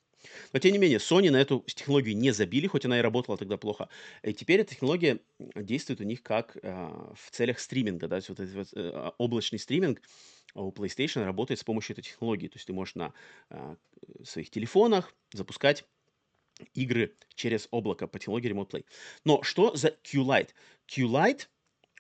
[0.53, 3.57] Но, тем не менее, Sony на эту технологию не забили, хоть она и работала тогда
[3.57, 3.89] плохо.
[4.24, 5.19] И теперь эта технология
[5.55, 6.72] действует у них как э,
[7.15, 10.01] в целях стриминга, да, вот этот вот, э, облачный стриминг,
[10.53, 12.47] у PlayStation работает с помощью этой технологии.
[12.47, 13.13] То есть ты можешь на
[13.49, 13.76] э,
[14.24, 15.86] своих телефонах запускать
[16.74, 18.86] игры через облако по технологии Remote Play.
[19.26, 20.49] Но что за Q-Lite?
[20.88, 21.47] Q-Lite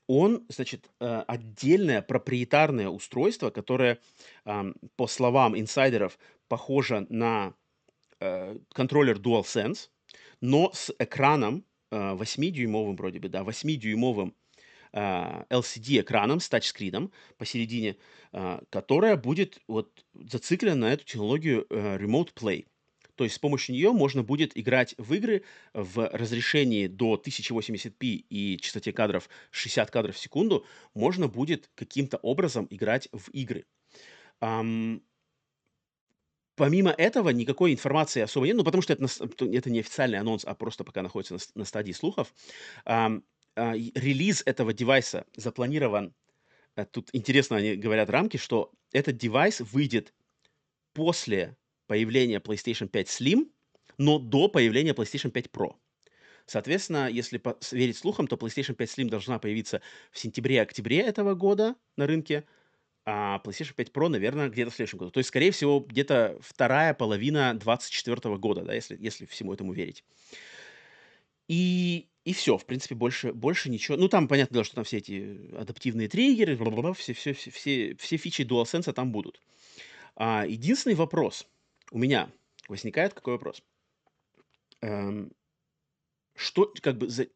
[0.07, 3.99] он, значит, э, отдельное проприетарное устройство, которое,
[4.43, 6.19] по словам инсайдеров,
[6.49, 7.53] похоже на
[8.73, 9.89] контроллер DualSense,
[10.41, 14.33] но с экраном 8-дюймовым вроде бы, да, 8-дюймовым
[14.93, 17.97] LCD-экраном с тачскрином посередине,
[18.69, 22.65] которая будет вот зациклена на эту технологию э, Remote Play.
[23.15, 25.43] То есть с помощью нее можно будет играть в игры
[25.73, 30.65] в разрешении до 1080p и частоте кадров 60 кадров в секунду.
[30.93, 33.65] Можно будет каким-то образом играть в игры.
[34.41, 35.03] Um,
[36.61, 39.07] помимо этого никакой информации особо нет, ну, потому что это,
[39.51, 42.35] это не официальный анонс, а просто пока находится на, на стадии слухов.
[42.85, 43.13] А,
[43.55, 46.13] а, релиз этого девайса запланирован,
[46.75, 50.13] а, тут интересно они говорят рамки, что этот девайс выйдет
[50.93, 51.57] после
[51.87, 53.49] появления PlayStation 5 Slim,
[53.97, 55.77] но до появления PlayStation 5 Pro.
[56.45, 57.41] Соответственно, если
[57.71, 59.81] верить слухам, то PlayStation 5 Slim должна появиться
[60.11, 62.45] в сентябре-октябре этого года на рынке,
[63.13, 65.11] а PlayStation 5 Pro, наверное, где-то в следующем году.
[65.11, 70.05] То есть, скорее всего, где-то вторая половина 2024 года, да, если, если всему этому верить.
[71.49, 73.97] И, и все, в принципе, больше, больше ничего.
[73.97, 76.55] Ну, там, понятно что там все эти адаптивные триггеры,
[76.93, 79.41] все, все, все, все, все фичи DualSense там будут.
[80.15, 81.45] А, единственный вопрос
[81.91, 82.31] у меня
[82.69, 83.61] возникает, какой вопрос?
[84.81, 85.33] Эм,
[86.33, 87.27] что, как бы, за,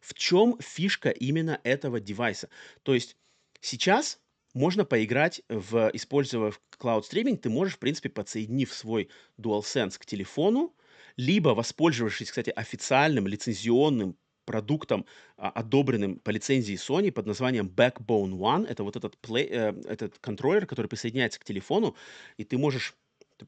[0.00, 2.48] в чем фишка именно этого девайса?
[2.84, 3.16] То есть
[3.60, 4.20] сейчас
[4.54, 10.74] можно поиграть в, используя Cloud Streaming, ты можешь, в принципе, подсоединив свой DualSense к телефону,
[11.16, 18.66] либо воспользовавшись, кстати, официальным лицензионным продуктом, а, одобренным по лицензии Sony под названием Backbone One.
[18.66, 21.96] Это вот этот, play, э, этот контроллер, который присоединяется к телефону,
[22.36, 22.94] и ты можешь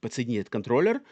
[0.00, 1.02] подсоединить этот контроллер,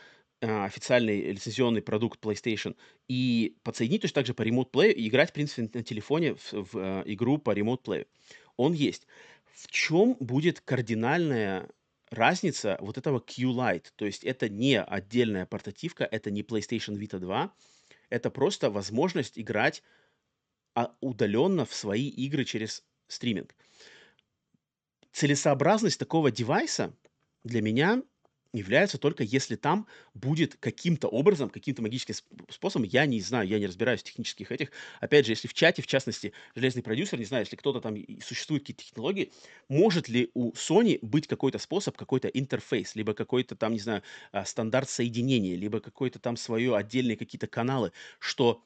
[0.40, 2.76] э, официальный лицензионный продукт PlayStation,
[3.08, 6.52] и подсоединить точно так же по Remote Play и играть, в принципе, на телефоне в,
[6.52, 8.06] в э, игру по Remote Play.
[8.56, 9.06] Он есть.
[9.54, 11.70] В чем будет кардинальная
[12.10, 13.92] разница вот этого Q-Lite?
[13.94, 17.54] То есть это не отдельная портативка, это не PlayStation Vita 2,
[18.10, 19.82] это просто возможность играть
[20.74, 23.54] а, удаленно в свои игры через стриминг.
[25.12, 26.92] Целесообразность такого девайса
[27.44, 28.02] для меня
[28.58, 33.66] является только если там будет каким-то образом, каким-то магическим способом, я не знаю, я не
[33.66, 37.42] разбираюсь в технических этих, опять же, если в чате, в частности, железный продюсер, не знаю,
[37.44, 39.32] если кто-то там, существуют какие-то технологии,
[39.68, 44.02] может ли у Sony быть какой-то способ, какой-то интерфейс, либо какой-то там, не знаю,
[44.32, 48.62] а, стандарт соединения, либо какой-то там свое отдельные какие-то каналы, что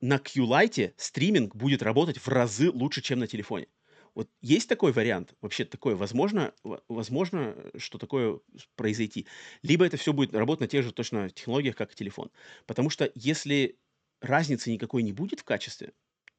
[0.00, 3.68] на Q-Lite стриминг будет работать в разы лучше, чем на телефоне.
[4.16, 6.54] Вот есть такой вариант, вообще такое возможно,
[6.88, 8.40] возможно, что такое
[8.76, 9.28] произойти.
[9.62, 12.32] Либо это все будет работать на тех же точно технологиях, как и телефон.
[12.66, 13.78] Потому что если
[14.22, 15.94] разницы никакой не будет в качестве,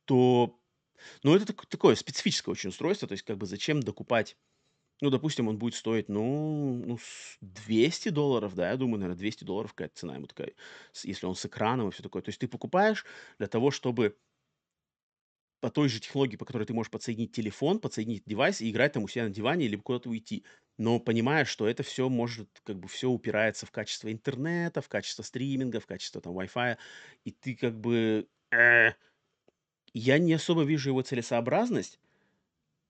[0.05, 0.59] то,
[1.23, 4.37] ну, это так- такое специфическое очень устройство, то есть как бы зачем докупать,
[5.01, 6.99] ну, допустим, он будет стоить, ну, ну,
[7.41, 10.53] 200 долларов, да, я думаю, наверное, 200 долларов какая-то цена ему такая,
[11.03, 12.21] если он с экраном и все такое.
[12.23, 13.05] То есть ты покупаешь
[13.37, 14.17] для того, чтобы
[15.59, 19.03] по той же технологии, по которой ты можешь подсоединить телефон, подсоединить девайс и играть там
[19.03, 20.45] у себя на диване, либо куда-то уйти.
[20.77, 25.23] Но понимаешь, что это все может, как бы все упирается в качество интернета, в качество
[25.23, 26.77] стриминга, в качество там Wi-Fi,
[27.25, 28.27] и ты как бы...
[28.51, 28.91] э,
[29.93, 31.99] я не особо вижу его целесообразность,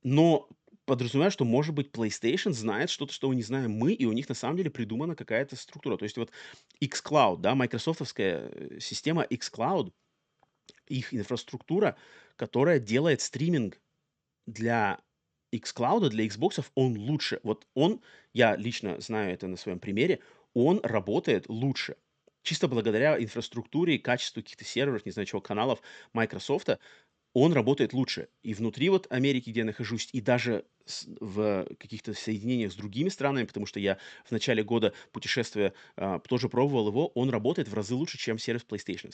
[0.04, 0.50] но
[0.86, 4.36] подразумеваю, что, может быть, PlayStation знает что-то, что не знаем мы, и у них на
[4.36, 5.98] самом деле придумана какая-то структура.
[5.98, 6.32] То есть вот
[6.82, 9.92] xCloud, да, майкрософтовская э, система xCloud,
[10.90, 11.98] их инфраструктура,
[12.36, 13.80] которая делает стриминг
[14.46, 15.00] для
[15.54, 17.40] xCloud, для Xbox, он лучше.
[17.44, 18.02] Вот он,
[18.34, 20.22] я лично знаю это на своем примере,
[20.54, 21.98] он работает лучше.
[22.44, 25.82] Чисто благодаря инфраструктуре и качеству каких-то серверов, не знаю чего, каналов
[26.14, 26.70] Microsoft,
[27.34, 28.30] он работает лучше.
[28.44, 30.66] И внутри вот Америки, где я нахожусь, и даже
[31.20, 36.50] в каких-то соединениях с другими странами, потому что я в начале года путешествия а, тоже
[36.50, 39.14] пробовал его, он работает в разы лучше, чем сервис PlayStation.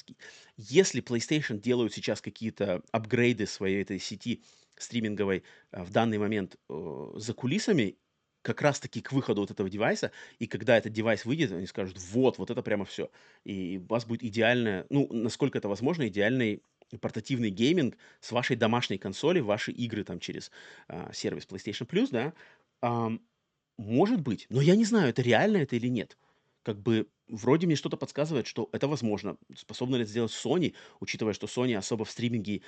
[0.58, 4.44] Если PlayStation делают сейчас какие-то апгрейды своей этой сети
[4.78, 7.98] стриминговой а, в данный момент э, за кулисами,
[8.44, 12.38] как раз-таки к выходу вот этого девайса, и когда этот девайс выйдет, они скажут, вот,
[12.38, 13.10] вот это прямо все.
[13.46, 16.62] И у вас будет идеальная, ну, насколько это возможно, идеальный
[17.02, 20.52] портативный гейминг с вашей домашней консоли, ваши игры там через
[20.88, 22.34] а, сервис PlayStation Plus, да,
[22.82, 23.22] ам,
[23.78, 26.18] может быть, но я не знаю, это реально это или нет.
[26.64, 29.38] Как бы вроде мне что-то подсказывает, что это возможно.
[29.56, 32.62] Способна ли это сделать Sony, учитывая, что Sony особо в стриминге,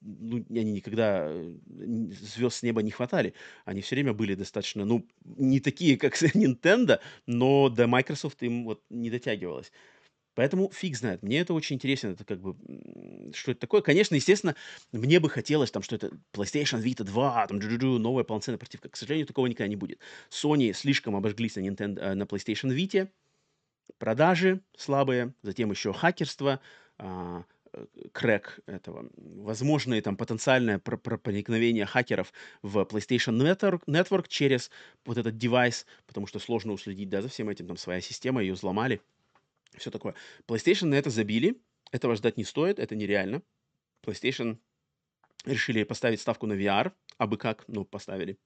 [0.00, 1.56] ну, они никогда э,
[2.20, 3.34] звезд с неба не хватали.
[3.64, 8.82] Они все время были достаточно, ну, не такие, как Nintendo, но до Microsoft им вот
[8.90, 9.72] не дотягивалось.
[10.34, 11.22] Поэтому фиг знает.
[11.22, 12.08] Мне это очень интересно.
[12.08, 12.56] Это как бы,
[13.34, 13.82] что это такое.
[13.82, 14.56] Конечно, естественно,
[14.90, 18.88] мне бы хотелось, там, что это PlayStation Vita 2, там, джу новая полноценная портативка.
[18.88, 19.98] К сожалению, такого никогда не будет.
[20.30, 23.08] Sony слишком обожглись на, Nintendo, э, на PlayStation Vita.
[23.98, 26.60] Продажи слабые, затем еще хакерство,
[26.98, 34.70] а, э, крэк этого, возможные там потенциальное проникновение хакеров в PlayStation Network, Network через
[35.04, 38.54] вот этот девайс, потому что сложно уследить, да, за всем этим, там своя система, ее
[38.54, 39.02] взломали
[39.76, 40.14] все такое.
[40.46, 41.60] PlayStation на это забили.
[41.90, 43.42] Этого ждать не стоит, это нереально.
[44.04, 44.58] PlayStation
[45.44, 48.38] решили поставить ставку на VR, а бы как, ну, поставили.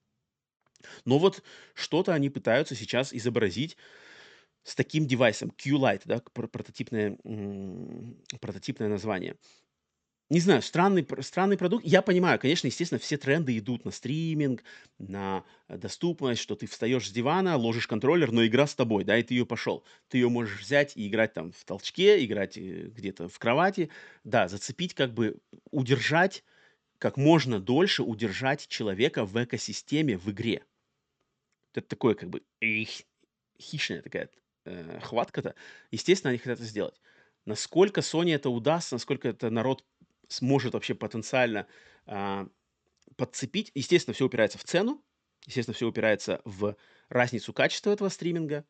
[1.05, 3.77] Но вот что-то они пытаются сейчас изобразить,
[4.63, 7.17] с таким девайсом, Q-Lite, да, прототипное,
[8.41, 9.37] прототипное название.
[10.29, 11.85] Не знаю, странный, странный продукт.
[11.85, 14.61] Я понимаю, конечно, естественно, все тренды идут на стриминг,
[14.97, 19.23] на доступность, что ты встаешь с дивана, ложишь контроллер, но игра с тобой, да, и
[19.23, 19.85] ты ее пошел.
[20.09, 23.89] Ты ее можешь взять и играть там в толчке, играть э, где-то в кровати,
[24.25, 25.37] да, зацепить, как бы
[25.71, 26.43] удержать,
[26.99, 30.63] как можно дольше удержать человека в экосистеме в игре.
[31.73, 32.43] Это такое как бы
[33.59, 34.29] хищная такая
[34.65, 35.55] э, хватка-то.
[35.91, 36.99] Естественно, они хотят это сделать.
[37.45, 39.85] Насколько Sony это удастся, насколько это народ
[40.27, 41.67] сможет вообще потенциально
[42.05, 42.47] а,
[43.15, 43.71] подцепить.
[43.75, 45.03] Естественно, все упирается в цену,
[45.45, 46.75] естественно, все упирается в
[47.09, 48.65] разницу качества этого стриминга,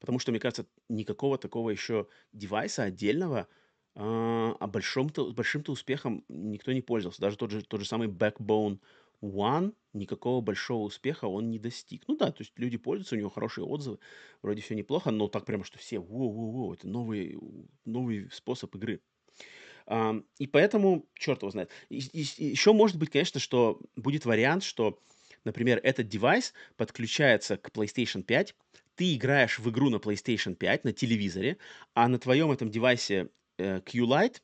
[0.00, 3.48] потому что, мне кажется, никакого такого еще девайса отдельного
[3.94, 7.20] а, а большим-то, большим-то успехом никто не пользовался.
[7.20, 8.80] Даже тот же, тот же самый Backbone
[9.20, 12.04] One никакого большого успеха он не достиг.
[12.06, 13.98] Ну да, то есть люди пользуются, у него хорошие отзывы,
[14.42, 17.36] вроде все неплохо, но так прямо, что все, воу-воу-воу, это новый,
[17.84, 19.00] новый способ игры.
[20.38, 21.70] И поэтому, черт его знает.
[21.88, 25.00] Еще может быть, конечно, что будет вариант, что,
[25.44, 28.54] например, этот девайс подключается к PlayStation 5,
[28.96, 31.56] ты играешь в игру на PlayStation 5 на телевизоре,
[31.94, 34.40] а на твоем этом девайсе э, Q-Lite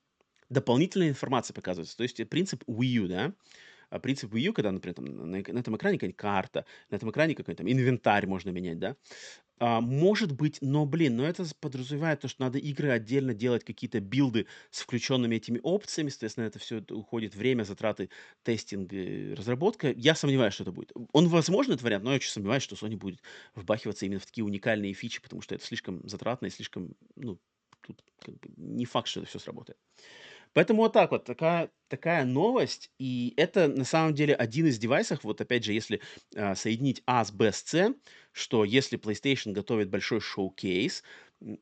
[0.49, 1.97] дополнительная информация показывается.
[1.97, 3.33] То есть принцип Wii U, да?
[3.95, 7.11] А принцип Wii U, когда, например, там, на, на этом экране какая-нибудь карта, на этом
[7.13, 8.97] экране какой-то там инвентарь можно менять, да,
[9.61, 14.01] а, может быть, но, блин, но это подразумевает то, что надо игры отдельно делать, какие-то
[14.01, 18.11] билды с включенными этими опциями, соответственно, это все уходит время, затраты,
[18.43, 18.93] тестинг,
[19.39, 19.93] разработка.
[19.93, 20.93] Я сомневаюсь, что это будет.
[21.13, 23.21] Он возможен, этот вариант, но я очень сомневаюсь, что Sony будет
[23.55, 27.39] вбахиваться именно в такие уникальные фичи, потому что это слишком затратно и слишком, ну,
[27.81, 29.79] тут как бы не факт, что это все сработает.
[30.55, 32.91] Поэтому вот так вот, такая, такая новость.
[32.99, 36.01] И это на самом деле один из девайсов, вот опять же, если
[36.37, 37.95] а, соединить А с Б с С,
[38.33, 41.03] что если PlayStation готовит большой шоу-кейс,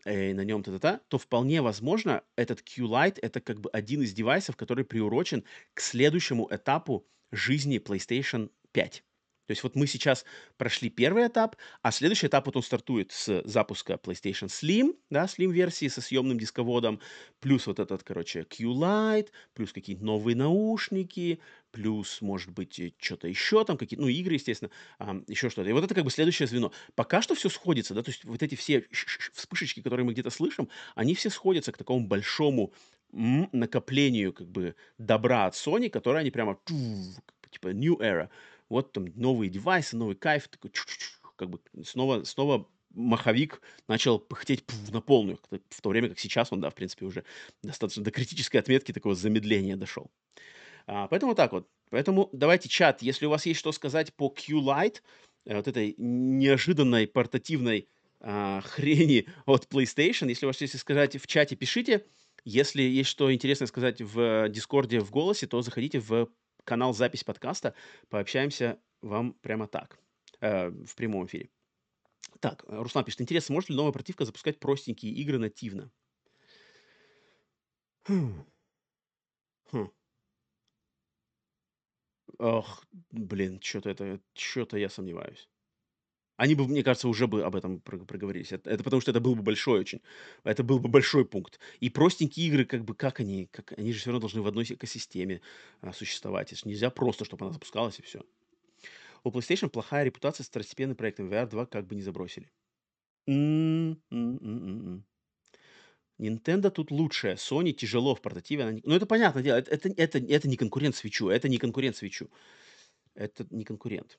[0.04, 4.56] э, на нем та-та-та, то вполне возможно этот Q-Lite это как бы один из девайсов,
[4.56, 9.04] который приурочен к следующему этапу жизни PlayStation 5.
[9.52, 10.24] То есть вот мы сейчас
[10.56, 15.88] прошли первый этап, а следующий этап вот он стартует с запуска PlayStation Slim, да, Slim-версии
[15.88, 17.00] со съемным дисководом,
[17.40, 21.38] плюс вот этот, короче, Q-Lite, плюс какие-то новые наушники,
[21.70, 24.70] плюс, может быть, что-то еще там, какие-то, ну, игры, естественно,
[25.28, 25.68] еще что-то.
[25.68, 26.72] И вот это как бы следующее звено.
[26.94, 28.86] Пока что все сходится, да, то есть вот эти все
[29.34, 32.72] вспышечки, которые мы где-то слышим, они все сходятся к такому большому
[33.12, 36.58] накоплению как бы добра от Sony, которое они прямо
[37.50, 38.30] типа new era
[38.72, 40.72] вот там новые девайсы, новый кайф, такой
[41.36, 46.60] как бы снова, снова маховик начал пыхтеть на полную, в то время как сейчас он,
[46.60, 47.24] да, в принципе, уже
[47.62, 50.10] достаточно до критической отметки такого замедления дошел.
[50.86, 51.68] А, поэтому так вот.
[51.90, 55.02] Поэтому давайте чат, если у вас есть что сказать по Q-Lite,
[55.44, 57.88] э, вот этой неожиданной портативной
[58.20, 62.06] а, хрени от PlayStation, если у вас есть сказать в чате, пишите.
[62.44, 66.28] Если есть что интересное сказать в Дискорде в голосе, то заходите в
[66.64, 67.74] канал запись подкаста.
[68.08, 69.98] Пообщаемся вам прямо так,
[70.40, 71.50] э, в прямом эфире.
[72.40, 75.92] Так, Руслан пишет, интересно, может ли новая противка запускать простенькие игры нативно?
[78.06, 78.44] Хм.
[79.72, 79.88] Хм.
[82.38, 85.48] Ох, блин, что-то это, что-то я сомневаюсь.
[86.42, 88.50] Они бы, мне кажется, уже бы об этом проговорились.
[88.50, 90.00] Это, это потому что это был бы большой очень.
[90.42, 91.60] Это был бы большой пункт.
[91.78, 94.64] И простенькие игры, как бы, как они, как они же все равно должны в одной
[94.64, 95.40] экосистеме
[95.82, 96.52] а, существовать.
[96.52, 98.22] Это нельзя просто, чтобы она запускалась и все.
[99.22, 101.30] У PlayStation плохая репутация с второстепенным проектом.
[101.30, 102.50] VR 2 как бы не забросили.
[103.28, 105.04] Nintendo
[106.72, 107.36] тут лучшая.
[107.36, 108.64] Sony тяжело в портативе.
[108.64, 108.80] Она...
[108.82, 109.58] Ну, это понятное дело.
[109.58, 111.28] Это, это, это, это не конкурент свечу.
[111.28, 112.28] Это не конкурент свечу.
[113.14, 114.18] Это не конкурент.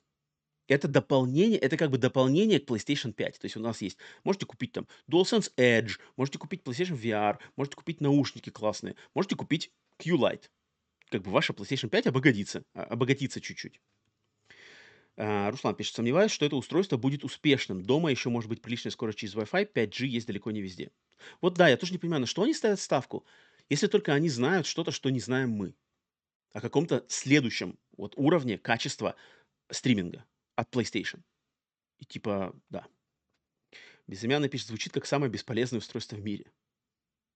[0.66, 3.38] Это дополнение, это как бы дополнение к PlayStation 5.
[3.38, 7.76] То есть у нас есть, можете купить там DualSense Edge, можете купить PlayStation VR, можете
[7.76, 10.44] купить наушники классные, можете купить Q-Lite.
[11.10, 13.78] Как бы ваша PlayStation 5 обогатится, а, обогатится чуть-чуть.
[15.16, 17.82] А, Руслан пишет, сомневаюсь, что это устройство будет успешным.
[17.82, 20.90] Дома еще может быть приличная скорость через Wi-Fi, 5G есть далеко не везде.
[21.42, 23.26] Вот да, я тоже не понимаю, на что они ставят ставку,
[23.68, 25.74] если только они знают что-то, что не знаем мы.
[26.52, 29.14] О каком-то следующем вот уровне качества
[29.70, 30.24] стриминга
[30.56, 31.22] от PlayStation.
[31.98, 32.86] И типа, да.
[34.06, 36.52] Безымянный пишет, звучит как самое бесполезное устройство в мире.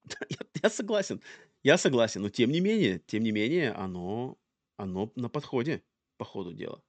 [0.29, 1.23] я, я согласен.
[1.63, 2.23] Я согласен.
[2.23, 4.39] Но тем не менее, тем не менее, оно,
[4.77, 5.83] оно на подходе
[6.17, 6.83] по ходу дела.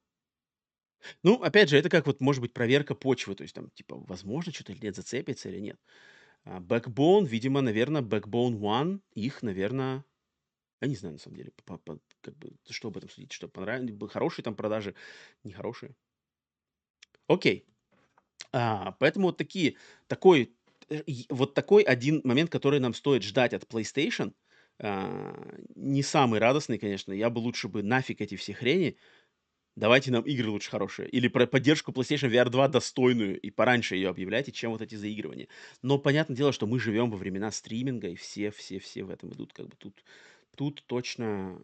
[1.22, 3.34] Ну, опять же, это как вот, может быть, проверка почвы.
[3.34, 5.80] То есть там, типа, возможно, что-то или нет, зацепится или нет.
[6.44, 10.04] А Backbone, видимо, наверное, Backbone One, их, наверное,
[10.80, 13.48] я не знаю, на самом деле, по, по, как бы, что об этом судить, что
[13.48, 14.94] понравилось, хорошие там продажи,
[15.44, 15.94] нехорошие.
[17.30, 17.64] Окей.
[18.52, 19.76] А, поэтому вот такие,
[20.08, 20.52] такой
[20.88, 24.34] э, вот такой один момент, который нам стоит ждать от PlayStation,
[24.80, 25.32] а,
[25.76, 27.12] не самый радостный, конечно.
[27.12, 28.96] Я бы лучше бы нафиг эти все хрени.
[29.76, 31.08] Давайте нам игры лучше хорошие.
[31.08, 35.46] Или про поддержку PlayStation VR 2 достойную и пораньше ее объявляйте, чем вот эти заигрывания.
[35.82, 39.30] Но понятное дело, что мы живем во времена стриминга, и все, все, все в этом
[39.30, 39.52] идут.
[39.52, 40.02] Как бы тут,
[40.56, 41.62] тут точно...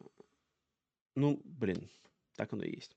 [1.16, 1.90] Ну, блин,
[2.36, 2.96] так оно и есть.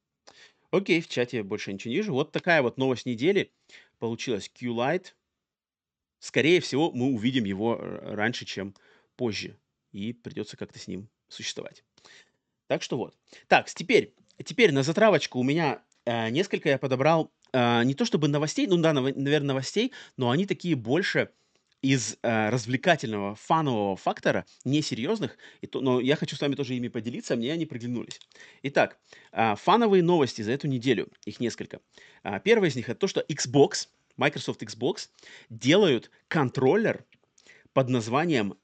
[0.72, 2.14] Окей, в чате больше ничего не вижу.
[2.14, 3.52] Вот такая вот новость недели
[3.98, 4.50] получилась.
[4.50, 5.14] Q-Lite.
[6.20, 8.76] Скорее всего, мы увидим его э, раньше, чем
[9.16, 9.58] позже.
[9.92, 11.84] И придется как-то с ним существовать.
[12.68, 13.18] Так что вот.
[13.48, 14.14] Так, теперь,
[14.44, 18.78] теперь на затравочку у меня э, несколько я подобрал, э, не то чтобы новостей, ну
[18.78, 21.32] да, нав- наверное, новостей, но они такие больше
[21.82, 26.90] из э, развлекательного, фанового фактора, несерьезных, и то, но я хочу с вами тоже ими
[26.90, 28.20] поделиться, мне они приглянулись.
[28.64, 28.98] Итак,
[29.32, 31.80] э, фановые новости за эту неделю, их несколько.
[32.24, 35.10] Э, первая из них это то, что Xbox, Microsoft Xbox
[35.50, 37.06] делают контроллер
[37.74, 38.56] под названием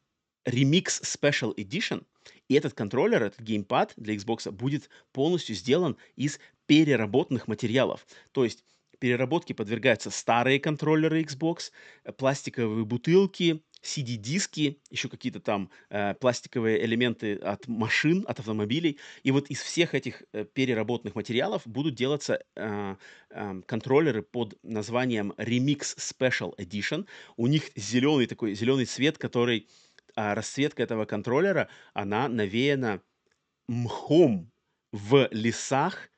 [0.45, 2.05] Remix Special Edition,
[2.47, 8.05] и этот контроллер, этот геймпад для Xbox будет полностью сделан из переработанных материалов.
[8.32, 8.63] То есть
[9.00, 11.72] Переработке подвергаются старые контроллеры Xbox,
[12.04, 19.00] э, пластиковые бутылки, CD-диски, еще какие-то там э, пластиковые элементы от машин, от автомобилей.
[19.24, 22.96] И вот из всех этих э, переработанных материалов будут делаться э,
[23.30, 27.06] э, контроллеры под названием Remix Special Edition.
[27.38, 29.68] У них зеленый такой, зеленый цвет, который,
[30.16, 33.02] э, расцветка этого контроллера, она навеяна
[33.68, 34.52] мхом
[34.91, 36.10] в лесах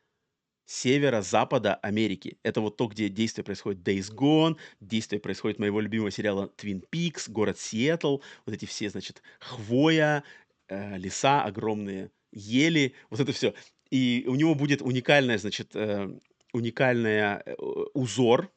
[0.68, 2.38] северо-запада Америки.
[2.43, 7.32] Это вот то, где действие происходит Days Gone, действие происходит моего любимого сериала Twin Peaks,
[7.32, 10.24] город Сиэтл, вот эти все, значит, хвоя,
[10.68, 13.53] э, леса огромные, ели, вот это все.
[13.89, 16.09] И у него будет уникальная, значит, э,
[16.58, 17.55] уникальный э,
[17.93, 18.51] узор,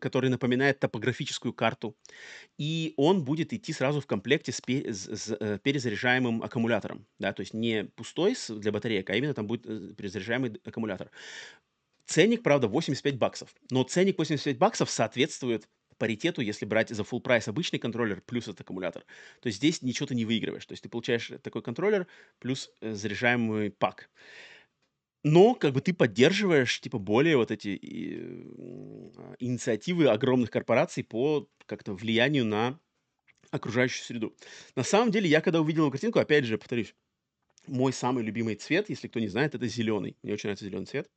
[0.00, 1.96] который напоминает топографическую карту,
[2.58, 7.84] и он будет идти сразу в комплекте с, э, перезаряжаемым аккумулятором, да, то есть не
[7.84, 11.10] пустой для батареек, а именно там будет э, перезаряжаемый аккумулятор.
[12.06, 15.68] Ценник, правда, 85 баксов, но ценник 85 баксов соответствует
[15.98, 19.04] паритету, если брать за full прайс обычный контроллер плюс этот аккумулятор.
[19.40, 20.64] То есть здесь ничего ты не выигрываешь.
[20.64, 22.06] То есть ты получаешь такой контроллер
[22.38, 24.08] плюс заряжаемый пак
[25.24, 28.16] но как бы ты поддерживаешь, типа, более вот эти и,
[29.38, 32.78] инициативы огромных корпораций по как-то влиянию на
[33.50, 34.36] окружающую среду.
[34.76, 36.94] На самом деле, я когда увидел картинку, опять же, повторюсь,
[37.66, 40.16] мой самый любимый цвет, если кто не знает, это зеленый.
[40.22, 41.10] Мне очень нравится зеленый цвет.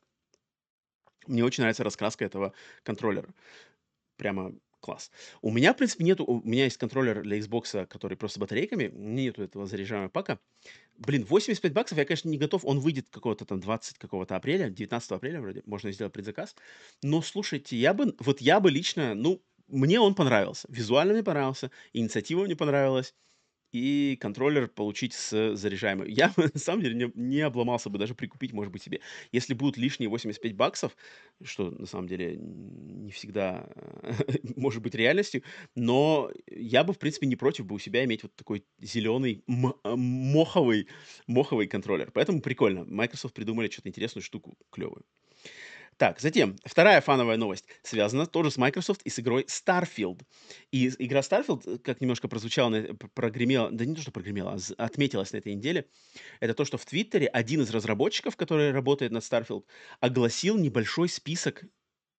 [1.27, 3.33] Мне очень нравится раскраска этого контроллера.
[4.17, 5.11] Прямо класс.
[5.41, 6.25] У меня, в принципе, нету...
[6.25, 8.91] У меня есть контроллер для Xbox, который просто с батарейками.
[8.93, 10.39] Нету этого заряжаемого пака.
[10.97, 12.65] Блин, 85 баксов я, конечно, не готов.
[12.65, 15.63] Он выйдет какого-то там 20 какого-то апреля, 19 апреля вроде.
[15.65, 16.55] Можно сделать предзаказ.
[17.01, 18.15] Но, слушайте, я бы...
[18.19, 19.15] Вот я бы лично...
[19.15, 20.67] Ну, мне он понравился.
[20.69, 21.71] Визуально мне понравился.
[21.93, 23.15] Инициатива мне понравилась
[23.71, 26.07] и контроллер получить с заряжаемым.
[26.07, 29.01] Я, на самом деле, не, не обломался бы даже прикупить, может быть, себе.
[29.31, 30.95] Если будут лишние 85 баксов,
[31.43, 33.67] что, на самом деле, не всегда
[34.55, 35.43] может быть реальностью,
[35.75, 40.87] но я бы, в принципе, не против бы у себя иметь вот такой зеленый моховый,
[41.27, 42.11] моховый контроллер.
[42.11, 42.85] Поэтому прикольно.
[42.85, 45.03] Microsoft придумали что-то интересную штуку, клевую.
[45.97, 50.21] Так, затем, вторая фановая новость связана тоже с Microsoft и с игрой Starfield.
[50.71, 52.71] И игра Starfield, э, как немножко прозвучала,
[53.13, 55.85] прогремела, да не то, что прогремела, а отметилась на этой неделе,
[56.39, 59.63] это то, что в Твиттере один из разработчиков, который работает над Starfield,
[59.99, 61.63] огласил небольшой список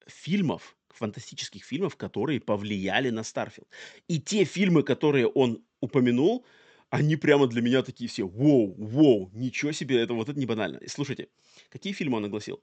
[0.07, 3.67] фильмов, фантастических фильмов, которые повлияли на Starfield.
[4.07, 6.45] И те фильмы, которые он упомянул,
[6.91, 10.77] они прямо для меня такие все, воу, воу, ничего себе, это вот это не банально.
[10.77, 11.29] И слушайте,
[11.71, 12.63] какие фильмы он огласил?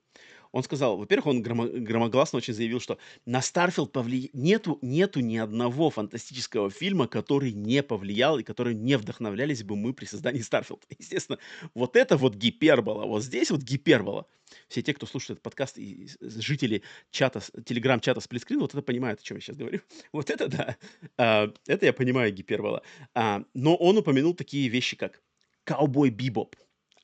[0.51, 4.31] Он сказал, во-первых, он громо- громогласно очень заявил, что на Starfield повли...
[4.33, 9.93] нету, нету ни одного фантастического фильма, который не повлиял и который не вдохновлялись бы мы
[9.93, 10.85] при создании Starfield.
[10.97, 11.37] Естественно,
[11.75, 14.25] вот это вот гипербола, вот здесь вот гипербола.
[14.67, 16.81] Все те, кто слушает этот подкаст, и жители
[17.11, 19.81] чата, телеграм-чата Split Screen, вот это понимают, о чем я сейчас говорю.
[20.11, 20.77] Вот это да,
[21.17, 22.81] а, это я понимаю гипербола.
[23.13, 25.21] А, но он упомянул такие вещи, как
[25.63, 26.55] «Ковбой Бибоп»,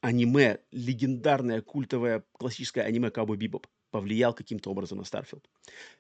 [0.06, 5.50] аниме, легендарное, культовое, классическое аниме Cowboy Bebop повлиял каким-то образом на Starfield.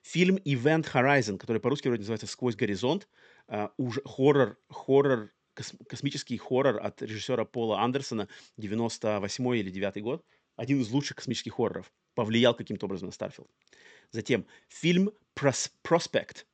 [0.02, 3.08] Фильм Event Horizon, который по-русски вроде называется «Сквозь горизонт»,
[3.48, 8.28] э, уж хоррор, хоррор, кос, космический хоррор от режиссера Пола Андерсона,
[8.58, 10.26] 98 или 9 год,
[10.56, 13.50] один из лучших космических хорроров, повлиял каким-то образом на Starfield.
[14.12, 16.46] Затем фильм Prospect,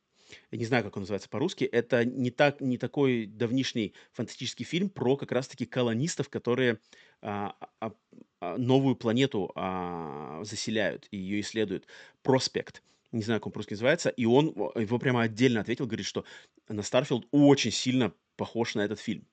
[0.50, 4.90] я не знаю, как он называется по-русски, это не, так, не такой давнишний фантастический фильм
[4.90, 6.78] про как раз-таки колонистов, которые
[7.20, 7.92] а, а,
[8.40, 11.86] а, новую планету а, заселяют и ее исследуют.
[12.22, 12.82] Проспект.
[13.12, 14.08] Не знаю, как он по-русски называется.
[14.08, 16.24] И он его прямо отдельно ответил, говорит, что
[16.68, 19.26] на Starfield очень сильно похож на этот фильм.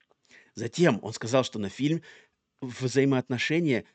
[0.54, 2.02] Затем он сказал, что на фильм
[2.62, 3.86] взаимоотношения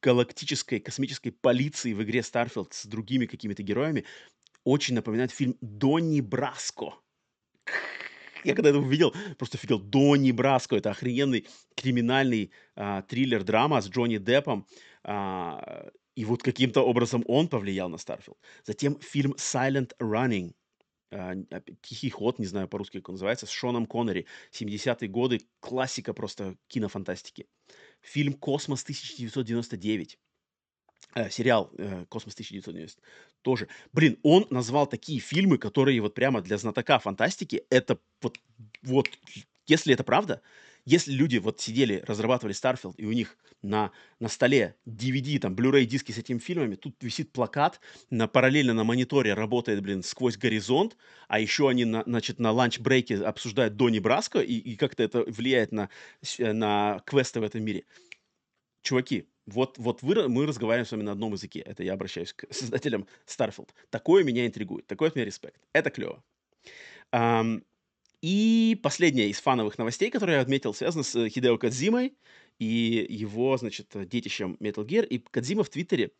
[0.00, 4.04] галактической космической полиции в игре Starfield с другими какими-то героями
[4.68, 6.94] очень напоминает фильм «Донни Браско».
[8.44, 9.80] Я когда это увидел, просто офигел.
[9.80, 10.76] Донни Браско.
[10.76, 14.66] Это охрененный криминальный а, триллер-драма с Джонни Деппом.
[15.02, 18.36] А, и вот каким-то образом он повлиял на Starfield.
[18.64, 20.52] Затем фильм Silent Running.
[21.10, 21.34] А,
[21.82, 24.26] Тихий ход, не знаю по-русски, как он называется, с Шоном Коннери.
[24.52, 25.40] 70-е годы.
[25.60, 27.46] Классика просто кинофантастики.
[28.02, 30.16] Фильм «Космос 1999».
[31.18, 32.98] Э, сериал э, «Космос 1990»
[33.42, 33.66] тоже.
[33.92, 38.38] Блин, он назвал такие фильмы, которые вот прямо для знатока фантастики, это вот,
[38.82, 39.08] вот,
[39.66, 40.42] если это правда,
[40.84, 43.90] если люди вот сидели, разрабатывали Starfield, и у них на,
[44.20, 48.84] на столе DVD, там, Blu-ray диски с этими фильмами, тут висит плакат, на, параллельно на
[48.84, 50.96] мониторе работает, блин, сквозь горизонт,
[51.26, 55.24] а еще они, на, значит, на lunch break'е обсуждают Донни Браско, и, и как-то это
[55.24, 55.90] влияет на,
[56.38, 57.84] на квесты в этом мире.
[58.82, 61.60] Чуваки, вот, вот вы, мы разговариваем с вами на одном языке.
[61.60, 63.70] Это я обращаюсь к создателям Starfield.
[63.90, 64.86] Такое меня интригует.
[64.86, 65.60] Такой от меня респект.
[65.72, 66.22] Это клево.
[67.12, 67.64] Um,
[68.20, 72.14] и последняя из фановых новостей, которую я отметил, связана с Хидео Кадзимой
[72.58, 75.06] и его, значит, детищем Metal Gear.
[75.06, 76.10] И Кадзима в Твиттере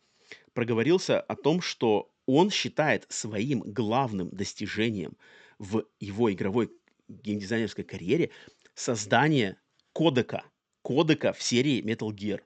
[0.53, 5.17] проговорился о том, что он считает своим главным достижением
[5.59, 6.71] в его игровой
[7.09, 8.31] геймдизайнерской карьере
[8.73, 9.57] создание
[9.93, 10.45] кодека,
[10.81, 12.41] кодека в серии Metal Gear.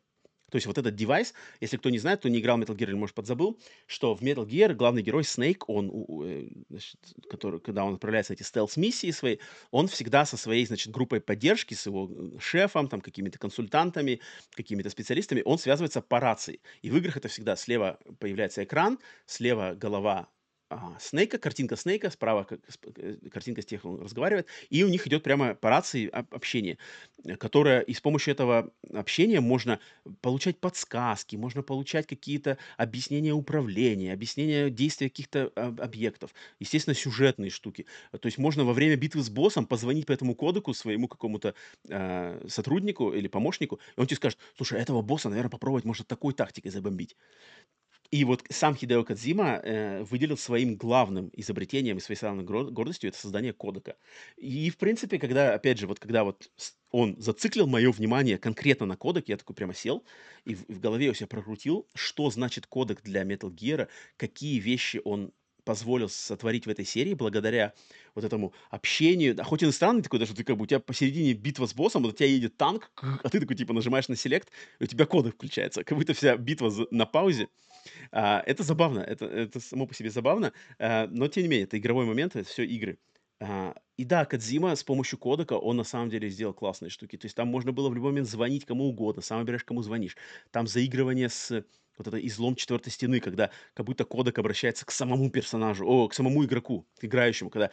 [0.53, 2.83] То есть вот этот девайс, если кто не знает, кто не играл в Metal Gear
[2.83, 5.91] или, может, подзабыл, что в Metal Gear главный герой Snake, он,
[6.25, 9.39] э, значит, который, когда он отправляется на эти стелс-миссии свои,
[9.71, 14.19] он всегда со своей, значит, группой поддержки, с его э, шефом, там, какими-то консультантами,
[14.51, 16.61] какими-то специалистами, он связывается по рации.
[16.83, 20.27] И в играх это всегда слева появляется экран, слева голова
[20.99, 25.55] Снейка, картинка Снейка, справа э, картинка с тех, он разговаривает, и у них идет прямо
[25.55, 26.77] по рации общение,
[27.25, 29.79] э, которое, и с помощью этого общения можно
[30.21, 37.85] получать подсказки, можно получать какие-то объяснения управления, объяснения действия каких-то объектов, естественно, сюжетные штуки.
[38.11, 41.55] То есть можно во время битвы с боссом позвонить по этому кодеку своему какому-то
[41.89, 46.33] э, сотруднику или помощнику, и он тебе скажет, слушай, этого босса, наверное, попробовать можно такой
[46.33, 47.15] тактикой забомбить.
[48.13, 53.17] И вот сам Хидео Кадзима э, выделил своим главным изобретением и своей славной гордостью это
[53.17, 53.95] создание кодека.
[54.37, 56.51] И, в принципе, когда, опять же, вот когда вот
[56.91, 60.05] он зациклил мое внимание конкретно на кодек, я такой прямо сел
[60.45, 65.01] и в, в голове у себя прокрутил, что значит кодек для Metal Gear, какие вещи
[65.03, 65.33] он
[65.63, 67.73] позволил сотворить в этой серии благодаря
[68.15, 69.35] вот этому общению.
[69.39, 72.03] А хоть и странный такой, даже ты как бы у тебя посередине битва с боссом,
[72.03, 72.91] вот у тебя едет танк,
[73.23, 74.49] а ты такой типа нажимаешь на селект,
[74.79, 75.83] у тебя кодек включается.
[75.83, 77.47] Как будто вся битва на паузе.
[78.11, 81.77] А, это забавно, это, это само по себе забавно, а, но тем не менее, это
[81.77, 82.97] игровой момент, это все игры.
[83.39, 87.17] А, и да, Кадзима с помощью кодека, он на самом деле сделал классные штуки.
[87.17, 90.15] То есть там можно было в любой момент звонить кому угодно, сам выбираешь, кому звонишь.
[90.51, 91.65] Там заигрывание с
[91.97, 96.13] вот это излом четвертой стены, когда как будто кодек обращается к самому персонажу, о, к
[96.13, 97.71] самому игроку, к играющему, когда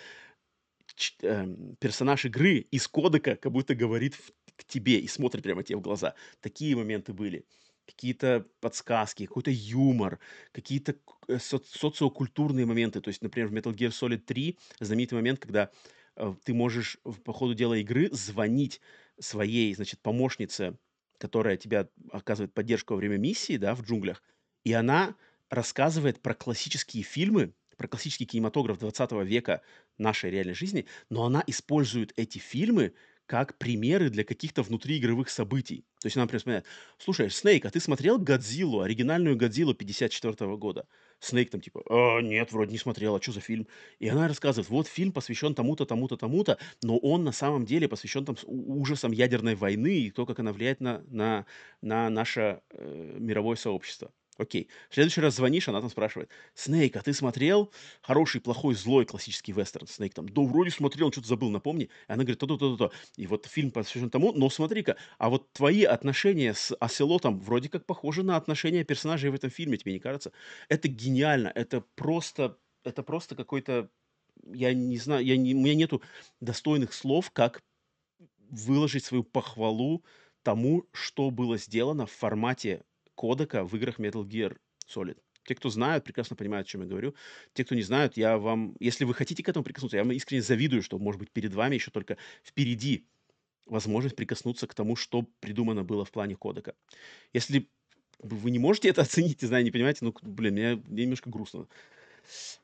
[1.23, 1.47] э,
[1.79, 5.81] персонаж игры из кодека как будто говорит в, к тебе и смотрит прямо тебе в
[5.81, 6.15] глаза.
[6.41, 7.45] Такие моменты были.
[7.87, 10.21] Какие-то подсказки, какой-то юмор,
[10.53, 10.97] какие-то
[11.29, 13.01] э, со- социокультурные моменты.
[13.01, 15.71] То есть, например, в Metal Gear Solid 3 знаменитый момент, когда
[16.17, 18.81] э, ты можешь по ходу дела игры звонить
[19.19, 20.79] своей, значит, помощнице
[21.21, 24.23] которая тебя оказывает поддержку во время миссии, да, в джунглях,
[24.65, 25.15] и она
[25.51, 29.63] рассказывает про классические фильмы, про классический кинематограф 20 века
[29.99, 32.95] нашей реальной жизни, но она использует эти фильмы
[33.31, 35.85] как примеры для каких-то внутриигровых событий.
[36.01, 36.67] То есть она, например, вспоминает,
[36.99, 40.89] слушай, Снейк, а ты смотрел «Годзиллу», оригинальную «Годзиллу» 54 года?
[41.21, 43.69] Снейк там типа, а, нет, вроде не смотрел, а что за фильм?
[44.01, 48.25] И она рассказывает, вот фильм посвящен тому-то, тому-то, тому-то, но он на самом деле посвящен
[48.25, 51.47] там ужасам ядерной войны и то, как она влияет на, на,
[51.83, 54.11] на наше э, мировое сообщество.
[54.41, 54.71] Окей.
[54.89, 57.71] В следующий раз звонишь, она там спрашивает, Снейк, а ты смотрел
[58.01, 59.87] хороший, плохой, злой классический вестерн?
[59.87, 61.85] Снейк там, да вроде смотрел, он что-то забыл, напомни.
[61.85, 62.91] И она говорит, то-то-то-то.
[63.19, 67.85] И вот фильм посвящен тому, но смотри-ка, а вот твои отношения с Оселотом вроде как
[67.85, 70.33] похожи на отношения персонажей в этом фильме, тебе не кажется?
[70.71, 73.91] Это гениально, это просто, это просто какой-то,
[74.47, 76.03] я не знаю, я не, у меня нету
[76.41, 77.63] достойных слов, как
[78.51, 80.05] выложить свою похвалу
[80.43, 82.85] тому, что было сделано в формате
[83.21, 84.57] кодека в играх Metal Gear
[84.89, 85.19] Solid.
[85.45, 87.15] Те, кто знают, прекрасно понимают, о чем я говорю.
[87.53, 90.41] Те, кто не знают, я вам, если вы хотите к этому прикоснуться, я вам искренне
[90.43, 93.05] завидую, что, может быть, перед вами еще только впереди
[93.67, 96.75] возможность прикоснуться к тому, что придумано было в плане кодека.
[97.35, 97.69] Если
[98.21, 101.67] вы не можете это оценить, не знаю, не понимаете, ну, блин, мне, мне немножко грустно.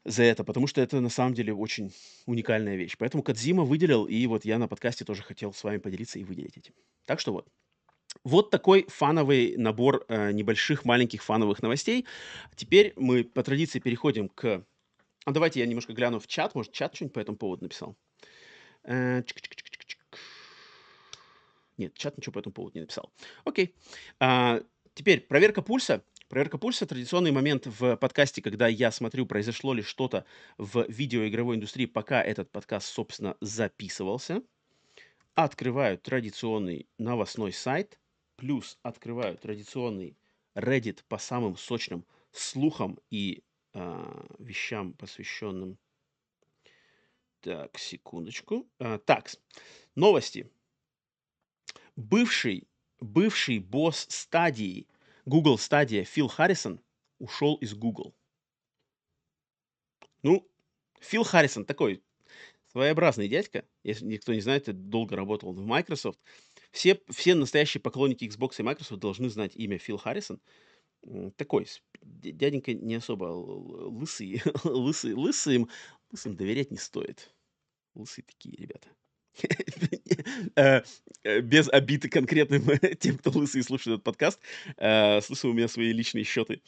[0.04, 1.92] за это, потому что это на самом деле очень
[2.24, 2.96] уникальная вещь.
[2.98, 6.56] Поэтому Кадзима выделил, и вот я на подкасте тоже хотел с вами поделиться и выделить
[6.56, 6.72] этим.
[7.04, 7.46] Так что вот.
[8.24, 12.06] Вот такой фановый набор э, небольших, маленьких фановых новостей.
[12.54, 14.64] Теперь мы по традиции переходим к...
[15.24, 16.54] А давайте я немножко гляну в чат.
[16.54, 17.96] Может, чат что-нибудь по этому поводу написал?
[18.84, 19.22] Э,
[21.76, 23.12] Нет, чат ничего по этому поводу не написал.
[23.44, 23.74] Окей.
[24.20, 24.62] А,
[24.94, 26.02] теперь проверка пульса.
[26.28, 30.24] Проверка пульса– традиционный момент в подкасте, когда я смотрю, произошло ли что-то
[30.58, 34.42] в видеоигровой индустрии, пока этот подкаст, собственно, записывался.
[35.34, 38.00] Открываю традиционный новостной сайт,
[38.36, 40.16] плюс открываю традиционный
[40.54, 43.42] Reddit по самым сочным слухам и
[43.72, 45.78] э, вещам, посвященным...
[47.40, 48.68] Так, секундочку.
[48.78, 49.30] А, так,
[49.94, 50.50] новости.
[51.94, 52.66] Бывший,
[53.00, 54.86] бывший босс стадии–
[55.26, 56.80] Google стадия Фил Харрисон
[57.18, 58.14] ушел из Google.
[60.22, 60.48] Ну,
[61.00, 62.00] Фил Харрисон такой
[62.70, 63.64] своеобразный дядька.
[63.82, 66.20] Если никто не знает, долго работал в Microsoft.
[66.76, 70.42] Все, все настоящие поклонники Xbox и Microsoft должны знать имя Фил Харрисон.
[71.38, 71.66] Такой
[72.02, 75.70] дяденька не особо лысый, лысый, лысым,
[76.12, 77.34] лысым доверять не стоит.
[77.94, 78.88] Лысые такие ребята.
[80.56, 80.82] Э,
[81.22, 82.62] э, без обиды конкретным
[83.00, 84.38] тем, кто лысый слушает этот подкаст.
[84.76, 86.60] Э, слушаю, у меня свои личные счеты.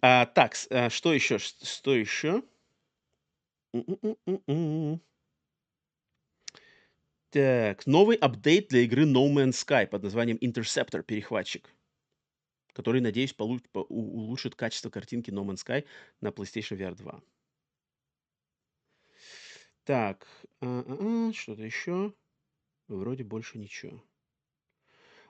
[0.00, 1.38] А, так, что еще?
[1.38, 2.42] Что еще?
[7.32, 11.74] Так, новый апдейт для игры No Man's Sky под названием Interceptor, перехватчик,
[12.74, 15.86] который, надеюсь, получ- по- улучшит качество картинки No Man's Sky
[16.20, 17.22] на PlayStation VR 2.
[19.84, 20.28] Так,
[20.58, 22.12] что-то еще?
[22.88, 24.04] Вроде больше ничего.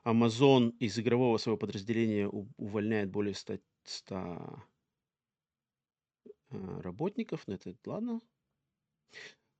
[0.04, 4.16] Amazon из игрового своего подразделения увольняет более 100, 100
[6.50, 7.46] а, работников.
[7.46, 8.20] Но это ладно.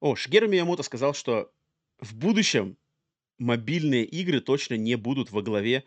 [0.01, 1.52] О, Шигеру Миямото сказал, что
[2.03, 2.77] в будущем
[3.39, 5.85] мобильные игры точно не будут во главе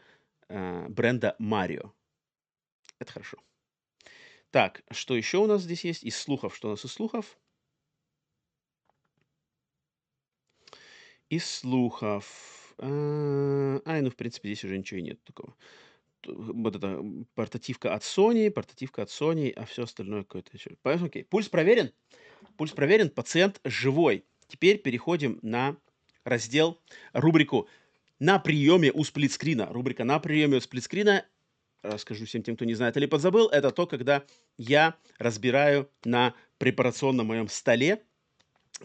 [0.48, 1.94] э, бренда Марио.
[3.00, 3.38] Это хорошо.
[4.50, 6.04] Так, что еще у нас здесь есть?
[6.04, 6.56] Из слухов.
[6.56, 7.38] Что у нас из слухов?
[11.30, 12.74] Из слухов.
[12.78, 15.54] А, ну, в принципе, здесь уже ничего и нет такого.
[16.26, 17.04] Вот это
[17.36, 20.78] портативка от Sony, портативка от Sony, а все остальное какое-то еще.
[20.84, 21.26] Окей.
[21.26, 21.92] Пульс проверен.
[22.58, 24.26] Пульс проверен, пациент живой.
[24.48, 25.76] Теперь переходим на
[26.26, 26.82] раздел,
[27.14, 27.70] рубрику
[28.20, 29.68] «На приеме у сплитскрина».
[29.68, 31.26] Рубрика «На приеме у сплитскрина»
[31.82, 34.24] расскажу всем тем, кто не знает или подзабыл, это то, когда
[34.58, 38.02] я разбираю на препарационном моем столе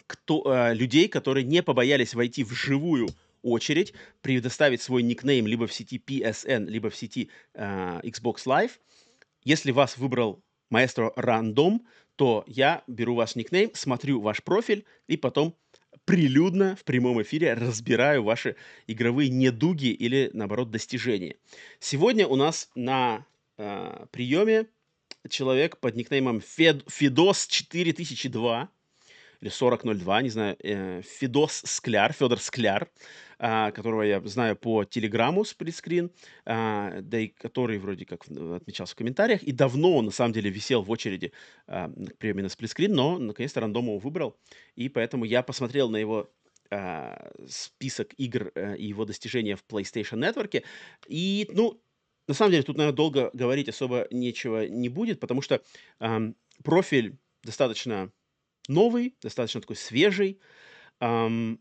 [0.06, 3.08] кто, э, людей, которые не побоялись войти в живую
[3.42, 8.72] очередь, предоставить свой никнейм либо в сети PSN, либо в сети э, Xbox Live.
[9.44, 11.86] Если вас выбрал маэстро рандом,
[12.16, 15.56] то я беру ваш никнейм, смотрю ваш профиль и потом
[16.10, 18.56] прилюдно в прямом эфире разбираю ваши
[18.88, 21.36] игровые недуги или, наоборот, достижения.
[21.78, 23.24] Сегодня у нас на
[23.58, 24.66] э, приеме
[25.28, 28.68] человек под никнеймом Фед, Федос 4002
[29.40, 32.90] или 4002, не знаю, э, Федос Скляр, Федор Скляр,
[33.40, 36.10] которого я знаю по телеграмму сплитскрин,
[36.44, 40.50] э, да и который вроде как отмечался в комментариях, и давно он на самом деле
[40.50, 41.32] висел в очереди
[41.66, 44.36] э, к премии на сплитскрин, но наконец-то рандом его выбрал,
[44.76, 46.30] и поэтому я посмотрел на его
[47.48, 50.62] список игр э, и его достижения в PlayStation Network,
[51.08, 51.82] и, ну,
[52.28, 55.62] на самом деле, тут, наверное, долго говорить особо нечего не будет, потому что
[55.98, 58.12] э, профиль достаточно
[58.68, 60.38] новый, достаточно такой свежий.
[61.00, 61.60] Эм,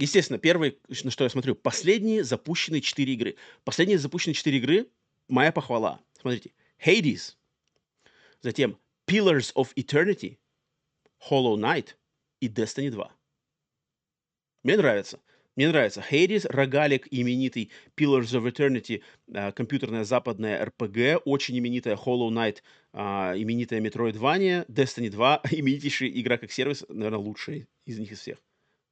[0.00, 3.36] естественно, первый, на что я смотрю, последние запущенные четыре игры.
[3.64, 4.88] Последние запущенные четыре игры–
[5.30, 6.00] моя похвала.
[6.20, 6.52] Смотрите,
[6.84, 7.36] Hades,
[8.42, 10.38] затем Pillars of Eternity,
[11.30, 11.94] Hollow Knight
[12.40, 13.10] и Destiny 2.
[14.62, 15.20] Мне нравится.
[15.56, 19.02] Мне нравится Hades, рогалик именитый, Pillars of Eternity,
[19.32, 22.62] э, компьютерная западная RPG, очень именитая Hollow Knight,
[22.92, 22.98] э,
[23.40, 28.38] именитая Metroidvania, Destiny 2, именитейшая игра как сервис, наверное, лучшая из них из всех.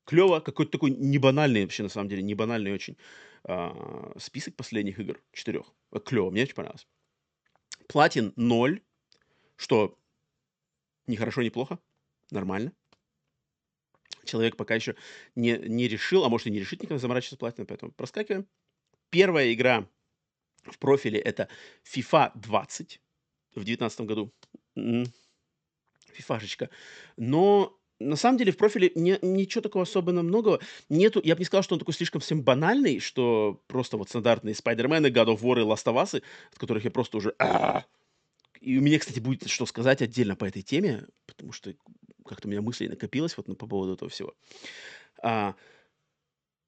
[0.09, 2.97] Клево, какой-то такой небанальный вообще, на самом деле, небанальный очень
[3.45, 5.67] э, список последних игр, четырех.
[6.07, 6.87] Клево, мне очень понравилось.
[7.89, 8.81] Платин 0,
[9.57, 9.99] что
[11.07, 11.79] не хорошо, не плохо,
[12.31, 12.73] нормально
[14.25, 14.95] человек пока еще
[15.35, 18.47] не, не решил, а может и не решит никогда заморачиваться платиной, поэтому проскакиваем.
[19.11, 19.89] Первая игра
[20.65, 21.49] в профиле это
[21.85, 23.01] FIFA 20
[23.53, 24.33] в 2019 году.
[26.13, 26.69] Фифашечка.
[27.17, 31.21] Но на самом деле в профиле не, ничего такого особенно многого нету.
[31.25, 35.11] Я бы не сказал, что он такой слишком всем банальный, что просто вот стандартные Spider-Man,
[35.11, 36.23] God of War и Last of Us,
[36.53, 37.35] от которых я просто уже...
[38.61, 41.75] И у меня, кстати, будет что сказать отдельно по этой теме, потому что
[42.25, 44.35] как-то у меня мыслей накопилось вот по поводу этого всего.
[45.23, 45.55] А,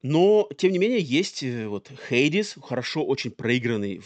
[0.03, 4.01] но, тем не менее, есть э, вот Хейдис, хорошо очень проигранный,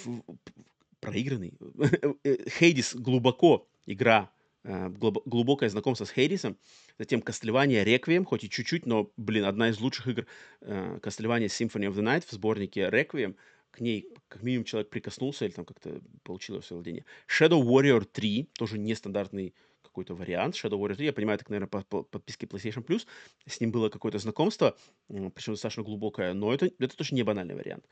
[1.01, 1.55] проигранный.
[2.59, 4.31] Хейдис глубоко игра,
[4.65, 6.57] э, глубокое знакомство с Хейдисом.
[6.99, 10.27] Затем Castlevania Requiem, хоть и чуть-чуть, но, блин, одна из лучших игр
[10.61, 13.37] Castlevania Symphony of the Night в сборнике Requiem–
[13.75, 17.05] к ней как минимум человек прикоснулся или там как-то получил ее в свое владение.
[17.27, 20.55] Shadow Warrior 3, тоже нестандартный какой-то вариант.
[20.55, 23.07] Shadow Warrior 3, я понимаю, так, наверное, по, по подписке PlayStation Plus.
[23.47, 24.77] С ним было какое-то знакомство,
[25.09, 27.85] причем достаточно глубокое, но это, это тоже не банальный вариант.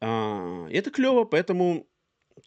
[0.00, 1.86] А, это клево, поэтому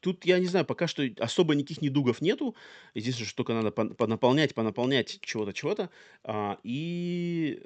[0.02, 2.56] тут, я не знаю, пока что особо никаких недугов нету.
[2.94, 5.90] Единственное, что только надо понаполнять, понаполнять чего-то, чего-то.
[6.24, 7.62] А, и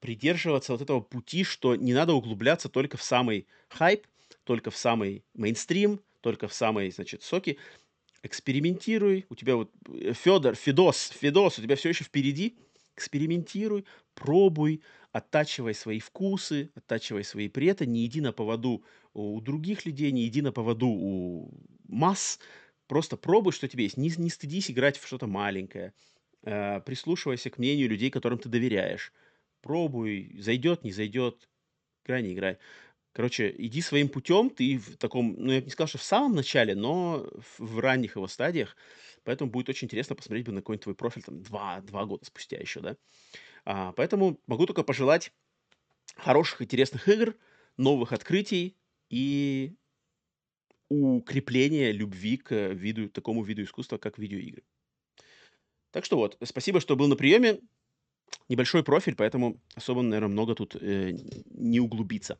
[0.00, 4.06] придерживаться вот этого пути, что не надо углубляться только в самый хайп,
[4.44, 7.58] только в самый мейнстрим, только в самые, значит, соки.
[8.22, 9.26] Экспериментируй.
[9.28, 12.56] У тебя вот э, Федор, Федос, Федос, у тебя все еще впереди.
[12.96, 13.84] Экспериментируй,
[14.14, 14.82] пробуй,
[15.12, 18.82] оттачивай свои вкусы, оттачивай свои преты, не иди на поводу
[19.14, 21.50] у других людей, не иди на поводу у
[21.88, 22.38] масс,
[22.86, 23.96] просто пробуй, что тебе есть.
[23.96, 25.92] Не, не стыдись играть в что-то маленькое,
[26.42, 29.12] э, прислушивайся к мнению людей, которым ты доверяешь.
[29.60, 31.48] Пробуй, зайдет, не зайдет,
[32.04, 32.58] играй, не играй.
[33.12, 36.36] Короче, иди своим путем, ты в таком, ну, я бы не сказал, что в самом
[36.36, 37.28] начале, но
[37.58, 38.76] в ранних его стадиях.
[39.24, 42.58] Поэтому будет очень интересно посмотреть бы на какой-нибудь твой профиль там два, два года спустя
[42.58, 42.96] еще, да.
[43.64, 45.32] А, поэтому могу только пожелать
[46.16, 47.34] хороших, интересных игр,
[47.76, 48.77] новых открытий
[49.10, 49.74] и
[50.88, 54.62] укрепления любви к виду, такому виду искусства, как видеоигры.
[55.90, 57.60] Так что вот, спасибо, что был на приеме.
[58.48, 61.12] Небольшой профиль, поэтому особо, наверное, много тут э,
[61.46, 62.38] не углубиться.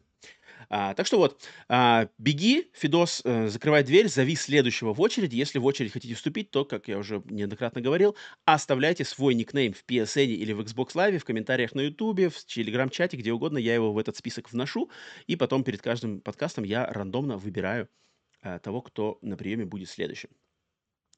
[0.68, 5.36] А, так что вот, а, беги, Фидос, э, закрывай дверь, зови следующего в очереди.
[5.36, 9.84] Если в очередь хотите вступить, то, как я уже неоднократно говорил, оставляйте свой никнейм в
[9.84, 13.58] PSN или в Xbox Live, в комментариях на YouTube, в Telegram-чате, где угодно.
[13.58, 14.90] Я его в этот список вношу,
[15.26, 17.88] и потом перед каждым подкастом я рандомно выбираю
[18.42, 20.30] а, того, кто на приеме будет следующим.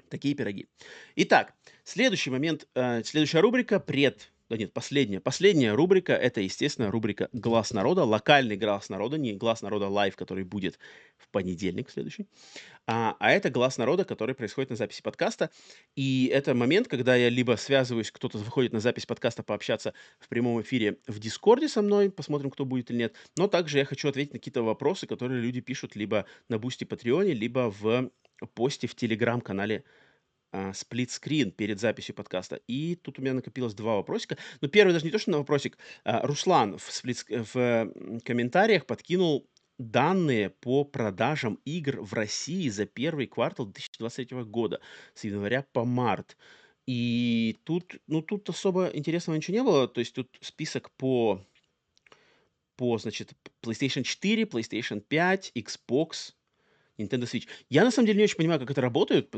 [0.09, 0.69] Такие пироги.
[1.17, 1.55] Итак,
[1.85, 5.21] следующий момент, э, следующая рубрика пред да нет, последняя.
[5.21, 10.43] Последняя рубрика– это, естественно, рубрика «Глаз народа», локальный «Глаз народа», не «Глаз народа live», который
[10.43, 10.81] будет
[11.19, 12.27] в понедельник следующий,
[12.85, 15.51] а, а это «Глаз народа», который происходит на записи подкаста.
[15.95, 20.61] И это момент, когда я либо связываюсь, кто-то выходит на запись подкаста пообщаться в прямом
[20.63, 24.33] эфире в Дискорде со мной, посмотрим, кто будет или нет, но также я хочу ответить
[24.33, 28.11] на какие-то вопросы, которые люди пишут либо на Бусти Патреоне, либо в
[28.55, 29.85] посте в Телеграм-канале
[30.53, 32.61] а, Split Screen перед записью подкаста.
[32.67, 34.37] И тут у меня накопилось два вопросика.
[34.61, 35.79] Но первый даже не то, что на вопросик.
[36.05, 37.93] А, Руслан в, Split, в
[38.25, 39.49] комментариях подкинул
[39.79, 44.81] данные по продажам игр в России за первый квартал 2023 года,
[45.15, 46.37] с января по март.
[46.87, 49.87] И тут, ну, тут особо интересного ничего не было.
[49.87, 51.45] То есть тут список по,
[52.77, 53.33] по значит,
[53.63, 56.35] PlayStation 4, PlayStation 5, Xbox,
[57.01, 57.47] Nintendo Switch.
[57.69, 59.35] Я на самом деле не очень понимаю, как это работает,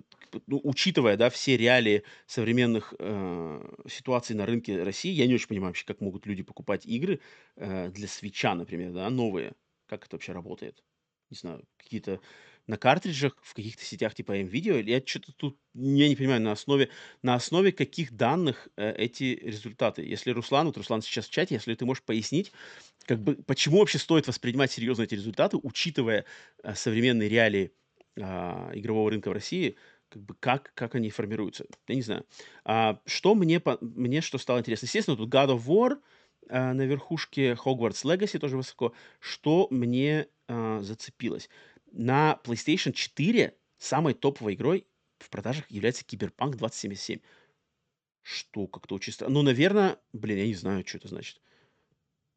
[0.46, 5.12] ну, учитывая, да, все реалии современных э, ситуаций на рынке России.
[5.12, 7.20] Я не очень понимаю вообще, как могут люди покупать игры
[7.56, 9.54] э, для свеча, например, да, новые.
[9.86, 10.82] Как это вообще работает?
[11.30, 12.20] Не знаю, какие-то
[12.66, 14.82] на картриджах, в каких-то сетях типа MVideo.
[14.82, 16.90] Я что-то тут, я не понимаю, на основе,
[17.22, 20.02] на основе каких данных э, эти результаты.
[20.02, 22.52] Если Руслан, вот Руслан сейчас в чате, если ты можешь пояснить,
[23.06, 26.24] как бы, почему вообще стоит воспринимать серьезно эти результаты, учитывая
[26.62, 27.72] э, современные реалии
[28.16, 28.22] э,
[28.74, 29.76] игрового рынка в России,
[30.08, 31.64] как бы как, как они формируются.
[31.88, 32.26] Я не знаю.
[32.64, 34.86] А, что мне, по, мне что стало интересно?
[34.86, 35.98] Естественно, тут God of War
[36.48, 38.92] а, на верхушке, Hogwarts Legacy тоже высоко.
[39.20, 41.48] Что мне а, зацепилось?
[41.92, 44.86] на PlayStation 4 самой топовой игрой
[45.18, 47.20] в продажах является Киберпанк 2077.
[48.22, 49.34] Что как-то очень странно.
[49.34, 51.40] Ну, наверное, блин, я не знаю, что это значит.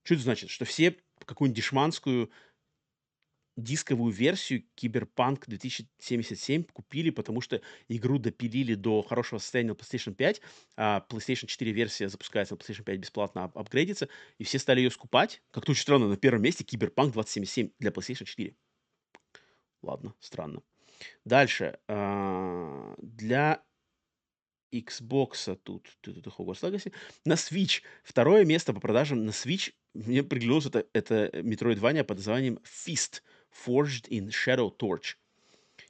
[0.06, 0.50] Что это значит?
[0.52, 0.96] Что все
[1.26, 2.32] какую-нибудь дешманскую
[3.58, 10.42] дисковую версию Киберпанк 2077 купили, потому что игру допилили до хорошего состояния на PlayStation 5,
[10.78, 15.42] а PlayStation 4 версия запускается на PlayStation 5 бесплатно, апгрейдится, и все стали ее скупать.
[15.52, 18.56] Как-то очень странно, на первом месте Киберпанк 2077 для PlayStation 4.
[19.82, 20.62] Ладно, странно.
[21.24, 21.80] Дальше.
[21.88, 23.64] А, для
[24.72, 26.92] Xbox тут, Hogwarts Legacy.
[27.26, 27.82] На Switch.
[28.04, 33.22] Второе место по продажам на Switch мне приглянулось это, это Metroidvania под названием Fist.
[33.66, 35.16] Forged in Shadow Torch.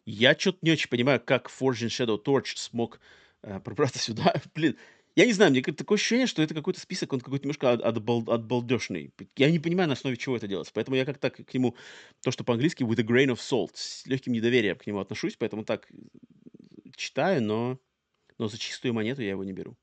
[0.06, 3.00] Я что-то не очень понимаю, как Forged in Shadow Torch смог
[3.42, 4.36] э, пробраться сюда.
[4.54, 4.78] Блин,
[5.16, 8.24] я не знаю, мне такое ощущение, что это какой-то список, он какой-то немножко от, отбал,
[8.28, 9.12] отбалдешный.
[9.38, 10.74] Я не понимаю, на основе чего это делается.
[10.74, 11.76] Поэтому я как-то к нему,
[12.22, 15.64] то, что по-английски with a grain of salt, с легким недоверием к нему отношусь, поэтому
[15.64, 15.88] так
[16.96, 17.80] читаю, но,
[18.38, 19.76] но за чистую монету я его не беру.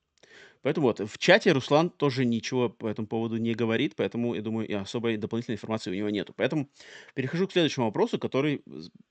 [0.63, 4.69] Поэтому вот, в чате Руслан тоже ничего по этому поводу не говорит, поэтому, я думаю,
[4.69, 6.33] и особой дополнительной информации у него нету.
[6.37, 6.69] Поэтому
[7.15, 8.63] перехожу к следующему вопросу, который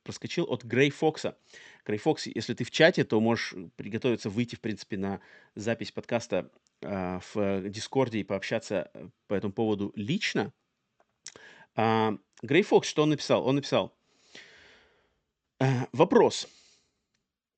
[0.04, 1.38] проскочил от Грей Фокса.
[1.86, 5.20] Грей Фокс, если ты в чате, то можешь приготовиться выйти, в принципе, на
[5.54, 6.50] запись подкаста
[6.82, 10.54] э, в Дискорде и пообщаться э, по этому поводу лично.
[11.76, 13.46] А, Грей Фокс, что он написал?
[13.46, 13.94] Он написал,
[15.60, 16.48] э, вопрос–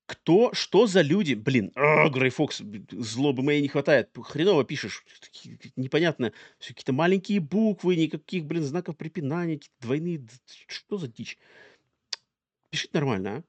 [0.06, 1.34] кто, что за люди?
[1.34, 2.62] Блин, а, Грей Фокс,
[2.92, 4.10] злобы моей не хватает.
[4.22, 5.06] Хреново пишешь.
[5.76, 6.34] Непонятно.
[6.60, 10.26] Все какие-то маленькие буквы, никаких, блин, знаков препинания, какие-то двойные.
[10.68, 11.38] Что за дичь?
[12.70, 13.44] Пишите нормально,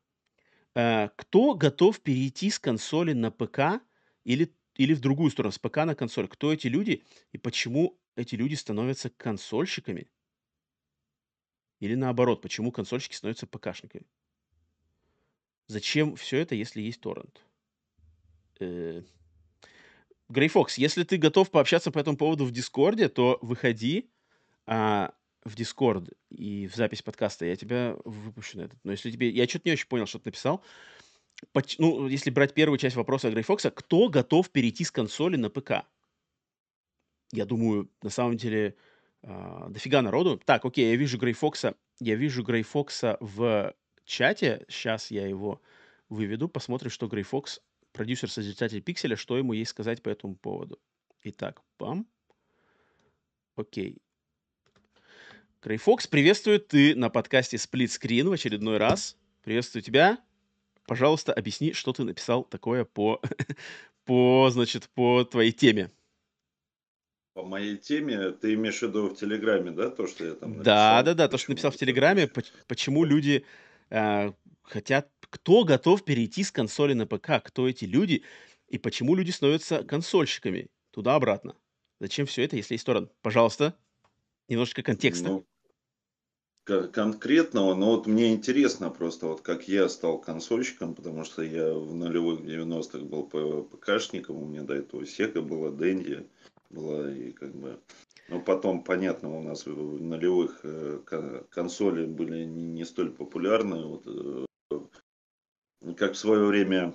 [0.74, 1.04] а?
[1.04, 3.82] а кто готов перейти с консоли на ПК
[4.24, 6.28] или, или в другую сторону, с ПК на консоль?
[6.28, 10.08] Кто эти люди и почему эти люди становятся консольщиками?
[11.80, 14.06] Или наоборот, почему консольщики становятся ПКшниками?
[15.66, 17.40] Зачем все это, если есть торрент?
[18.60, 19.02] Э,
[20.28, 24.10] Grey Fox, если ты готов пообщаться по этому поводу в Дискорде, то выходи
[24.66, 25.14] а,
[25.44, 27.46] в Дискорд и в запись подкаста.
[27.46, 28.78] Я тебя выпущу на этот.
[28.84, 29.28] Но если тебе...
[29.30, 30.62] Я что-то не очень понял, что ты написал.
[31.52, 31.78] Поч...
[31.78, 35.84] Ну, если брать первую часть вопроса Грей Фокса, кто готов перейти с консоли на ПК?
[37.32, 38.76] Я думаю, на самом деле,
[39.22, 40.40] а, дофига народу.
[40.44, 41.74] Так, окей, я вижу Грей Фокса.
[42.00, 43.74] Я вижу Грей Фокса в
[44.04, 44.64] чате.
[44.68, 45.60] Сейчас я его
[46.08, 46.48] выведу.
[46.48, 47.60] Посмотрим, что Грей Фокс,
[47.92, 50.78] продюсер-созидатель Пикселя, что ему есть сказать по этому поводу.
[51.22, 52.06] Итак, пам.
[53.56, 53.98] Окей.
[55.62, 56.60] Грей Фокс, приветствую.
[56.60, 59.16] Ты на подкасте Split Screen в очередной раз.
[59.42, 60.18] Приветствую тебя.
[60.86, 63.22] Пожалуйста, объясни, что ты написал такое по,
[64.04, 65.90] по, значит, по твоей теме.
[67.32, 70.64] По моей теме ты имеешь в виду в Телеграме, да, то, что я там написал?
[70.64, 72.30] Да, да, да, то, что написал в Телеграме,
[72.66, 73.44] почему люди
[73.90, 74.32] э,
[74.62, 78.22] хотят, кто готов перейти с консоли на ПК, кто эти люди
[78.68, 81.56] и почему люди становятся консольщиками туда-обратно.
[82.00, 83.12] Зачем все это, если есть торрент?
[83.22, 83.76] Пожалуйста,
[84.48, 85.28] немножечко контекста.
[85.28, 85.46] Ну,
[86.64, 91.94] конкретного, но вот мне интересно просто, вот как я стал консольщиком, потому что я в
[91.94, 93.24] нулевых 90-х был
[93.64, 96.26] ПКшником, у меня до этого Sega была, Dendy
[96.70, 97.78] была, и как бы
[98.28, 103.84] но потом, понятно, у нас в нулевых э, консоли были не столь популярны.
[103.84, 104.46] Вот, э,
[105.96, 106.94] как в свое время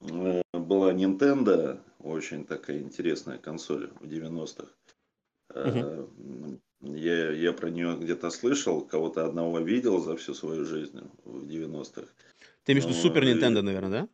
[0.00, 4.68] э, была Nintendo, очень такая интересная консоль в 90-х.
[5.54, 6.60] Угу.
[6.82, 12.06] Я, я про нее где-то слышал, кого-то одного видел за всю свою жизнь в 90-х.
[12.64, 14.08] Ты между Супер Nintendo, наверное, да?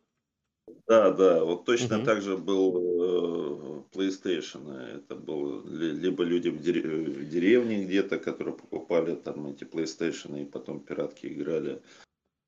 [0.87, 2.05] Да, да, вот точно Мгм.
[2.05, 4.73] так же был э, PlayStation.
[4.73, 10.45] Это было либо люди в, дере- в деревне где-то, которые покупали там эти PlayStation и
[10.45, 11.81] потом пиратки играли,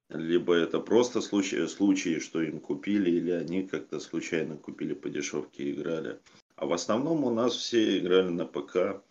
[0.09, 5.63] либо это просто случаи, случаи, что им купили, или они как-то случайно купили по дешевке
[5.63, 6.19] и играли.
[6.55, 9.03] А в основном у нас все играли на ПК.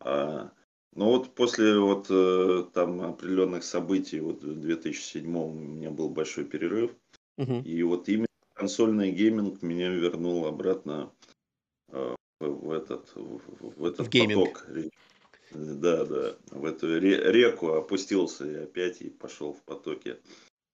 [0.00, 0.52] А,
[0.94, 6.44] ну вот после вот э, там определенных событий, вот в 2007 у меня был большой
[6.44, 6.96] перерыв,
[7.36, 7.62] Мгм.
[7.62, 8.27] и вот именно
[8.58, 11.12] консольный гейминг меня вернул обратно
[11.88, 13.40] э, в этот, в,
[13.78, 14.66] в этот в поток.
[15.52, 20.20] Да, да, в эту реку опустился и опять и пошел в потоке.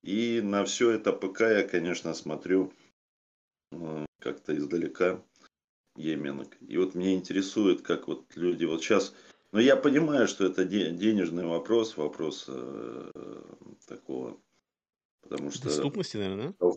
[0.03, 2.73] И на все это ПК я, конечно, смотрю
[3.71, 5.23] э, как-то издалека
[5.95, 6.57] гейминг.
[6.67, 9.15] И вот мне интересует, как вот люди вот сейчас...
[9.53, 13.11] Но я понимаю, что это денежный вопрос, вопрос э,
[13.87, 14.41] такого,
[15.23, 15.65] потому что...
[15.65, 16.73] Доступности, наверное, да?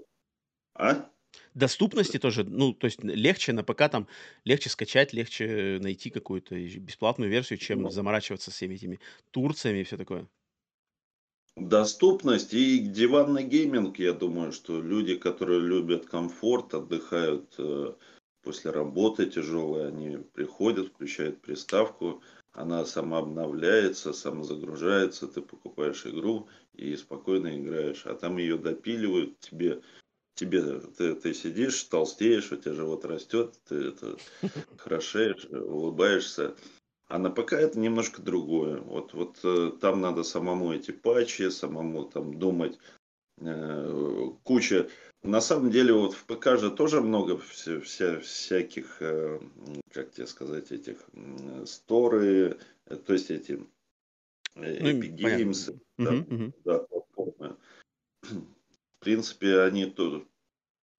[0.77, 1.09] А?
[1.53, 4.07] Доступности тоже, ну, то есть легче на ПК там,
[4.45, 7.89] легче скачать, легче найти какую-то бесплатную версию, чем ну.
[7.89, 8.99] заморачиваться всеми этими
[9.31, 10.27] Турциями и все такое.
[11.55, 17.93] Доступность и диванный гейминг, я думаю, что люди, которые любят комфорт, отдыхают э,
[18.43, 22.21] после работы тяжелой, они приходят, включают приставку,
[22.53, 29.81] она сама обновляется, самозагружается, ты покупаешь игру и спокойно играешь, а там ее допиливают, тебе
[30.37, 34.17] тебе ты, ты сидишь, толстеешь, у тебя живот растет, ты это
[34.77, 36.55] хорошеешь, улыбаешься.
[37.09, 38.79] А на ПК это немножко другое.
[38.81, 42.77] Вот, вот э, там надо самому эти патчи, самому там думать
[43.39, 44.89] э, куча.
[45.23, 49.39] На самом деле вот в ПК же тоже много вся, вся, всяких, э,
[49.91, 52.57] как тебе сказать, этих э, сторы,
[53.05, 53.53] то есть эти
[54.55, 56.53] э, ну, Epic Games, да, угу, угу.
[56.65, 57.57] да, платформы
[59.07, 60.25] принципе, они тоже,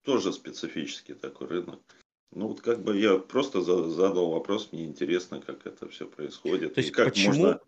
[0.03, 1.81] тоже специфический такой рынок.
[2.33, 6.73] Ну вот как бы я просто задал вопрос, мне интересно, как это все происходит.
[6.73, 7.61] То есть и как почему, можно...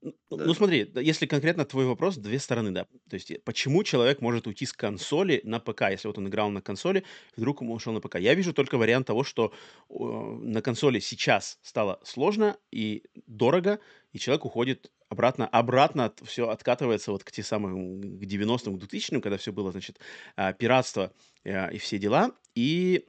[0.00, 2.84] Ну, ну смотри, если конкретно твой вопрос, две стороны, да.
[3.10, 6.48] То есть, э, почему человек может уйти с консоли на ПК, если вот он играл
[6.48, 7.04] на консоли,
[7.36, 8.16] вдруг ему ушел на ПК?
[8.16, 9.52] Я вижу только вариант того, что
[9.90, 13.78] э, на консоли сейчас стало сложно и дорого,
[14.12, 19.20] и человек уходит обратно, обратно все откатывается вот к тем самым, к 90-м, к 2000-м,
[19.20, 20.00] когда все было, значит,
[20.36, 21.12] а, пиратство
[21.44, 23.06] э, и все дела, и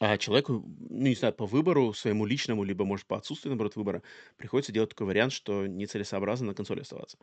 [0.00, 4.02] а человеку, ну, не знаю, по выбору своему личному, либо, может, по отсутствию, наоборот, выбора,
[4.36, 7.18] приходится делать такой вариант, что нецелесообразно на консоли оставаться.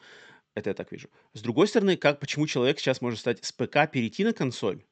[0.56, 1.10] Это я так вижу.
[1.34, 4.84] С другой стороны, как, почему человек сейчас может стать с ПК перейти на консоль?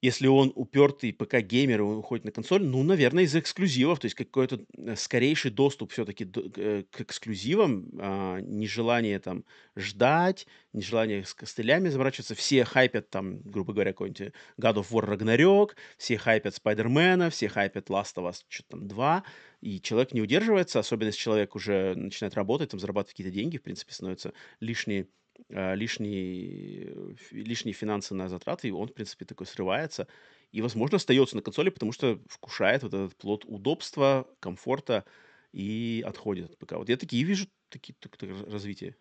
[0.00, 4.64] Если он упертый ПК-геймер, он уходит на консоль, ну, наверное, из-за эксклюзивов, то есть какой-то
[4.76, 9.44] э, скорейший доступ все-таки э, к эксклюзивам, а, нежелание там
[9.76, 12.36] ждать, нежелание с костылями заморачиваться.
[12.36, 17.90] Все хайпят там, грубо говоря, какой-нибудь God of War Ragnarok, все хайпят Спайдермена, все хайпят
[17.90, 19.24] Last of Us что-то там 2,
[19.62, 23.62] и человек не удерживается, особенно если человек уже начинает работать, там зарабатывать какие-то деньги, в
[23.62, 25.08] принципе, становится лишние
[25.50, 30.06] а, лишние, лишние финансы на затраты, и он, в принципе, такой срывается.
[30.52, 35.04] И, возможно, остается на консоли, потому что вкушает вот этот плод удобства, комфорта
[35.52, 36.72] и отходит от ПК.
[36.72, 38.96] Вот я такие вижу, такие, такие развития.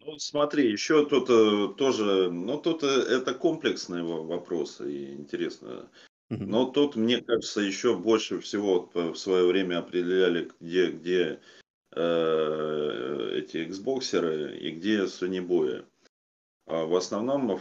[0.00, 5.90] Ну, смотри, еще тут э, тоже, ну, тут э, это комплексные вопросы, и интересно.
[6.30, 13.66] Но тут, мне кажется, еще больше всего в свое время определяли, где, где Э, эти
[13.66, 15.84] Xboxеры и где Sony Boy.
[16.68, 17.58] А в основном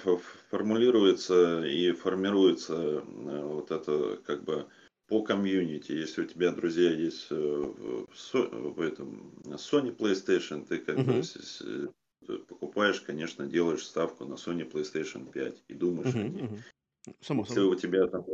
[0.49, 4.67] формулируется и формируется э, вот это как бы
[5.07, 5.93] по комьюнити.
[5.93, 11.93] Если у тебя друзья есть э, в, этом Sony PlayStation, ты как uh-huh.
[12.27, 16.43] бы покупаешь, конечно, делаешь ставку на Sony PlayStation 5 и думаешь uh-huh, о ней.
[16.43, 17.15] Uh-huh.
[17.21, 18.25] Само Если у тебя там,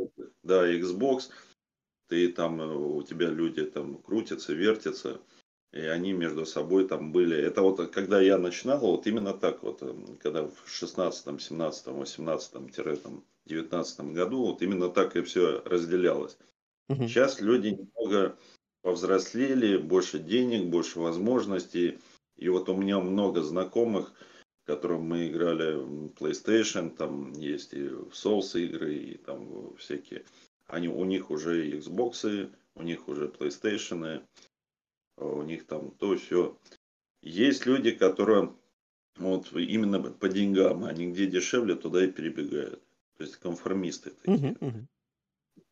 [0.42, 1.30] да, Xbox,
[2.08, 5.20] ты там, у тебя люди там крутятся, вертятся,
[5.74, 7.36] и они между собой там были.
[7.36, 12.52] Это вот когда я начинал, вот именно так вот, эм, когда в 16, 17, 18,
[13.46, 16.38] 19 году, вот именно так и все разделялось.
[16.88, 17.08] Угу.
[17.08, 18.36] Сейчас люди немного
[18.82, 21.98] повзрослели, больше денег, больше возможностей.
[22.36, 24.12] И вот у меня много знакомых,
[24.66, 30.24] которым мы играли в PlayStation, там есть и в Souls игры, и там всякие.
[30.68, 34.22] Они, у них уже Xbox, у них уже PlayStation,
[35.16, 36.58] у них там то все.
[37.22, 38.54] Есть люди, которые
[39.16, 42.82] вот именно по деньгам, они где дешевле, туда и перебегают.
[43.16, 44.56] То есть конформисты такие.
[44.60, 44.86] Угу, угу.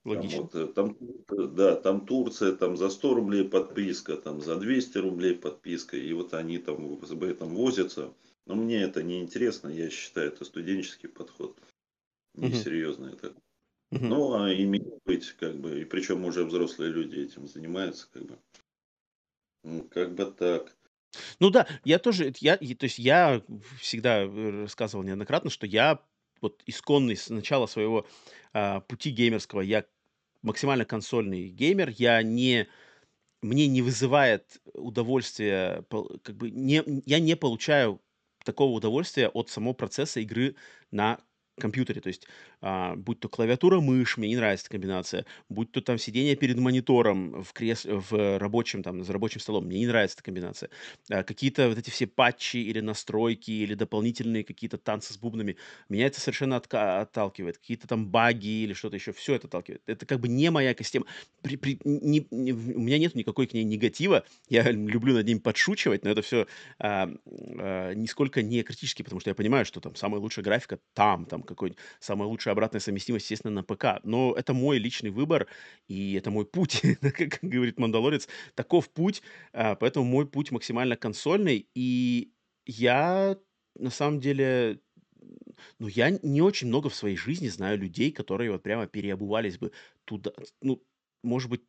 [0.04, 0.48] Логично.
[0.68, 5.34] Там, вот, там, да, там Турция, там за 100 рублей подписка, там за 200 рублей
[5.34, 8.12] подписка, и вот они там в этом возятся.
[8.46, 11.56] Но мне это не интересно, я считаю, это студенческий подход,
[12.34, 13.16] несерьезный угу.
[13.16, 13.28] это.
[13.92, 14.06] Угу.
[14.06, 18.38] Ну, а имеет быть, как бы, и причем уже взрослые люди этим занимаются, как бы.
[19.90, 20.76] Как бы так.
[21.40, 23.42] Ну да, я тоже, я, то есть я
[23.78, 26.00] всегда рассказывал неоднократно, что я
[26.40, 28.06] вот исконный с начала своего
[28.52, 29.84] а, пути геймерского, я
[30.42, 32.68] максимально консольный геймер, я не,
[33.42, 35.84] мне не вызывает удовольствия,
[36.22, 38.02] как бы не, я не получаю
[38.44, 40.56] такого удовольствия от самого процесса игры
[40.90, 41.20] на
[41.60, 42.26] компьютере, то есть
[42.60, 46.58] а, будь то клавиатура, мышь, мне не нравится эта комбинация, будь то там сидение перед
[46.58, 47.84] монитором в, крес...
[47.84, 50.70] в рабочем, там, за рабочим столом, мне не нравится эта комбинация.
[51.10, 55.56] А, какие-то вот эти все патчи или настройки, или дополнительные какие-то танцы с бубнами,
[55.88, 57.00] меня это совершенно отка...
[57.00, 57.58] отталкивает.
[57.58, 59.82] Какие-то там баги или что-то еще, все это отталкивает.
[59.86, 61.06] Это как бы не моя система.
[61.42, 65.40] При, при, не, не, у меня нет никакой к ней негатива, я люблю над ним
[65.40, 66.46] подшучивать, но это все
[66.78, 67.10] а,
[67.58, 71.41] а, нисколько не критически, потому что я понимаю, что там самая лучшая графика там, там
[71.42, 74.00] какой-нибудь самая лучшая обратная совместимость, естественно, на ПК.
[74.04, 75.48] Но это мой личный выбор,
[75.88, 78.28] и это мой путь, как говорит Мандалорец.
[78.54, 82.32] Таков путь, а, поэтому мой путь максимально консольный, и
[82.66, 83.36] я
[83.74, 84.80] на самом деле
[85.78, 89.72] ну, я не очень много в своей жизни знаю людей, которые вот прямо переобувались бы
[90.04, 90.32] туда.
[90.60, 90.82] Ну,
[91.22, 91.62] может быть,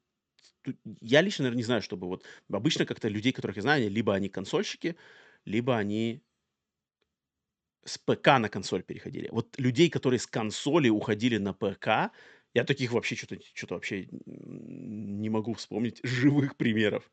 [1.01, 4.29] я лично, наверное, не знаю, чтобы вот обычно как-то людей, которых я знаю, либо они
[4.29, 4.95] консольщики,
[5.45, 6.23] либо они
[7.85, 9.29] с ПК на консоль переходили.
[9.31, 12.11] Вот людей, которые с консоли уходили на ПК,
[12.53, 17.09] я таких вообще что-то что вообще не могу вспомнить живых примеров.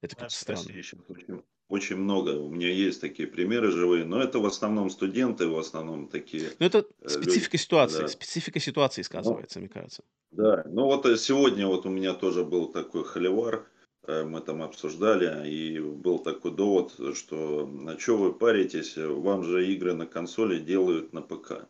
[0.00, 0.62] Это как странно.
[0.62, 2.30] Очень, очень много.
[2.30, 6.50] У меня есть такие примеры живые, но это в основном студенты, в основном такие.
[6.58, 7.62] Ну это э, специфика люди.
[7.62, 8.08] ситуации, да.
[8.08, 10.02] специфика ситуации сказывается, ну, мне кажется.
[10.32, 13.66] Да, ну вот э, сегодня вот у меня тоже был такой холивар
[14.06, 19.94] мы там обсуждали, и был такой довод, что на что вы паритесь, вам же игры
[19.94, 21.68] на консоли делают на ПК.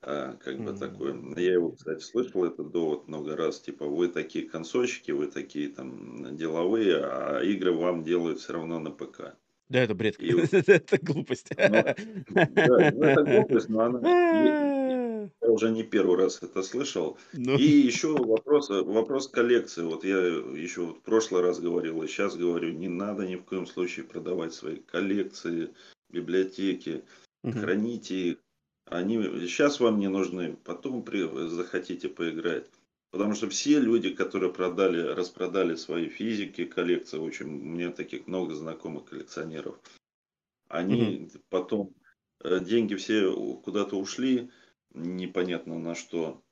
[0.00, 1.16] А, как бы такое.
[1.36, 3.60] Я его, кстати, слышал этот довод много раз.
[3.60, 8.90] Типа, вы такие консольщики, вы такие там деловые, а игры вам делают все равно на
[8.90, 9.34] ПК.
[9.68, 10.16] Да, это бред.
[10.20, 10.30] И
[10.66, 11.50] Это глупость.
[11.50, 11.94] Ну, да,
[12.94, 14.74] ну, это глупость, но она...
[15.48, 17.16] Я уже не первый раз это слышал.
[17.32, 17.56] Ну.
[17.56, 19.82] И еще вопрос, вопрос коллекции.
[19.82, 23.66] Вот я еще в прошлый раз говорил, и сейчас говорю, не надо ни в коем
[23.66, 25.70] случае продавать свои коллекции,
[26.10, 27.02] библиотеки.
[27.42, 28.36] Храните их.
[28.84, 32.66] Они сейчас вам не нужны, потом при, захотите поиграть.
[33.10, 38.54] Потому что все люди, которые продали, распродали свои физики, коллекции, очень, у меня таких много
[38.54, 39.78] знакомых коллекционеров,
[40.68, 41.40] они угу.
[41.48, 41.94] потом,
[42.44, 43.32] э, деньги все
[43.64, 44.50] куда-то ушли,
[44.94, 46.42] непонятно на что,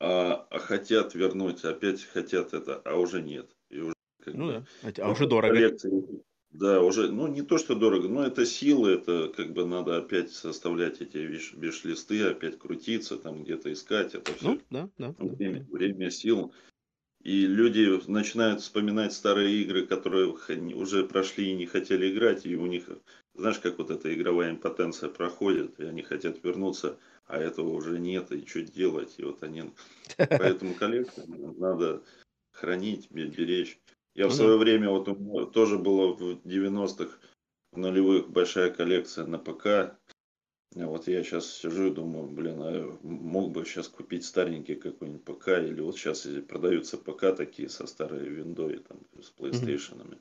[0.00, 3.50] а, а хотят вернуть, опять хотят это, а уже нет.
[3.70, 3.94] И уже,
[4.26, 5.54] ну бы, да, а уже дорого.
[5.54, 9.96] Коллекции, да, уже, ну не то, что дорого, но это силы, это как бы надо
[9.96, 14.52] опять составлять эти виш-листы, опять крутиться, там где-то искать, это все.
[14.52, 15.14] Ну, да, да.
[15.18, 15.66] Время, да.
[15.70, 16.52] время сил.
[17.22, 20.26] И люди начинают вспоминать старые игры, которые
[20.74, 22.88] уже прошли и не хотели играть, и у них,
[23.34, 28.32] знаешь, как вот эта игровая импотенция проходит, и они хотят вернуться, а этого уже нет,
[28.32, 29.72] и что делать, и вот они...
[30.16, 31.26] Поэтому коллекцию
[31.58, 32.02] надо
[32.52, 33.80] хранить, беречь.
[34.14, 37.18] Я в свое время, вот у меня тоже было в 90-х,
[37.72, 39.96] в нулевых большая коллекция на ПК.
[40.74, 45.48] Вот я сейчас сижу и думаю, блин, а мог бы сейчас купить старенький какой-нибудь ПК,
[45.48, 50.18] или вот сейчас продаются ПК такие со старой виндой, там, с PlayStation.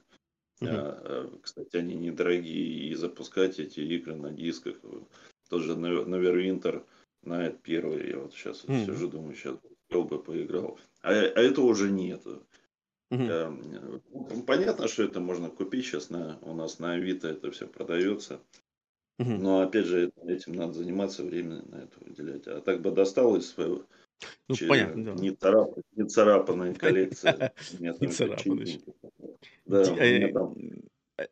[0.62, 0.68] Mm-hmm.
[0.68, 4.78] А, а, кстати, они недорогие, и запускать эти игры на дисках.
[5.52, 6.86] Тоже Neverwinter
[7.26, 8.86] Night первый, я вот сейчас mm-hmm.
[8.86, 9.58] сижу, думаю, сейчас
[9.90, 10.80] бы поиграл.
[11.02, 12.22] А, а этого уже нет.
[13.12, 14.44] Угу.
[14.48, 18.40] Понятно, что это можно купить сейчас на, у нас на Авито это все продается.
[19.20, 19.30] Угу.
[19.30, 22.48] Но опять же, этим надо заниматься, время на это выделять.
[22.48, 23.84] А так бы достал из своего
[24.48, 25.14] ну, понятно, да.
[25.22, 27.52] не, царап, не царапанной коллекции.
[27.80, 27.92] Не.
[29.66, 30.54] Да, а,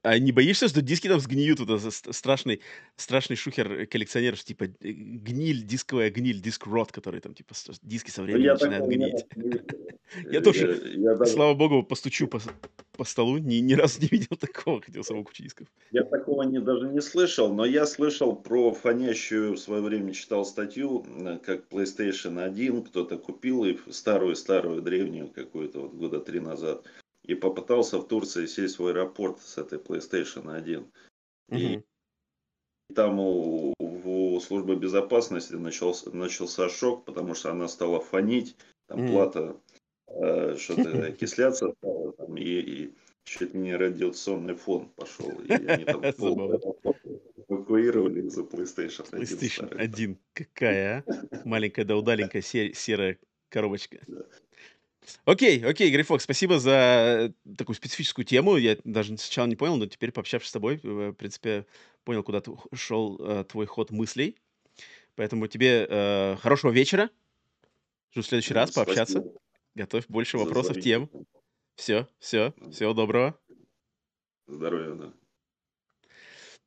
[0.03, 1.59] а не боишься, что диски там сгниют?
[1.59, 1.79] Это
[2.13, 2.61] страшный,
[2.95, 7.53] страшный шухер коллекционеров, типа э, гниль, дисковая гниль, диск рот, который там, типа,
[7.83, 9.25] диски со временем начинают гнить.
[10.31, 15.23] Я тоже, слава богу, постучу по, столу, ни, ни разу не видел такого, хотел самого
[15.23, 15.67] кучу дисков.
[15.91, 20.45] Я такого не, даже не слышал, но я слышал про фонящую, в свое время читал
[20.45, 21.05] статью,
[21.45, 26.85] как PlayStation 1 кто-то купил и старую-старую древнюю какую-то вот года три назад
[27.29, 30.79] и попытался в Турции сесть в аэропорт с этой PlayStation 1.
[30.79, 31.57] Угу.
[31.57, 31.83] И
[32.95, 38.55] там у, у службы безопасности начался, начался шок, потому что она стала фонить,
[38.87, 39.11] там mm.
[39.11, 39.55] плата
[40.07, 42.95] э, что-то окисляться стала, там, и, и
[43.25, 45.29] чуть не радиационный фон пошел.
[45.41, 46.01] И они там
[47.47, 49.21] эвакуировали из-за PlayStation 1.
[49.21, 50.17] PlayStation 1.
[50.33, 51.41] Какая, а?
[51.45, 53.19] Маленькая да удаленькая серая
[53.49, 53.99] коробочка.
[55.25, 58.57] Окей, окей, Грейфок, спасибо за такую специфическую тему.
[58.57, 61.65] Я даже сначала не понял, но теперь, пообщавшись с тобой, в принципе,
[62.03, 64.37] понял, куда ты шел э, твой ход мыслей.
[65.15, 67.09] Поэтому тебе э, хорошего вечера.
[68.11, 69.19] Жду в следующий раз пообщаться.
[69.19, 69.39] Спасибо.
[69.75, 71.09] Готовь больше вопросов, тем.
[71.75, 73.39] Все, все, всего доброго.
[74.47, 75.13] Здоровья, да.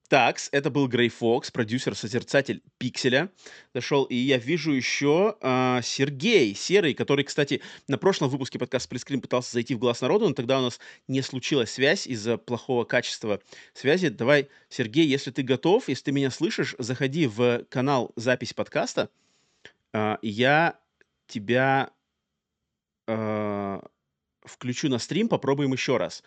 [0.09, 3.31] Такс, это был Грей Фокс, продюсер-созерцатель Пикселя.
[3.75, 9.21] Зашел, и я вижу еще э, Сергей Серый, который, кстати, на прошлом выпуске подкаста Сплитскрин
[9.21, 13.41] пытался зайти в Глаз народу, но тогда у нас не случилась связь из-за плохого качества
[13.73, 14.09] связи.
[14.09, 19.09] Давай, Сергей, если ты готов, если ты меня слышишь, заходи в канал запись подкаста.
[19.93, 20.79] Э, я
[21.27, 21.91] тебя
[23.07, 23.81] э,
[24.45, 26.23] включу на стрим, попробуем еще раз.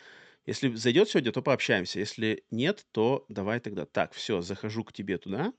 [0.46, 2.00] Если зайдет сегодня, то пообщаемся.
[2.00, 3.86] Если нет, то давай тогда.
[3.86, 5.54] Так, все, захожу к тебе туда.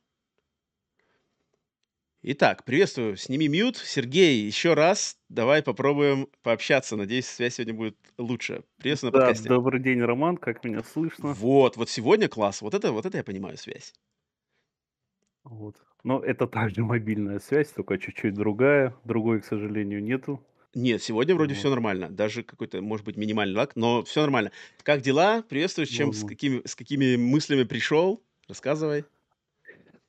[2.22, 3.16] Итак, приветствую.
[3.16, 3.76] Сними мьют.
[3.76, 6.96] Сергей, еще раз давай попробуем пообщаться.
[6.96, 8.64] Надеюсь, связь сегодня будет лучше.
[8.78, 9.48] Приветствую на да, подкасте.
[9.48, 10.36] Добрый день, Роман.
[10.36, 11.32] Как меня слышно?
[11.34, 12.62] Вот, вот сегодня класс.
[12.62, 13.92] Вот это, вот это я понимаю связь.
[15.42, 15.76] Вот.
[16.04, 18.94] Но это также мобильная связь, только чуть-чуть другая.
[19.04, 20.44] Другой, к сожалению, нету.
[20.76, 22.10] Нет, сегодня вроде все нормально.
[22.10, 24.52] Даже какой-то, может быть, минимальный лак, но все нормально.
[24.82, 25.40] Как дела?
[25.40, 25.86] Приветствую.
[25.86, 28.22] Чем, с какими, с какими мыслями пришел?
[28.46, 29.06] Рассказывай.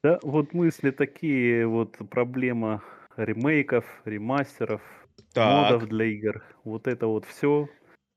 [0.03, 2.83] Да, вот мысли такие, вот проблема
[3.15, 4.81] ремейков, ремастеров,
[5.43, 6.43] модов для игр.
[6.63, 7.69] Вот это вот все,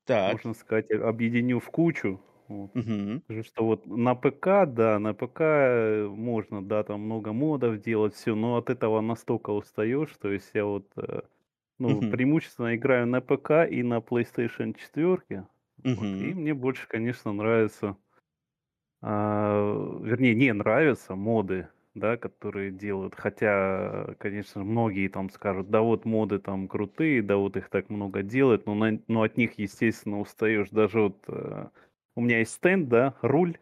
[0.05, 0.33] Так.
[0.33, 2.21] можно сказать, объединю в кучу.
[2.49, 2.73] Вот.
[2.75, 3.23] Мгм.
[3.45, 8.35] что вот на ПК, да, на ПК э, можно, да, там много модов делать, все,
[8.35, 11.23] но от этого настолько устаешь, то есть я вот э,
[11.81, 12.13] ну, Мгм.
[12.13, 15.47] преимущественно играю на ПК и на PlayStation 4.
[15.83, 17.97] Вот, и мне больше, конечно, нравятся,
[19.03, 21.69] а, вернее, не нравятся моды.
[21.95, 23.15] да, которые делают.
[23.17, 28.23] Хотя, конечно, многие там скажут, да вот моды там крутые, да вот их так много
[28.23, 30.71] делают, но, на, но от них, естественно, устаешь.
[30.71, 31.67] Даже вот э,
[32.15, 33.59] у меня есть стенд, да, руль,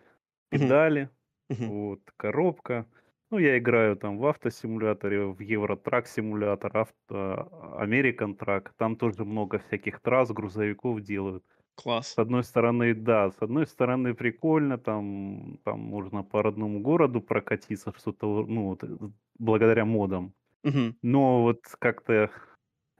[0.50, 1.08] педали,
[1.50, 1.66] uh-huh.
[1.68, 2.86] вот, коробка.
[3.30, 7.48] Ну, я играю там в автосимуляторе, в Евротрак симулятор, авто,
[7.78, 8.70] American Track.
[8.78, 11.44] Там тоже много всяких трасс, грузовиков делают.
[11.74, 12.08] Класс.
[12.08, 17.92] С одной стороны, да, с одной стороны прикольно, там, там можно по родному городу прокатиться,
[17.96, 18.96] что-то, ну, вот, э,
[19.38, 20.32] благодаря модам.
[20.64, 20.94] Угу.
[21.02, 22.30] Но вот как-то,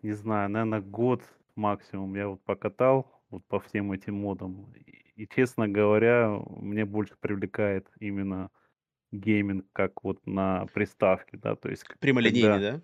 [0.03, 1.23] не знаю, наверное, год
[1.57, 4.73] максимум я вот покатал вот по всем этим модам.
[4.75, 8.51] И, и честно говоря, мне больше привлекает именно
[9.13, 12.83] гейминг как вот на приставке, да, то есть прямолинейный, да?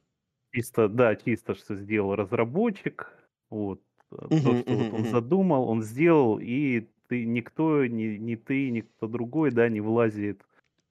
[0.55, 3.13] Чисто, да, чисто что сделал разработчик,
[3.51, 3.83] вот,
[4.31, 9.09] Угу, то, что вот он задумал, он сделал, и ты никто, ни, ни ты, никто
[9.09, 10.47] другой, да, не влазит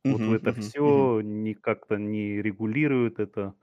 [0.10, 3.56] вот в это все, ни как-то не регулирует это,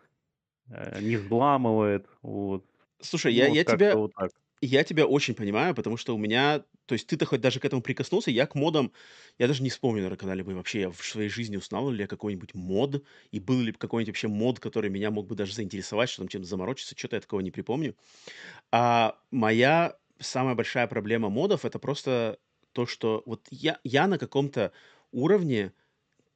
[0.71, 2.67] э, не взламывает, вот.
[3.03, 4.31] Слушай, я, ну, я тебя, вот так.
[4.63, 7.83] я тебя очень понимаю, потому что у меня, то есть ты-то хоть даже к этому
[7.83, 8.91] прикоснулся, я к модам,
[9.39, 12.53] я даже не вспомню, наверное, когда-либо вообще я в своей жизни узнал ли я какой-нибудь
[12.55, 16.29] мод, и был ли какой-нибудь вообще мод, который меня мог бы даже заинтересовать, что там
[16.29, 17.95] чем-то заморочиться, что-то я такого не припомню.
[18.73, 22.41] А моя самая большая проблема модов это просто
[22.73, 24.73] то, что вот я, я на каком-то
[25.13, 25.73] уровне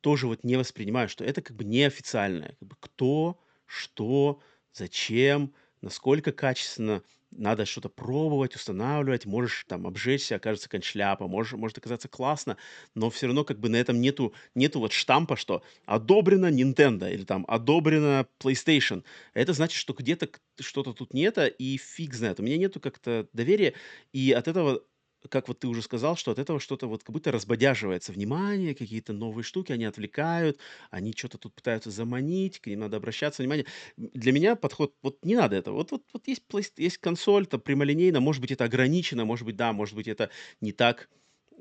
[0.02, 2.55] тоже вот не воспринимаю, что это как бы неофициальное.
[2.60, 4.40] Как бы кто, что,
[4.72, 7.02] зачем, насколько качественно
[7.36, 12.56] надо что-то пробовать, устанавливать, можешь там обжечься, окажется кончляпа, может, может оказаться классно,
[12.94, 17.24] но все равно как бы на этом нету, нету вот штампа, что одобрено Nintendo или
[17.24, 19.05] там одобрено PlayStation.
[19.35, 20.28] Это значит, что где-то
[20.61, 22.40] что-то тут нет, и фиг знает.
[22.40, 23.74] У меня нету как-то доверия,
[24.12, 24.82] и от этого
[25.29, 29.13] как вот ты уже сказал, что от этого что-то вот как будто разбодяживается внимание, какие-то
[29.13, 30.59] новые штуки, они отвлекают,
[30.91, 33.67] они что-то тут пытаются заманить, к ним надо обращаться внимание.
[33.97, 35.75] Для меня подход, вот не надо этого.
[35.77, 36.43] Вот, вот, вот есть,
[36.77, 40.31] есть консоль, там прямолинейно, может быть, это ограничено, может быть, да, может быть, это
[40.61, 41.09] не так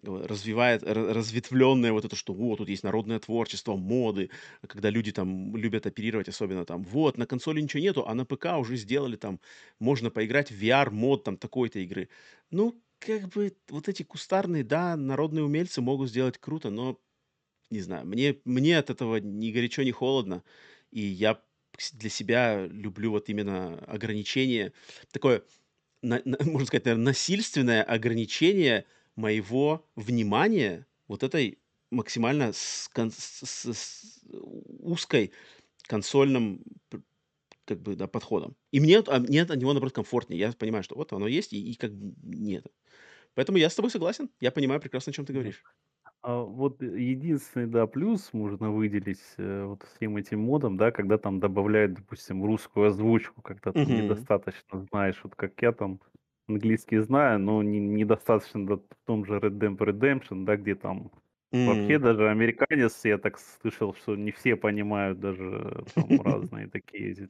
[0.03, 4.29] э, развивает разветвленное вот это, что вот тут есть народное творчество, моды,
[4.67, 8.57] когда люди там любят оперировать, особенно там, вот, на консоли ничего нету, а на ПК
[8.59, 9.39] уже сделали там,
[9.79, 12.09] можно поиграть в VR-мод там такой-то игры.
[12.51, 16.99] Ну, как бы вот эти кустарные, да, народные умельцы могут сделать круто, но
[17.69, 20.43] не знаю, мне, мне от этого ни горячо, ни холодно.
[20.91, 21.41] И я
[21.93, 24.73] для себя люблю вот именно ограничение,
[25.11, 25.43] такое,
[26.01, 28.85] на, на, можно сказать, наверное, насильственное ограничение
[29.15, 31.59] моего внимания вот этой
[31.91, 34.21] максимально с, с, с, с
[34.79, 35.31] узкой
[35.83, 36.63] консольным
[37.65, 38.55] как бы, да, подходом.
[38.71, 40.39] И мне, а мне от него, наоборот, комфортнее.
[40.39, 42.65] Я понимаю, что вот оно есть, и, и как бы нет.
[43.35, 44.29] Поэтому я с тобой согласен.
[44.39, 45.65] Я понимаю прекрасно, о чем ты говоришь.
[46.21, 51.39] А вот единственный, да, плюс можно выделить э, вот всем этим модам, да, когда там
[51.39, 53.87] добавляют, допустим, русскую озвучку, когда ты Мгм.
[53.89, 55.99] недостаточно знаешь, вот как я там
[56.47, 61.11] английский знаю, но не, недостаточно да, в том же Red Dead Redemption, да, где там
[61.65, 67.29] вообще даже американец, я так слышал, что не все понимают даже там разные такие эти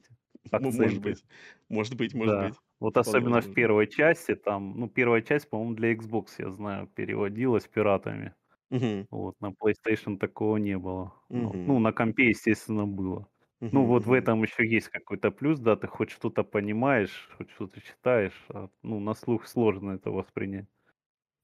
[0.52, 1.24] Может быть.
[1.68, 2.38] Может быть, может Да.
[2.38, 2.60] быть.
[2.80, 7.66] Вот особенно в первой части, там, ну, первая часть, по-моему, для Xbox, я знаю, переводилась
[7.68, 8.34] пиратами.
[8.70, 9.06] Мгм.
[9.10, 11.14] Вот, на PlayStation такого не было.
[11.30, 13.28] Ну, ну, на компе, естественно, было.
[13.72, 17.80] Ну, вот в этом еще есть какой-то плюс, да, ты хоть что-то понимаешь, хоть что-то
[17.82, 20.68] читаешь, а, ну, на слух сложно это воспринять.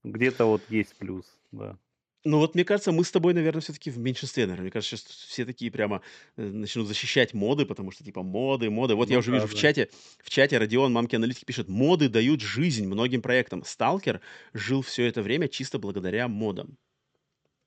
[0.05, 1.79] Где-то вот есть плюс, да.
[2.25, 4.65] Ну вот мне кажется, мы с тобой, наверное, все-таки в меньшинстве, наверное.
[4.65, 6.03] Мне кажется, сейчас все такие прямо
[6.37, 8.95] э, начнут защищать моды, потому что типа моды, моды.
[8.95, 9.61] Вот я Ну уже да, вижу в да.
[9.61, 9.89] чате,
[10.23, 13.65] в чате Родион, мамки аналитики пишет, моды дают жизнь многим проектам.
[13.65, 14.21] Сталкер
[14.53, 16.77] жил все это время чисто благодаря модам.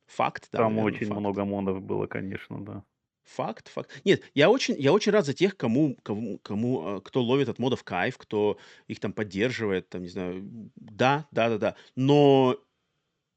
[0.05, 1.19] Факт, да, Там наверное, очень факт.
[1.19, 2.85] много модов было, конечно, да.
[3.23, 3.89] Факт, факт.
[4.03, 7.57] Нет, я очень, я очень рад за тех, кому, кому, кому, э, кто ловит от
[7.57, 8.57] модов кайф, кто
[8.87, 10.43] их там поддерживает, там, не знаю,
[10.75, 11.75] да, да, да, да.
[11.95, 12.57] Но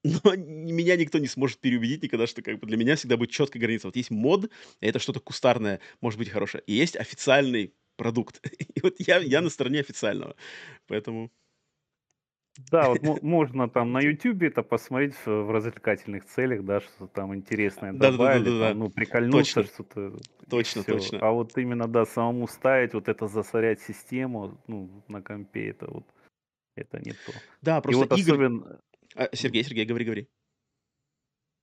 [0.25, 3.61] но меня никто не сможет переубедить никогда, что как бы для меня всегда будет четкая
[3.61, 3.89] граница.
[3.89, 4.51] Вот есть мод,
[4.81, 8.41] это что-то кустарное, может быть хорошее, и есть официальный продукт.
[8.75, 10.37] И вот я, я на стороне официального.
[10.87, 11.31] Поэтому...
[12.71, 17.93] Да, вот можно там на YouTube это посмотреть в, развлекательных целях, да, что там интересное
[17.93, 18.69] Да, да, да, добавили, да, да.
[18.69, 20.19] там, ну, прикольнуться, что-то,
[20.49, 20.93] точно, все.
[20.93, 21.19] точно.
[21.21, 26.07] А вот именно, да, самому ставить, вот это засорять систему, ну, на компе, это вот,
[26.77, 27.33] это не то.
[27.61, 28.35] Да, И просто вот Игорь...
[28.35, 28.81] особенно,
[29.17, 30.29] А, Сергей, Сергей, говори, говори.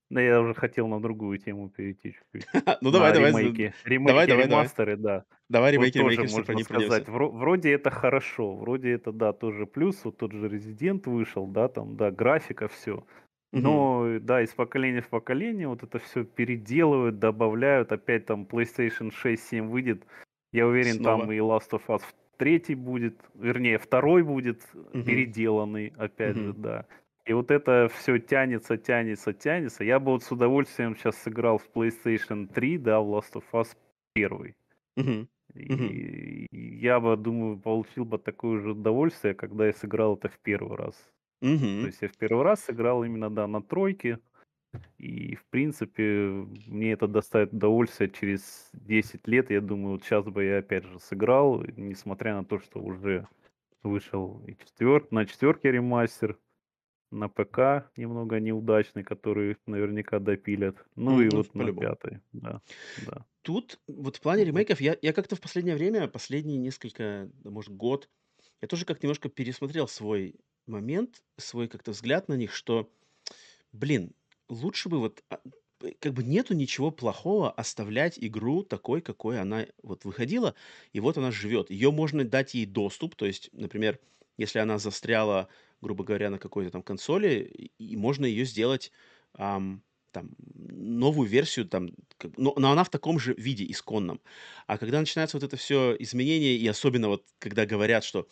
[0.10, 2.48] да, я уже хотел на другую тему перейти чуть-чуть.
[2.82, 5.26] Ну давай, давай, ремейки, ремейки, ремастеры, да.
[5.50, 10.32] Давай ремейки, ремейки, можно сказать, вроде это хорошо, вроде это, да, тоже плюс, вот тот
[10.32, 13.06] же Резидент вышел, да, там, да, графика, все.
[13.52, 17.92] Но, да, из поколения в поколение вот это все переделывают, добавляют.
[17.92, 20.08] Опять там PlayStation 6-7 выйдет.
[20.52, 21.20] Я уверен, Снова.
[21.20, 22.02] там и Last of Us
[22.38, 25.04] третий будет, вернее, второй будет угу.
[25.04, 26.46] переделанный, опять угу.
[26.46, 26.86] же, да.
[27.26, 29.84] И вот это все тянется, тянется, тянется.
[29.84, 33.70] Я бы вот с удовольствием сейчас сыграл в PlayStation 3, да, в Last of Us
[34.16, 34.54] 1.
[34.98, 35.28] Угу.
[35.56, 40.38] И, и я бы, думаю, получил бы такое же удовольствие, когда я сыграл это в
[40.40, 40.96] первый раз.
[41.42, 41.58] Угу.
[41.58, 44.20] То есть я в первый раз сыграл именно, да, на тройке.
[44.98, 49.52] И, в принципе, мне это доставит удовольствие через 10 лет.
[49.52, 53.28] Я думаю, вот сейчас бы я опять же сыграл, несмотря на то, что уже
[53.84, 55.06] вышел и четвер...
[55.12, 56.38] на четверке ремастер,
[57.14, 60.86] на ПК немного неудачный, который наверняка допилят.
[60.96, 62.62] Ну mm, и вот на пятый, да,
[62.98, 63.26] да.
[63.42, 68.10] Тут вот в плане ремейков я, я как-то в последнее время, последние несколько, может, год,
[68.62, 70.36] я тоже как немножко пересмотрел свой
[70.66, 72.90] момент, свой как-то взгляд на них, что,
[73.74, 74.14] блин,
[74.48, 75.40] лучше бы вот а,
[76.00, 80.56] как бы нету ничего плохого оставлять игру такой, какой она вот выходила,
[80.94, 81.70] и вот она живет.
[81.70, 84.00] Ее можно дать ей доступ, то есть, например,
[84.38, 85.50] если она застряла,
[85.84, 88.92] грубо говоря, на какой-то там консоли, и можно ее сделать
[89.36, 94.22] ам, там новую версию, там, как, но, но она в таком же виде исконном.
[94.68, 98.28] А когда начинается вот это все изменение, и особенно вот когда говорят, что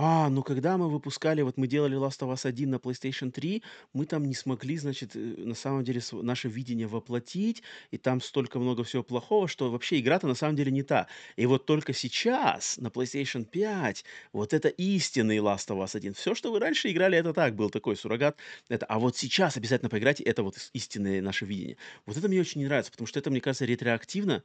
[0.00, 3.64] а, ну когда мы выпускали, вот мы делали Last of Us 1 на PlayStation 3,
[3.92, 8.60] мы там не смогли, значит, э, на самом деле наше видение воплотить, и там столько
[8.60, 11.08] много всего плохого, что вообще игра-то на самом деле не та.
[11.34, 16.14] И вот только сейчас на PlayStation 5 вот это истинный Last of Us 1.
[16.14, 18.38] Все, что вы раньше играли, это так, был такой суррогат.
[18.68, 21.76] Это, а вот сейчас обязательно поиграйте, это вот истинное наше видение.
[22.06, 24.44] Вот это мне очень не нравится, потому что это, мне кажется, ретроактивно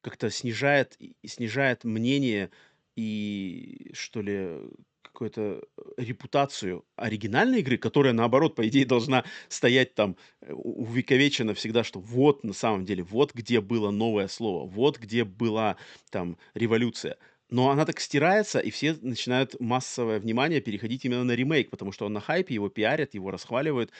[0.00, 2.50] как-то снижает, снижает мнение
[2.96, 4.58] и, что ли,
[5.02, 5.62] какую-то
[5.96, 12.44] репутацию оригинальной игры, которая, наоборот, по идее, должна стоять там э, увековечена всегда, что вот,
[12.44, 15.76] на самом деле, вот где было новое слово, вот где была
[16.10, 17.16] там революция.
[17.50, 22.06] Но она так стирается, и все начинают массовое внимание переходить именно на ремейк, потому что
[22.06, 23.90] он на хайпе, его пиарят, его расхваливают.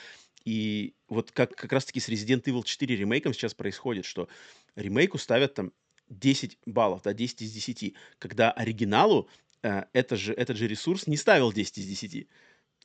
[0.45, 4.29] И вот как, как раз-таки с Resident Evil 4 ремейком сейчас происходит, что
[4.75, 5.73] ремейку ставят там
[6.11, 9.29] 10 баллов, да, 10 из 10, когда оригиналу
[9.63, 12.27] э, это же, этот же ресурс не ставил 10 из 10.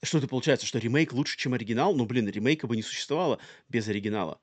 [0.02, 1.94] Что это получается, что ремейк лучше, чем оригинал?
[1.94, 3.38] Ну, блин, ремейка бы не существовало
[3.68, 4.40] без оригинала.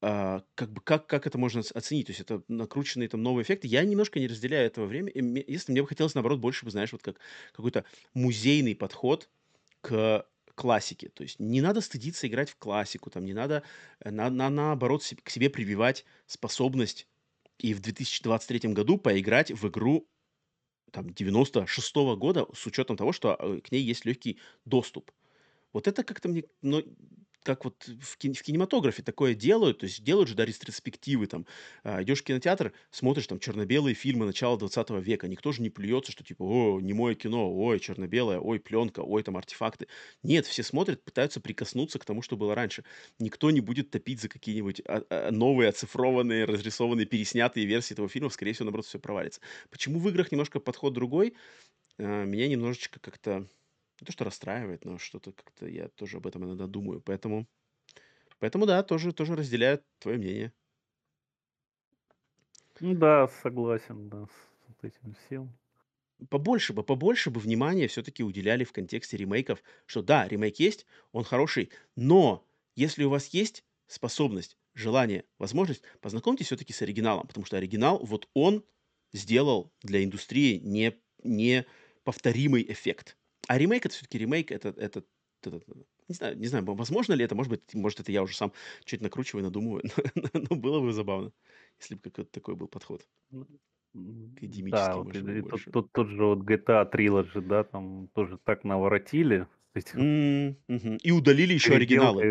[0.00, 2.06] А, как бы как, как это можно оценить?
[2.06, 3.68] То есть это накрученные там новые эффекты.
[3.68, 5.44] Я немножко не разделяю этого времени.
[5.46, 7.18] Если мне бы хотелось, наоборот, больше бы, знаешь, вот как
[7.52, 9.30] какой-то музейный подход
[9.80, 11.08] к классике.
[11.10, 13.62] То есть не надо стыдиться играть в классику, там не надо,
[14.00, 17.06] э, на, на, наоборот, к себе прививать способность
[17.62, 20.08] и в 2023 году поиграть в игру
[20.92, 25.10] там 96 -го года с учетом того, что э, к ней есть легкий доступ.
[25.72, 26.82] Вот это как-то мне, ну,
[27.42, 31.46] как вот в, кин- в кинематографе такое делают, то есть делают же, да, ретроспективы, там,
[31.84, 36.12] а, идешь в кинотеатр, смотришь там черно-белые фильмы начала 20 века, никто же не плюется,
[36.12, 39.88] что типа, о, не мое кино, ой, черно-белое, ой, пленка, ой, там артефакты.
[40.22, 42.84] Нет, все смотрят, пытаются прикоснуться к тому, что было раньше.
[43.18, 48.30] Никто не будет топить за какие-нибудь а, а, новые, оцифрованные, разрисованные, переснятые версии этого фильма,
[48.30, 49.40] скорее всего, наоборот, все провалится.
[49.70, 51.34] Почему в играх немножко подход другой?
[51.98, 53.48] А, меня немножечко как-то
[54.02, 57.00] не то, что расстраивает, но что-то как-то я тоже об этом иногда думаю.
[57.00, 57.46] Поэтому,
[58.40, 60.52] поэтому да, тоже, тоже разделяю твое мнение.
[62.80, 64.26] Ну да, согласен, да,
[64.80, 65.56] с этим всем.
[66.30, 71.24] Побольше бы, побольше бы внимания все-таки уделяли в контексте ремейков, что да, ремейк есть, он
[71.24, 77.56] хороший, но если у вас есть способность, желание, возможность, познакомьтесь все-таки с оригиналом, потому что
[77.56, 78.64] оригинал, вот он
[79.12, 81.66] сделал для индустрии не, не
[82.04, 83.16] повторимый эффект.
[83.48, 85.04] А ремейк это все-таки ремейк, это, это,
[85.42, 85.60] это,
[86.08, 88.52] не знаю, не знаю, возможно ли это, может быть, может это я уже сам
[88.84, 89.82] чуть накручиваю, надумываю,
[90.34, 91.32] но, было бы забавно,
[91.80, 93.06] если бы какой-то такой был подход.
[94.70, 99.46] Да, вот, и, тот, тот, тот же вот GTA Trilogy, да, там тоже так наворотили.
[101.02, 102.22] И удалили еще оригиналы.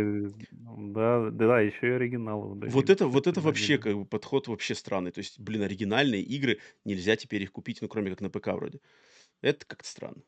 [0.93, 2.73] Да, да, еще и оригиналы удалили.
[2.73, 5.11] Вот это, вот это вообще как бы подход вообще странный.
[5.11, 8.79] То есть, блин, оригинальные игры нельзя теперь их купить, ну кроме как на ПК вроде.
[9.41, 10.23] Это как-то странно.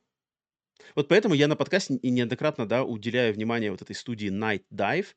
[0.95, 5.07] Вот поэтому я на подкасте и неоднократно, да, уделяю внимание вот этой студии Night Dive,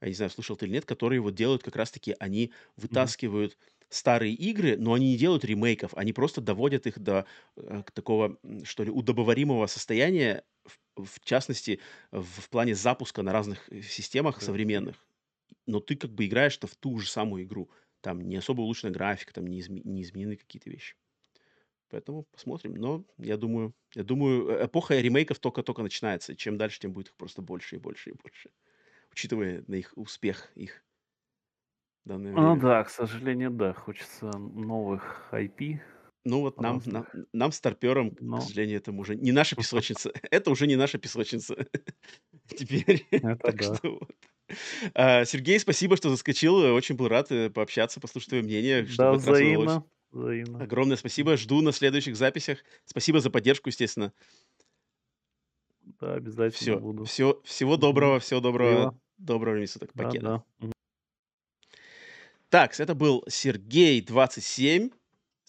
[0.00, 3.58] я не знаю, слышал ты или нет, которые вот делают как раз-таки, они вытаскивают
[3.88, 7.26] старые игры, но они не делают ремейков, они просто доводят их до
[7.56, 10.44] э, такого, что ли, удобоваримого состояния,
[10.96, 15.06] в, в частности, в, в плане запуска на разных э, системах современных.
[15.66, 17.70] Но ты как бы играешь-то в ту же самую игру.
[18.00, 20.96] Там не особо улучшена графика, там не, изме- не изменены какие-то вещи.
[21.94, 22.74] Поэтому посмотрим.
[22.74, 26.32] Но я думаю, я думаю, э, эпоха ремейков только-только начинается.
[26.32, 28.50] И чем дальше, тем будет их просто больше и больше и больше.
[29.12, 30.82] учитывая на их успех их.
[32.04, 33.74] Ну да, к сожалению, да.
[33.74, 35.78] Хочется новых IP.
[36.24, 38.38] Ну вот нам, нам, нам старперам, Но...
[38.38, 40.10] к сожалению, это уже не наша песочница.
[40.32, 41.54] Это уже не наша песочница.
[42.48, 43.06] Теперь.
[43.40, 44.10] Так что вот.
[44.94, 46.56] А, Сергей, спасибо, что заскочил.
[46.74, 48.84] Очень был рад э, пообщаться, послушать твое мнение.
[48.98, 49.84] Да, взаимно.
[50.14, 50.62] Взаимно.
[50.62, 51.36] Огромное спасибо.
[51.36, 52.58] Жду на следующих записях.
[52.84, 54.12] Спасибо за поддержку, естественно.
[56.00, 57.04] Да, обязательно все, буду.
[57.04, 58.90] Все, всего доброго, всего доброго.
[58.90, 59.00] Всего.
[59.18, 59.92] Доброго времени суток.
[59.92, 60.44] Покеда.
[60.58, 60.72] Да, да.
[62.48, 64.90] Так, это был Сергей 27,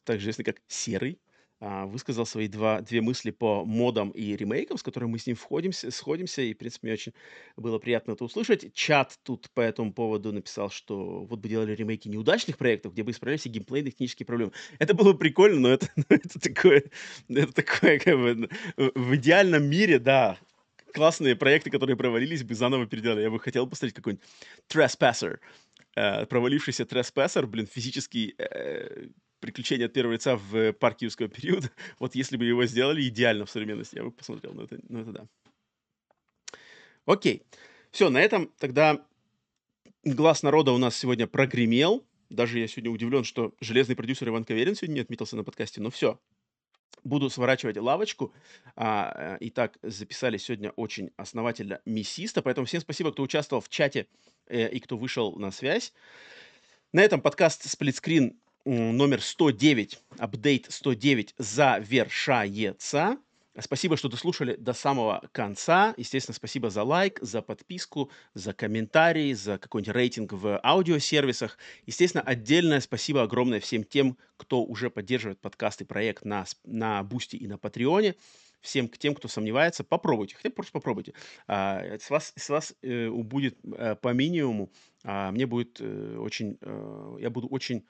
[0.03, 1.19] также известный как Серый.
[1.61, 5.37] А, высказал свои два, две мысли по модам и ремейкам, с которыми мы с ним
[5.37, 7.13] входимся, сходимся, и, в принципе, мне очень
[7.55, 8.73] было приятно это услышать.
[8.73, 13.11] Чат тут по этому поводу написал, что вот бы делали ремейки неудачных проектов, где бы
[13.11, 14.51] исправляли все геймплейные технические проблемы.
[14.79, 16.83] Это было бы прикольно, но это, но это такое,
[17.29, 20.37] это такое, как бы, в идеальном мире, да,
[20.93, 23.21] классные проекты, которые провалились, бы заново переделали.
[23.21, 24.25] Я бы хотел посмотреть какой-нибудь
[24.67, 25.39] Trespasser,
[25.95, 29.07] э, провалившийся Trespasser, блин, физический э,
[29.45, 31.69] приключения от первого лица в парке юрского периода.
[31.99, 34.53] Вот если бы его сделали идеально в современности, я бы посмотрел.
[34.53, 35.27] Ну это, ну это да.
[37.05, 37.43] Окей.
[37.91, 39.05] Все, на этом тогда
[40.03, 42.03] глаз народа у нас сегодня прогремел.
[42.29, 45.79] Даже я сегодня удивлен, что железный продюсер Иван Каверин сегодня не отметился на подкасте.
[45.79, 46.19] Но все,
[47.03, 48.33] буду сворачивать лавочку.
[48.75, 54.07] А, итак, записали сегодня очень основательно мясисто, поэтому всем спасибо, кто участвовал в чате
[54.47, 55.93] э, и кто вышел на связь.
[56.91, 63.17] На этом подкаст «Сплитскрин» номер 109, апдейт 109 завершается.
[63.57, 65.93] Спасибо, что дослушали до самого конца.
[65.95, 71.57] Естественно, спасибо за лайк, за подписку, за комментарии, за какой-нибудь рейтинг в аудиосервисах.
[71.85, 77.37] Естественно, отдельное спасибо огромное всем тем, кто уже поддерживает подкаст и проект на, на Бусти
[77.37, 78.15] и на Патреоне.
[78.59, 80.35] Всем тем, кто сомневается, попробуйте.
[80.35, 81.13] Хотя просто попробуйте.
[81.47, 84.71] А, с вас, с вас э, будет э, по минимуму.
[85.03, 86.57] А, мне будет э, очень...
[87.21, 87.85] Я буду очень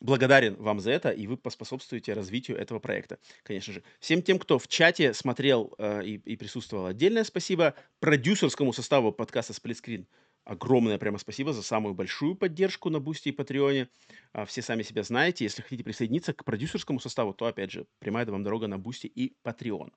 [0.00, 3.82] благодарен вам за это, и вы поспособствуете развитию этого проекта, конечно же.
[4.00, 7.74] Всем тем, кто в чате смотрел э, и, и присутствовал, отдельное спасибо.
[8.00, 10.06] Продюсерскому составу подкаста «Сплитскрин»
[10.50, 13.88] огромное прямо спасибо за самую большую поддержку на Бусти и Патреоне.
[14.32, 15.44] А, все сами себя знаете.
[15.44, 19.32] Если хотите присоединиться к продюсерскому составу, то, опять же, прямая вам дорога на Бусти и
[19.44, 19.92] Patreon.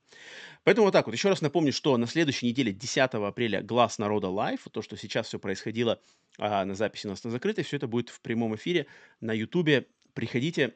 [0.64, 1.14] Поэтому вот так вот.
[1.14, 4.64] Еще раз напомню, что на следующей неделе, 10 апреля, Глаз народа live.
[4.72, 6.00] То, что сейчас все происходило
[6.38, 8.86] а, на записи у нас на закрытой, все это будет в прямом эфире
[9.22, 9.88] на Ютубе.
[10.14, 10.76] Приходите,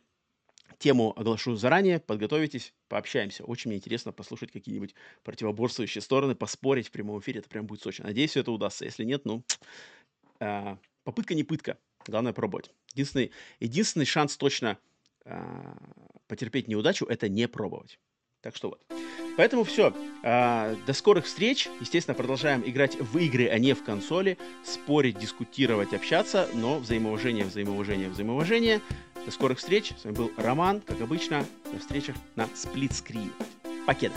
[0.77, 3.43] тему оглашу заранее, подготовитесь, пообщаемся.
[3.43, 7.39] Очень мне интересно послушать какие-нибудь противоборствующие стороны, поспорить в прямом эфире.
[7.39, 8.05] Это прям будет сочно.
[8.05, 8.85] Надеюсь, все это удастся.
[8.85, 9.43] Если нет, ну,
[10.39, 11.77] э, попытка не пытка.
[12.05, 12.71] Главное пробовать.
[12.93, 14.77] Единственный, единственный шанс точно
[15.25, 15.75] э,
[16.27, 17.99] потерпеть неудачу– это не пробовать.
[18.41, 18.81] Так что вот.
[19.35, 19.93] Поэтому все.
[20.23, 21.69] А, до скорых встреч.
[21.79, 24.37] Естественно, продолжаем играть в игры, а не в консоли.
[24.63, 26.47] Спорить, дискутировать, общаться.
[26.53, 28.81] Но взаимоуважение, взаимоуважение, взаимоуважение.
[29.27, 29.91] До скорых встреч.
[29.99, 31.45] С вами был Роман, как обычно.
[31.73, 33.29] До встречах на сплитскрине.
[33.85, 34.15] Покеда.